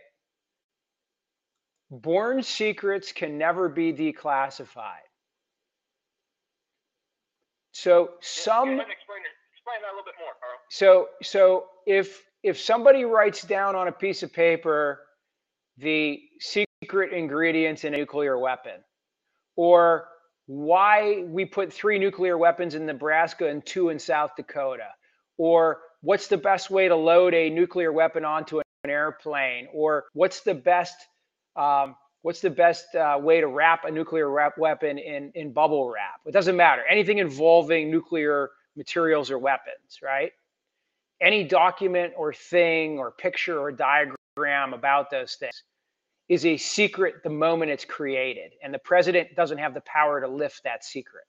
Born 1.91 2.41
secrets 2.43 3.11
can 3.11 3.37
never 3.37 3.69
be 3.69 3.93
declassified. 3.93 5.06
So 7.77 8.13
some 8.21 8.69
and 8.69 8.79
explain, 8.79 9.19
explain 9.53 9.81
that 9.83 9.89
a 9.89 9.95
little 9.95 10.03
bit 10.03 10.15
more, 10.19 10.33
Carl. 10.41 10.57
so 10.67 11.09
so 11.21 11.65
if 11.85 12.23
if 12.41 12.59
somebody 12.59 13.05
writes 13.05 13.43
down 13.43 13.75
on 13.75 13.87
a 13.87 13.91
piece 13.91 14.23
of 14.23 14.33
paper 14.33 15.01
the 15.77 16.19
secret 16.39 17.13
ingredients 17.13 17.83
in 17.83 17.93
a 17.93 17.97
nuclear 17.97 18.39
weapon 18.39 18.81
or 19.55 20.07
why 20.47 21.23
we 21.27 21.45
put 21.45 21.71
three 21.71 21.99
nuclear 21.99 22.35
weapons 22.35 22.73
in 22.73 22.87
Nebraska 22.87 23.47
and 23.47 23.63
two 23.63 23.89
in 23.89 23.99
South 23.99 24.31
Dakota 24.35 24.89
or 25.37 25.81
what's 26.01 26.27
the 26.27 26.37
best 26.37 26.71
way 26.71 26.87
to 26.87 26.95
load 26.95 27.35
a 27.35 27.47
nuclear 27.47 27.91
weapon 27.91 28.25
onto 28.25 28.57
an 28.57 28.89
airplane 28.89 29.67
or 29.71 30.05
what's 30.13 30.41
the 30.41 30.55
best 30.55 30.95
um, 31.55 31.95
what's 32.21 32.41
the 32.41 32.49
best 32.49 32.93
uh, 32.95 33.17
way 33.21 33.41
to 33.41 33.47
wrap 33.47 33.85
a 33.85 33.91
nuclear 33.91 34.29
wrap 34.29 34.57
weapon 34.57 34.97
in 34.97 35.31
in 35.35 35.51
bubble 35.51 35.89
wrap 35.89 36.21
it 36.25 36.31
doesn't 36.31 36.57
matter 36.57 36.83
anything 36.89 37.19
involving 37.19 37.91
nuclear 37.91 38.51
materials 38.75 39.31
or 39.31 39.37
weapons 39.39 39.99
right 40.03 40.31
any 41.21 41.43
document 41.43 42.13
or 42.17 42.33
thing 42.33 42.99
or 42.99 43.11
picture 43.11 43.59
or 43.59 43.71
diagram 43.71 44.73
about 44.73 45.09
those 45.09 45.35
things 45.35 45.63
is 46.29 46.45
a 46.45 46.57
secret 46.57 47.15
the 47.23 47.29
moment 47.29 47.71
it's 47.71 47.85
created 47.85 48.51
and 48.63 48.73
the 48.73 48.79
president 48.79 49.33
doesn't 49.35 49.57
have 49.57 49.73
the 49.73 49.81
power 49.81 50.21
to 50.21 50.27
lift 50.27 50.63
that 50.63 50.83
secret 50.83 51.23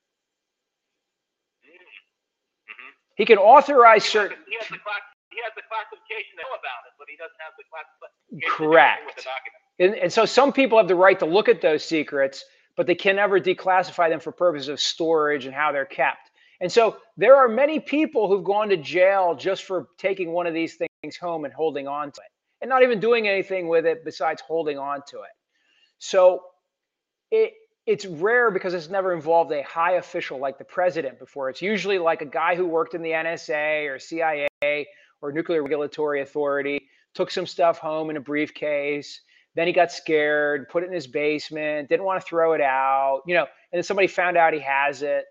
Mm-hmm. 2.68 2.92
he 3.16 3.24
can 3.24 3.38
authorize 3.38 4.04
certain 4.04 4.36
he, 4.48 4.56
has 4.60 4.68
the 4.68 4.78
class, 4.84 5.00
he 5.30 5.38
has 5.40 5.52
the 5.56 5.64
classification 5.68 6.36
to 6.36 6.42
know 6.44 6.52
about 6.52 6.84
it, 6.84 6.92
but 6.98 7.08
he 7.08 7.16
doesn't 7.16 7.40
have 7.40 7.56
the 7.56 7.64
classification 7.70 7.88
Correct. 8.44 9.26
And, 9.78 9.94
and 9.94 10.12
so 10.12 10.24
some 10.24 10.52
people 10.52 10.78
have 10.78 10.88
the 10.88 10.94
right 10.94 11.18
to 11.18 11.26
look 11.26 11.48
at 11.48 11.60
those 11.60 11.84
secrets 11.84 12.44
but 12.78 12.86
they 12.86 12.94
can 12.94 13.16
never 13.16 13.40
declassify 13.40 14.08
them 14.08 14.20
for 14.20 14.30
purposes 14.30 14.68
of 14.68 14.80
storage 14.80 15.46
and 15.46 15.54
how 15.54 15.72
they're 15.72 15.84
kept. 15.84 16.30
And 16.60 16.70
so 16.70 16.98
there 17.16 17.34
are 17.34 17.48
many 17.48 17.80
people 17.80 18.28
who've 18.28 18.44
gone 18.44 18.68
to 18.68 18.76
jail 18.76 19.34
just 19.34 19.64
for 19.64 19.88
taking 19.98 20.30
one 20.30 20.46
of 20.46 20.54
these 20.54 20.76
things 20.76 21.16
home 21.16 21.44
and 21.44 21.52
holding 21.52 21.88
on 21.88 22.12
to 22.12 22.20
it 22.20 22.30
and 22.60 22.68
not 22.68 22.84
even 22.84 23.00
doing 23.00 23.26
anything 23.26 23.66
with 23.66 23.84
it 23.84 24.04
besides 24.04 24.40
holding 24.40 24.78
on 24.78 25.02
to 25.08 25.18
it. 25.18 25.30
So 25.98 26.42
it 27.32 27.52
it's 27.84 28.06
rare 28.06 28.50
because 28.50 28.74
it's 28.74 28.88
never 28.88 29.12
involved 29.12 29.50
a 29.50 29.62
high 29.62 29.94
official 29.94 30.38
like 30.38 30.58
the 30.58 30.64
president 30.64 31.18
before. 31.18 31.50
It's 31.50 31.62
usually 31.62 31.98
like 31.98 32.22
a 32.22 32.26
guy 32.26 32.54
who 32.54 32.66
worked 32.66 32.94
in 32.94 33.02
the 33.02 33.10
nsa 33.10 33.88
or 33.88 33.98
cia 33.98 34.86
or 35.20 35.32
nuclear 35.32 35.62
regulatory 35.62 36.20
authority 36.20 36.88
took 37.14 37.30
some 37.30 37.46
stuff 37.46 37.78
home 37.78 38.10
in 38.10 38.16
a 38.16 38.20
briefcase 38.20 39.20
then 39.58 39.66
he 39.66 39.72
got 39.72 39.90
scared, 39.90 40.68
put 40.68 40.84
it 40.84 40.86
in 40.86 40.92
his 40.92 41.08
basement, 41.08 41.88
didn't 41.88 42.04
want 42.04 42.20
to 42.20 42.24
throw 42.24 42.52
it 42.52 42.60
out, 42.60 43.22
you 43.26 43.34
know, 43.34 43.42
and 43.42 43.78
then 43.78 43.82
somebody 43.82 44.06
found 44.06 44.36
out 44.36 44.54
he 44.54 44.60
has 44.60 45.02
it. 45.02 45.24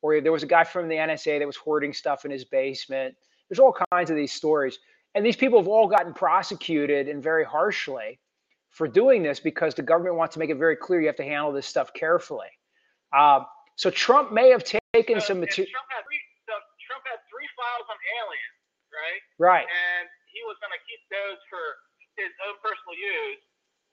Or 0.00 0.20
there 0.20 0.30
was 0.30 0.44
a 0.44 0.46
guy 0.46 0.62
from 0.62 0.86
the 0.86 0.94
NSA 0.94 1.40
that 1.40 1.46
was 1.46 1.56
hoarding 1.56 1.92
stuff 1.92 2.24
in 2.24 2.30
his 2.30 2.44
basement. 2.44 3.16
There's 3.48 3.58
all 3.58 3.74
kinds 3.90 4.10
of 4.10 4.16
these 4.16 4.30
stories. 4.32 4.78
And 5.16 5.26
these 5.26 5.34
people 5.34 5.58
have 5.58 5.66
all 5.66 5.88
gotten 5.88 6.14
prosecuted 6.14 7.08
and 7.08 7.20
very 7.20 7.44
harshly 7.44 8.20
for 8.70 8.86
doing 8.86 9.24
this 9.24 9.40
because 9.40 9.74
the 9.74 9.82
government 9.82 10.14
wants 10.14 10.34
to 10.34 10.38
make 10.38 10.50
it 10.50 10.56
very 10.56 10.76
clear 10.76 11.00
you 11.00 11.08
have 11.08 11.16
to 11.16 11.24
handle 11.24 11.50
this 11.50 11.66
stuff 11.66 11.92
carefully. 11.94 12.54
Um, 13.10 13.44
so 13.74 13.90
Trump 13.90 14.30
may 14.30 14.50
have 14.50 14.62
taken 14.62 15.18
So, 15.18 15.34
some 15.34 15.40
material. 15.40 15.66
Trump 15.74 15.90
had, 15.90 16.06
three, 16.06 16.22
so 16.46 16.54
Trump 16.86 17.02
had 17.10 17.18
three 17.26 17.48
files 17.58 17.86
on 17.90 17.98
aliens, 18.22 18.58
right? 18.94 19.20
Right. 19.42 19.66
And 19.66 20.06
he 20.30 20.46
was 20.46 20.54
going 20.62 20.70
to 20.70 20.82
keep 20.86 21.02
those 21.10 21.42
for 21.50 21.62
his 22.22 22.30
own 22.46 22.54
personal 22.62 22.94
use. 22.94 23.42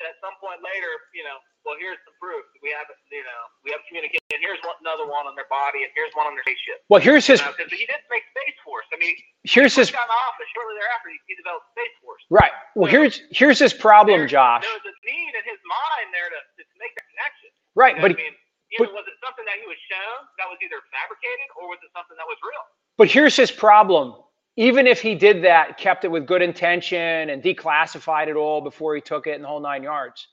At 0.07 0.17
some 0.23 0.33
point 0.41 0.59
later, 0.65 0.91
you 1.13 1.21
know, 1.25 1.37
well, 1.65 1.77
here's 1.77 1.97
some 2.05 2.17
proof. 2.17 2.41
We 2.65 2.73
have, 2.73 2.89
you 3.13 3.21
know, 3.21 3.41
we 3.61 3.69
have 3.73 3.81
communication. 3.85 4.17
Here's 4.41 4.57
one, 4.65 4.73
another 4.81 5.05
one 5.05 5.29
on 5.29 5.37
their 5.37 5.45
body, 5.53 5.85
and 5.85 5.91
here's 5.93 6.09
one 6.17 6.25
on 6.25 6.33
their 6.33 6.41
spaceship. 6.41 6.81
Well, 6.89 6.97
here's 7.03 7.29
his 7.29 7.37
Because 7.43 7.69
he 7.69 7.85
did 7.85 8.01
make 8.09 8.25
Space 8.33 8.57
Force. 8.65 8.89
I 8.89 8.97
mean, 8.97 9.13
here's 9.45 9.77
he 9.77 9.85
his 9.85 9.93
got 9.93 10.09
office 10.09 10.49
shortly 10.57 10.73
thereafter. 10.81 11.13
He, 11.13 11.17
he 11.29 11.33
developed 11.37 11.69
Space 11.77 11.93
Force. 12.01 12.23
right. 12.33 12.53
Well, 12.73 12.89
here's 12.89 13.21
here's 13.29 13.61
his 13.61 13.73
problem, 13.77 14.25
There- 14.25 14.31
Josh. 14.33 14.65
There 14.65 14.73
was 14.73 14.87
a 14.89 14.95
need 15.05 15.33
in 15.37 15.45
his 15.45 15.61
mind 15.61 16.09
there 16.15 16.29
to, 16.33 16.39
to 16.41 16.63
make 16.81 16.93
that 16.97 17.05
connection. 17.13 17.49
Right, 17.77 17.93
You 17.95 18.01
know 18.01 18.07
but 18.09 18.17
I 18.17 18.23
mean, 18.25 18.33
either 18.73 18.89
but- 18.89 18.97
was 18.97 19.05
it 19.05 19.17
something 19.21 19.45
that 19.45 19.61
he 19.61 19.65
was 19.69 19.77
shown 19.85 20.17
that 20.41 20.49
was 20.49 20.57
either 20.65 20.81
fabricated, 20.89 21.47
or 21.61 21.69
was 21.69 21.77
it 21.85 21.93
something 21.93 22.17
that 22.17 22.25
was 22.25 22.39
real? 22.41 22.65
But 22.97 23.07
here's 23.13 23.37
his 23.37 23.53
problem. 23.53 24.17
Even 24.57 24.87
if 24.87 25.01
he 25.01 25.15
did 25.15 25.43
that, 25.45 25.77
kept 25.77 26.05
it 26.05 26.09
with 26.11 26.27
good 26.27 26.41
intention 26.41 27.29
and 27.29 27.41
declassified 27.43 28.27
it 28.27 28.35
all 28.35 28.61
before 28.61 28.95
he 28.95 29.01
took 29.01 29.27
it 29.27 29.35
in 29.35 29.41
the 29.41 29.47
whole 29.47 29.61
nine 29.61 29.83
yards. 29.83 30.27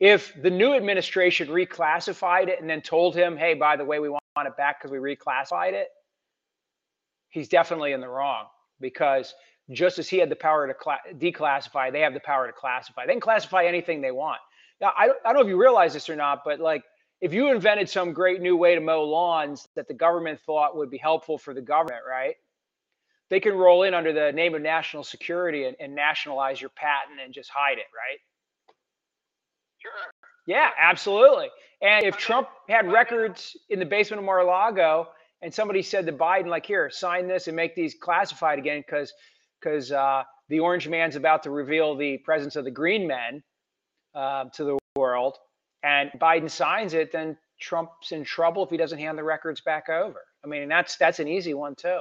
If 0.00 0.34
the 0.42 0.50
new 0.50 0.74
administration 0.74 1.48
reclassified 1.48 2.48
it 2.48 2.60
and 2.60 2.68
then 2.68 2.82
told 2.82 3.16
him, 3.16 3.36
hey, 3.36 3.54
by 3.54 3.76
the 3.76 3.84
way, 3.84 3.98
we 4.00 4.10
want 4.10 4.22
it 4.46 4.56
back 4.56 4.80
because 4.80 4.92
we 4.92 4.98
reclassified 4.98 5.72
it, 5.72 5.88
he's 7.30 7.48
definitely 7.48 7.92
in 7.92 8.00
the 8.00 8.08
wrong 8.08 8.46
because 8.80 9.34
just 9.72 9.98
as 9.98 10.08
he 10.08 10.18
had 10.18 10.30
the 10.30 10.36
power 10.36 10.66
to 10.66 10.74
cla- 10.74 11.00
declassify, 11.14 11.92
they 11.92 12.00
have 12.00 12.14
the 12.14 12.20
power 12.20 12.46
to 12.46 12.52
classify. 12.52 13.06
They 13.06 13.12
can 13.14 13.20
classify 13.20 13.64
anything 13.64 14.00
they 14.02 14.12
want. 14.12 14.40
Now, 14.80 14.92
I 14.96 15.06
I 15.24 15.32
don't 15.32 15.36
know 15.36 15.42
if 15.42 15.48
you 15.48 15.60
realize 15.60 15.94
this 15.94 16.08
or 16.10 16.16
not, 16.16 16.42
but 16.44 16.60
like 16.60 16.84
if 17.20 17.34
you 17.34 17.50
invented 17.50 17.88
some 17.88 18.12
great 18.12 18.42
new 18.42 18.56
way 18.56 18.74
to 18.74 18.80
mow 18.82 19.04
lawns 19.04 19.68
that 19.76 19.88
the 19.88 19.94
government 19.94 20.40
thought 20.46 20.76
would 20.76 20.90
be 20.90 20.98
helpful 20.98 21.38
for 21.38 21.54
the 21.54 21.62
government, 21.62 22.02
right? 22.08 22.36
They 23.28 23.40
can 23.40 23.54
roll 23.54 23.82
in 23.82 23.94
under 23.94 24.12
the 24.12 24.32
name 24.32 24.54
of 24.54 24.62
national 24.62 25.02
security 25.02 25.64
and, 25.64 25.76
and 25.80 25.94
nationalize 25.94 26.60
your 26.60 26.70
patent 26.70 27.20
and 27.24 27.34
just 27.34 27.50
hide 27.50 27.78
it, 27.78 27.86
right? 27.94 28.18
Sure. 29.78 29.90
Yeah, 30.46 30.70
absolutely. 30.78 31.48
And 31.82 32.06
if 32.06 32.16
Trump 32.16 32.48
had 32.68 32.90
records 32.90 33.56
in 33.68 33.78
the 33.78 33.84
basement 33.84 34.20
of 34.20 34.24
Mar-a-Lago 34.24 35.08
and 35.42 35.52
somebody 35.52 35.82
said 35.82 36.06
to 36.06 36.12
Biden, 36.12 36.46
like, 36.46 36.64
here, 36.64 36.88
sign 36.88 37.26
this 37.26 37.48
and 37.48 37.56
make 37.56 37.74
these 37.74 37.94
classified 37.94 38.58
again 38.58 38.82
because 38.86 39.12
because 39.60 39.90
uh, 39.90 40.22
the 40.48 40.60
orange 40.60 40.86
man's 40.86 41.16
about 41.16 41.42
to 41.42 41.50
reveal 41.50 41.96
the 41.96 42.18
presence 42.18 42.56
of 42.56 42.64
the 42.64 42.70
green 42.70 43.06
men 43.06 43.42
uh, 44.14 44.44
to 44.54 44.64
the 44.64 44.78
world, 44.96 45.36
and 45.82 46.10
Biden 46.20 46.50
signs 46.50 46.94
it, 46.94 47.10
then 47.10 47.36
Trump's 47.60 48.12
in 48.12 48.22
trouble 48.22 48.64
if 48.64 48.70
he 48.70 48.76
doesn't 48.76 48.98
hand 48.98 49.18
the 49.18 49.24
records 49.24 49.60
back 49.60 49.88
over. 49.88 50.20
I 50.44 50.46
mean, 50.46 50.68
that's 50.68 50.96
that's 50.96 51.18
an 51.18 51.28
easy 51.28 51.54
one 51.54 51.74
too. 51.74 52.00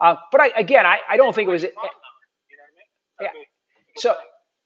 Uh, 0.00 0.16
but 0.32 0.40
I, 0.40 0.48
again, 0.56 0.86
I, 0.86 0.98
I 1.08 1.16
don't 1.16 1.34
think 1.34 1.48
it 1.48 1.52
was. 1.52 1.62
You 1.62 1.70
know 1.70 1.82
I 3.20 3.22
mean? 3.32 3.32
Yeah. 3.34 3.44
So 3.96 4.16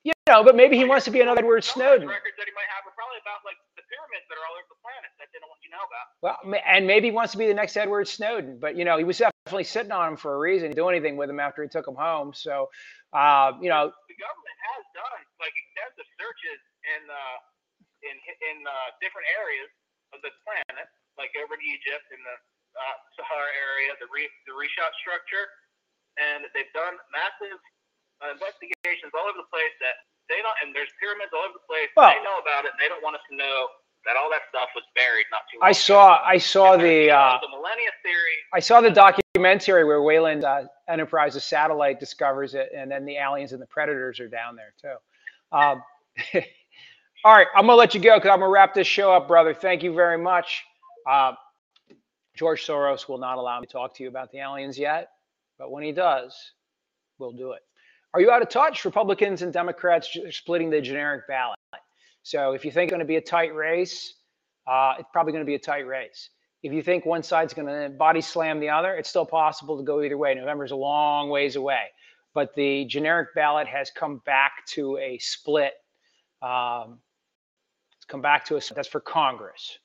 you 0.04 0.12
know, 0.24 0.44
but 0.44 0.56
maybe 0.56 0.76
he 0.76 0.84
wants 0.88 1.04
to 1.04 1.12
be 1.12 1.20
another 1.20 1.44
Edward 1.44 1.64
some 1.64 1.82
of 1.82 2.00
those 2.00 2.08
Snowden. 2.08 2.08
Records 2.08 2.36
that 2.40 2.48
he 2.48 2.54
might 2.56 2.70
have 2.72 2.86
are 2.88 2.96
probably 2.96 3.20
about 3.20 3.44
like 3.44 3.60
the 3.76 3.84
pyramids 3.92 4.24
that 4.32 4.40
are 4.40 4.46
all 4.48 4.56
over 4.56 4.68
the 4.72 4.80
planet 4.80 5.10
that 5.20 5.28
they 5.34 5.38
don't 5.42 5.50
want 5.52 5.60
you 5.60 5.72
know 5.74 5.84
about. 5.84 6.06
Well, 6.24 6.38
and 6.64 6.88
maybe 6.88 7.10
he 7.10 7.14
wants 7.14 7.36
to 7.36 7.38
be 7.38 7.44
the 7.44 7.56
next 7.56 7.76
Edward 7.76 8.08
Snowden, 8.08 8.56
but 8.56 8.72
you 8.72 8.88
know, 8.88 8.96
he 8.96 9.04
was 9.04 9.20
definitely 9.20 9.68
sitting 9.68 9.92
on 9.92 10.14
him 10.14 10.16
for 10.16 10.32
a 10.32 10.40
reason. 10.40 10.72
Do 10.72 10.88
anything 10.88 11.20
with 11.20 11.28
him 11.28 11.40
after 11.40 11.60
he 11.60 11.68
took 11.68 11.84
him 11.84 11.98
home. 11.98 12.32
So, 12.32 12.72
uh, 13.12 13.52
you 13.60 13.68
know, 13.68 13.92
the 13.92 14.16
government 14.16 14.58
has 14.72 14.82
done 14.96 15.20
like 15.44 15.52
extensive 15.52 16.08
searches 16.16 16.60
in 16.96 17.02
uh, 17.10 17.36
in 18.08 18.16
in 18.54 18.56
uh, 18.64 18.88
different 19.04 19.28
areas 19.36 19.68
of 20.16 20.24
the 20.24 20.32
planet, 20.40 20.88
like 21.20 21.34
over 21.36 21.52
in 21.52 21.62
Egypt 21.68 22.06
in 22.16 22.20
the 22.24 22.36
uh, 22.78 22.96
Sahara 23.18 23.50
area, 23.54 23.90
the 23.98 24.08
re- 24.14 24.30
the 24.46 24.54
Richat 24.54 24.92
structure, 25.02 25.46
and 26.18 26.46
they've 26.54 26.70
done 26.74 26.94
massive 27.10 27.58
uh, 28.22 28.34
investigations 28.34 29.10
all 29.14 29.26
over 29.26 29.38
the 29.38 29.50
place 29.50 29.74
that 29.82 29.98
they 30.30 30.38
don't, 30.44 30.54
and 30.62 30.70
there's 30.74 30.90
pyramids 31.02 31.30
all 31.34 31.42
over 31.46 31.58
the 31.58 31.66
place. 31.66 31.90
Well- 31.98 32.10
they 32.14 32.22
know 32.22 32.38
about 32.38 32.64
it, 32.64 32.72
and 32.74 32.80
they 32.80 32.88
don't 32.88 33.02
want 33.02 33.18
us 33.18 33.24
to 33.30 33.36
know 33.36 33.68
that 34.06 34.14
all 34.16 34.30
that 34.30 34.42
stuff 34.48 34.70
was 34.74 34.84
buried 34.94 35.26
not 35.30 35.42
too 35.50 35.58
long 35.58 35.66
I 35.66 35.70
ago. 35.74 35.78
saw 35.78 36.22
I 36.24 36.38
saw 36.38 36.76
the 36.78 37.10
uh, 37.10 37.38
the 37.42 37.50
Millennia 37.50 37.90
theory. 38.02 38.38
I 38.54 38.60
saw 38.60 38.80
the 38.80 38.90
documentary 38.94 39.84
where 39.84 40.00
Weyland 40.02 40.44
uh, 40.44 40.62
Enterprises 40.88 41.44
satellite 41.44 41.98
discovers 42.00 42.54
it, 42.54 42.70
and 42.74 42.90
then 42.90 43.04
the 43.04 43.16
aliens 43.16 43.52
and 43.52 43.60
the 43.60 43.66
predators 43.66 44.20
are 44.20 44.28
down 44.28 44.56
there 44.56 44.72
too. 44.80 44.96
Um, 45.56 45.82
all 47.24 47.34
right, 47.34 47.48
I'm 47.56 47.62
gonna 47.66 47.74
let 47.74 47.94
you 47.94 48.00
go 48.00 48.16
because 48.16 48.30
I'm 48.30 48.38
gonna 48.38 48.50
wrap 48.50 48.72
this 48.72 48.86
show 48.86 49.12
up, 49.12 49.28
brother. 49.28 49.52
Thank 49.52 49.82
you 49.82 49.92
very 49.92 50.16
much. 50.18 50.62
Uh, 51.10 51.32
George 52.38 52.64
Soros 52.64 53.08
will 53.08 53.18
not 53.18 53.36
allow 53.36 53.58
me 53.58 53.66
to 53.66 53.72
talk 53.72 53.94
to 53.96 54.04
you 54.04 54.08
about 54.08 54.30
the 54.30 54.38
aliens 54.38 54.78
yet, 54.78 55.10
but 55.58 55.72
when 55.72 55.82
he 55.82 55.90
does, 55.90 56.52
we'll 57.18 57.32
do 57.32 57.50
it. 57.50 57.62
Are 58.14 58.20
you 58.20 58.30
out 58.30 58.42
of 58.42 58.48
touch? 58.48 58.84
Republicans 58.84 59.42
and 59.42 59.52
Democrats 59.52 60.16
splitting 60.30 60.70
the 60.70 60.80
generic 60.80 61.26
ballot. 61.26 61.58
So 62.22 62.52
if 62.52 62.64
you 62.64 62.70
think 62.70 62.84
it's 62.84 62.92
going 62.92 63.00
to 63.00 63.06
be 63.06 63.16
a 63.16 63.20
tight 63.20 63.52
race, 63.56 64.14
uh, 64.68 64.94
it's 65.00 65.08
probably 65.12 65.32
going 65.32 65.42
to 65.42 65.46
be 65.46 65.56
a 65.56 65.58
tight 65.58 65.86
race. 65.88 66.30
If 66.62 66.72
you 66.72 66.80
think 66.80 67.04
one 67.04 67.24
side's 67.24 67.54
going 67.54 67.66
to 67.66 67.96
body 67.96 68.20
slam 68.20 68.60
the 68.60 68.68
other, 68.68 68.94
it's 68.94 69.08
still 69.08 69.26
possible 69.26 69.76
to 69.76 69.82
go 69.82 70.00
either 70.02 70.16
way. 70.16 70.32
November's 70.34 70.70
a 70.70 70.76
long 70.76 71.30
ways 71.30 71.56
away, 71.56 71.86
but 72.34 72.54
the 72.54 72.84
generic 72.84 73.34
ballot 73.34 73.66
has 73.66 73.90
come 73.90 74.22
back 74.24 74.64
to 74.74 74.96
a 74.98 75.18
split. 75.18 75.72
Um, 76.40 77.00
it's 77.96 78.06
come 78.06 78.22
back 78.22 78.44
to 78.46 78.56
a 78.56 78.60
that's 78.74 78.86
for 78.86 79.00
Congress. 79.00 79.78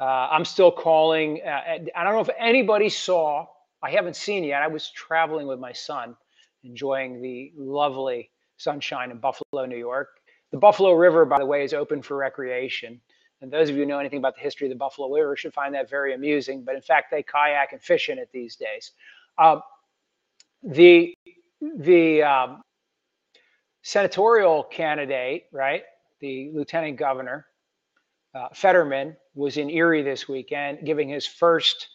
Uh, 0.00 0.28
I'm 0.30 0.46
still 0.46 0.72
calling. 0.72 1.40
Uh, 1.46 1.78
I 1.94 2.04
don't 2.04 2.14
know 2.14 2.20
if 2.20 2.30
anybody 2.38 2.88
saw. 2.88 3.46
I 3.82 3.90
haven't 3.90 4.16
seen 4.16 4.44
yet. 4.44 4.62
I 4.62 4.66
was 4.66 4.90
traveling 4.90 5.46
with 5.46 5.58
my 5.58 5.72
son, 5.72 6.16
enjoying 6.64 7.20
the 7.20 7.52
lovely 7.56 8.30
sunshine 8.56 9.10
in 9.10 9.18
Buffalo, 9.18 9.66
New 9.66 9.76
York. 9.76 10.08
The 10.52 10.58
Buffalo 10.58 10.92
River, 10.92 11.24
by 11.24 11.38
the 11.38 11.46
way, 11.46 11.64
is 11.64 11.74
open 11.74 12.02
for 12.02 12.16
recreation. 12.16 13.00
And 13.42 13.50
those 13.50 13.70
of 13.70 13.76
you 13.76 13.82
who 13.82 13.88
know 13.88 13.98
anything 13.98 14.18
about 14.18 14.34
the 14.34 14.42
history 14.42 14.66
of 14.66 14.70
the 14.70 14.76
Buffalo 14.76 15.10
River 15.12 15.36
should 15.36 15.54
find 15.54 15.74
that 15.74 15.88
very 15.88 16.14
amusing. 16.14 16.62
But 16.64 16.74
in 16.74 16.82
fact, 16.82 17.10
they 17.10 17.22
kayak 17.22 17.72
and 17.72 17.82
fish 17.82 18.08
in 18.08 18.18
it 18.18 18.28
these 18.32 18.56
days. 18.56 18.92
Um, 19.38 19.62
the 20.62 21.14
the 21.60 22.22
um, 22.22 22.62
senatorial 23.82 24.64
candidate, 24.64 25.44
right, 25.52 25.82
the 26.20 26.50
lieutenant 26.54 26.98
governor, 26.98 27.46
uh, 28.34 28.48
Fetterman, 28.54 29.16
was 29.34 29.56
in 29.56 29.70
Erie 29.70 30.02
this 30.02 30.28
weekend 30.28 30.78
giving 30.84 31.08
his 31.08 31.26
first 31.26 31.88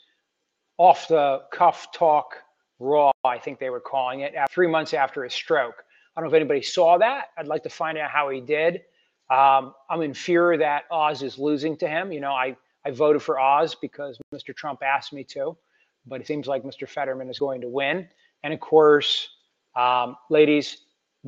off 0.78 1.08
the 1.08 1.42
cuff 1.52 1.92
talk 1.94 2.36
raw, 2.80 3.12
I 3.24 3.38
think 3.38 3.60
they 3.60 3.70
were 3.70 3.80
calling 3.80 4.22
it, 4.22 4.34
three 4.50 4.68
months 4.68 4.94
after 4.94 5.24
his 5.24 5.34
stroke. 5.34 5.84
I 6.16 6.22
don't 6.22 6.30
know 6.30 6.36
if 6.36 6.40
anybody 6.40 6.62
saw 6.62 6.98
that. 6.98 7.28
I'd 7.38 7.48
like 7.48 7.64
to 7.64 7.70
find 7.70 7.98
out 7.98 8.10
how 8.10 8.30
he 8.30 8.42
did. 8.42 8.82
Um, 9.30 9.74
I'm 9.90 10.02
in 10.02 10.14
fear 10.14 10.58
that 10.58 10.84
Oz 10.92 11.24
is 11.24 11.38
losing 11.38 11.78
to 11.78 11.88
him. 11.88 12.12
You 12.12 12.22
know, 12.22 12.32
I, 12.32 12.56
I 12.86 12.92
voted 12.92 13.22
for 13.22 13.40
Oz 13.40 13.76
because 13.76 14.20
Mr. 14.34 14.56
Trump 14.56 14.82
asked 14.84 15.14
me 15.14 15.24
to, 15.26 15.58
but 16.06 16.22
it 16.22 16.28
seems 16.28 16.48
like 16.48 16.64
Mr. 16.64 16.88
Fetterman 16.88 17.30
is 17.30 17.40
going 17.40 17.62
to 17.62 17.68
win. 17.68 18.08
And 18.44 18.54
of 18.54 18.60
course, 18.60 19.30
um, 19.76 20.16
ladies, 20.30 20.78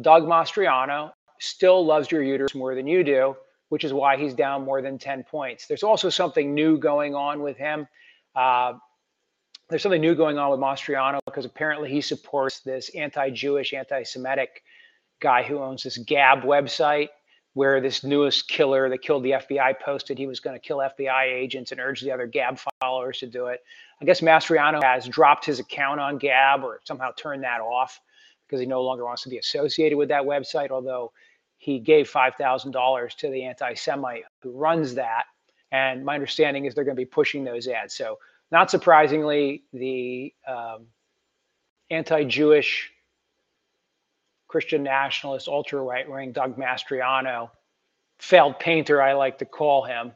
Doug 0.02 0.24
Mastriano 0.24 1.12
still 1.40 1.86
loves 1.86 2.12
your 2.12 2.24
uterus 2.24 2.56
more 2.56 2.76
than 2.76 2.88
you 2.88 3.04
do, 3.04 3.36
which 3.70 3.84
is 3.84 3.94
why 3.94 4.18
he's 4.18 4.34
down 4.34 4.64
more 4.64 4.82
than 4.82 4.98
10 4.98 5.24
points. 5.24 5.68
There's 5.68 5.84
also 5.84 6.10
something 6.10 6.54
new 6.54 6.78
going 6.78 7.16
on 7.16 7.42
with 7.42 7.58
him. 7.58 7.88
Uh, 8.36 8.74
there's 9.70 9.82
something 9.82 10.02
new 10.02 10.16
going 10.16 10.38
on 10.38 10.52
with 10.52 10.60
Mastriano 10.60 11.20
because 11.26 11.46
apparently 11.46 11.90
he 11.90 12.00
supports 12.00 12.62
this 12.62 12.90
anti-Jewish, 12.96 13.74
anti-Semitic 13.74 14.64
guy 15.20 15.44
who 15.44 15.60
owns 15.60 15.84
this 15.84 15.98
Gab 15.98 16.44
website 16.44 17.10
where 17.54 17.82
this 17.82 18.04
newest 18.04 18.48
killer 18.48 18.88
that 18.88 19.02
killed 19.02 19.24
the 19.24 19.32
FBI 19.32 19.80
posted 19.80 20.16
he 20.16 20.28
was 20.28 20.40
going 20.40 20.56
to 20.56 20.60
kill 20.60 20.78
FBI 20.78 21.24
agents 21.24 21.72
and 21.72 21.82
urged 21.82 22.06
the 22.06 22.12
other 22.12 22.28
Gab 22.28 22.60
followers 22.80 23.18
to 23.18 23.26
do 23.26 23.48
it. 23.48 23.62
I 24.00 24.06
guess 24.06 24.22
Mastriano 24.22 24.82
has 24.84 25.08
dropped 25.08 25.44
his 25.44 25.60
account 25.60 26.00
on 26.00 26.20
Gab 26.20 26.64
or 26.64 26.82
somehow 26.84 27.10
turned 27.18 27.44
that 27.44 27.60
off 27.60 28.00
because 28.46 28.60
he 28.60 28.68
no 28.68 28.84
longer 28.84 29.04
wants 29.04 29.24
to 29.24 29.30
be 29.30 29.40
associated 29.40 29.98
with 29.98 30.10
that 30.10 30.22
website, 30.22 30.70
although 30.70 31.12
he 31.58 31.80
gave 31.80 32.10
$5,000 32.12 33.16
to 33.18 33.30
the 33.30 33.46
anti 33.46 33.74
Semite 33.74 34.24
who 34.42 34.52
runs 34.52 34.96
that. 34.96 35.24
And 35.72 36.06
my 36.06 36.14
understanding 36.16 36.66
is 36.66 36.76
they're 36.76 36.84
going 36.84 36.96
to 36.96 37.02
be 37.02 37.06
pushing 37.06 37.44
those 37.44 37.68
ads. 37.68 37.94
So, 37.96 38.20
not 38.52 38.72
surprisingly, 38.72 39.64
the 39.74 40.34
um, 40.48 40.88
anti 41.90 42.24
Jewish 42.24 42.90
Christian 44.48 44.84
nationalist, 44.84 45.50
ultra 45.50 45.82
right 45.82 46.10
wing 46.10 46.32
Doug 46.32 46.58
Mastriano, 46.58 47.50
failed 48.20 48.60
painter, 48.60 49.02
I 49.02 49.14
like 49.14 49.38
to 49.40 49.46
call 49.46 49.84
him, 49.84 50.14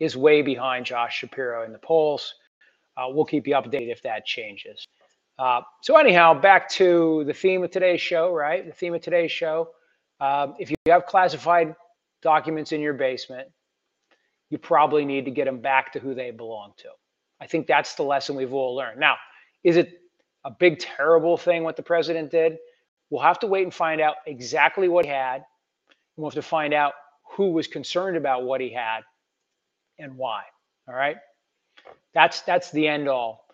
is 0.00 0.16
way 0.16 0.40
behind 0.40 0.86
Josh 0.86 1.18
Shapiro 1.18 1.64
in 1.64 1.72
the 1.72 1.78
polls. 1.78 2.34
Uh, 2.96 3.06
we'll 3.08 3.26
keep 3.26 3.46
you 3.46 3.54
updated 3.54 3.92
if 3.92 4.02
that 4.02 4.24
changes. 4.24 4.86
Uh, 5.38 5.60
so, 5.82 5.98
anyhow, 5.98 6.32
back 6.32 6.70
to 6.70 7.24
the 7.26 7.34
theme 7.34 7.62
of 7.62 7.70
today's 7.70 8.00
show, 8.00 8.32
right? 8.32 8.64
The 8.64 8.72
theme 8.72 8.94
of 8.94 9.02
today's 9.02 9.32
show. 9.32 9.68
Um, 10.20 10.54
if 10.58 10.70
you 10.70 10.76
have 10.88 11.06
classified 11.06 11.74
documents 12.22 12.72
in 12.72 12.80
your 12.80 12.94
basement, 12.94 13.48
you 14.50 14.58
probably 14.58 15.04
need 15.04 15.24
to 15.24 15.30
get 15.30 15.44
them 15.44 15.60
back 15.60 15.92
to 15.92 15.98
who 15.98 16.14
they 16.14 16.30
belong 16.30 16.72
to. 16.78 16.88
I 17.40 17.46
think 17.46 17.66
that's 17.66 17.94
the 17.94 18.02
lesson 18.02 18.36
we've 18.36 18.52
all 18.52 18.74
learned. 18.74 18.98
Now, 18.98 19.16
is 19.64 19.76
it 19.76 20.00
a 20.44 20.50
big, 20.50 20.78
terrible 20.78 21.36
thing 21.36 21.64
what 21.64 21.76
the 21.76 21.82
president 21.82 22.30
did? 22.30 22.56
We'll 23.10 23.22
have 23.22 23.38
to 23.40 23.46
wait 23.46 23.64
and 23.64 23.74
find 23.74 24.00
out 24.00 24.16
exactly 24.26 24.88
what 24.88 25.04
he 25.04 25.10
had. 25.10 25.44
We'll 26.16 26.30
have 26.30 26.34
to 26.34 26.42
find 26.42 26.72
out 26.72 26.94
who 27.36 27.50
was 27.52 27.66
concerned 27.66 28.16
about 28.16 28.44
what 28.44 28.60
he 28.60 28.70
had 28.70 29.00
and 29.98 30.16
why. 30.16 30.42
All 30.88 30.94
right. 30.94 31.16
That's 32.14 32.40
that's 32.42 32.70
the 32.70 32.88
end 32.88 33.08
all. 33.08 33.46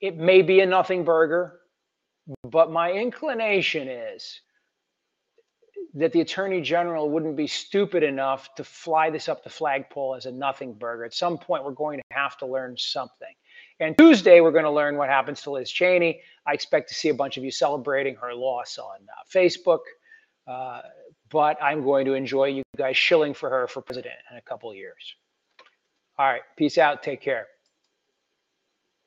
It 0.00 0.16
may 0.16 0.42
be 0.42 0.60
a 0.60 0.66
nothing 0.66 1.04
burger, 1.04 1.60
but 2.42 2.70
my 2.70 2.92
inclination 2.92 3.88
is 3.88 4.40
that 5.96 6.12
the 6.12 6.20
attorney 6.20 6.60
general 6.60 7.08
wouldn't 7.08 7.36
be 7.36 7.46
stupid 7.46 8.02
enough 8.02 8.54
to 8.54 8.62
fly 8.62 9.08
this 9.08 9.30
up 9.30 9.42
the 9.42 9.48
flagpole 9.50 10.14
as 10.14 10.26
a 10.26 10.30
nothing 10.30 10.74
burger. 10.74 11.06
At 11.06 11.14
some 11.14 11.38
point, 11.38 11.64
we're 11.64 11.70
going 11.70 11.98
to 11.98 12.04
have 12.10 12.36
to 12.38 12.46
learn 12.46 12.76
something. 12.76 13.34
And 13.80 13.96
Tuesday, 13.96 14.42
we're 14.42 14.52
going 14.52 14.64
to 14.64 14.70
learn 14.70 14.98
what 14.98 15.08
happens 15.08 15.40
to 15.42 15.50
Liz 15.50 15.70
Cheney. 15.70 16.20
I 16.46 16.52
expect 16.52 16.90
to 16.90 16.94
see 16.94 17.08
a 17.08 17.14
bunch 17.14 17.38
of 17.38 17.44
you 17.44 17.50
celebrating 17.50 18.14
her 18.16 18.34
loss 18.34 18.76
on 18.78 18.98
uh, 19.08 19.22
Facebook. 19.34 19.80
Uh, 20.46 20.82
but 21.30 21.60
I'm 21.62 21.82
going 21.82 22.04
to 22.04 22.12
enjoy 22.12 22.46
you 22.46 22.62
guys 22.76 22.96
shilling 22.96 23.32
for 23.32 23.48
her 23.48 23.66
for 23.66 23.80
president 23.80 24.14
in 24.30 24.36
a 24.36 24.42
couple 24.42 24.72
years. 24.74 25.16
All 26.18 26.26
right. 26.26 26.42
Peace 26.56 26.76
out. 26.76 27.02
Take 27.02 27.22
care. 27.22 27.46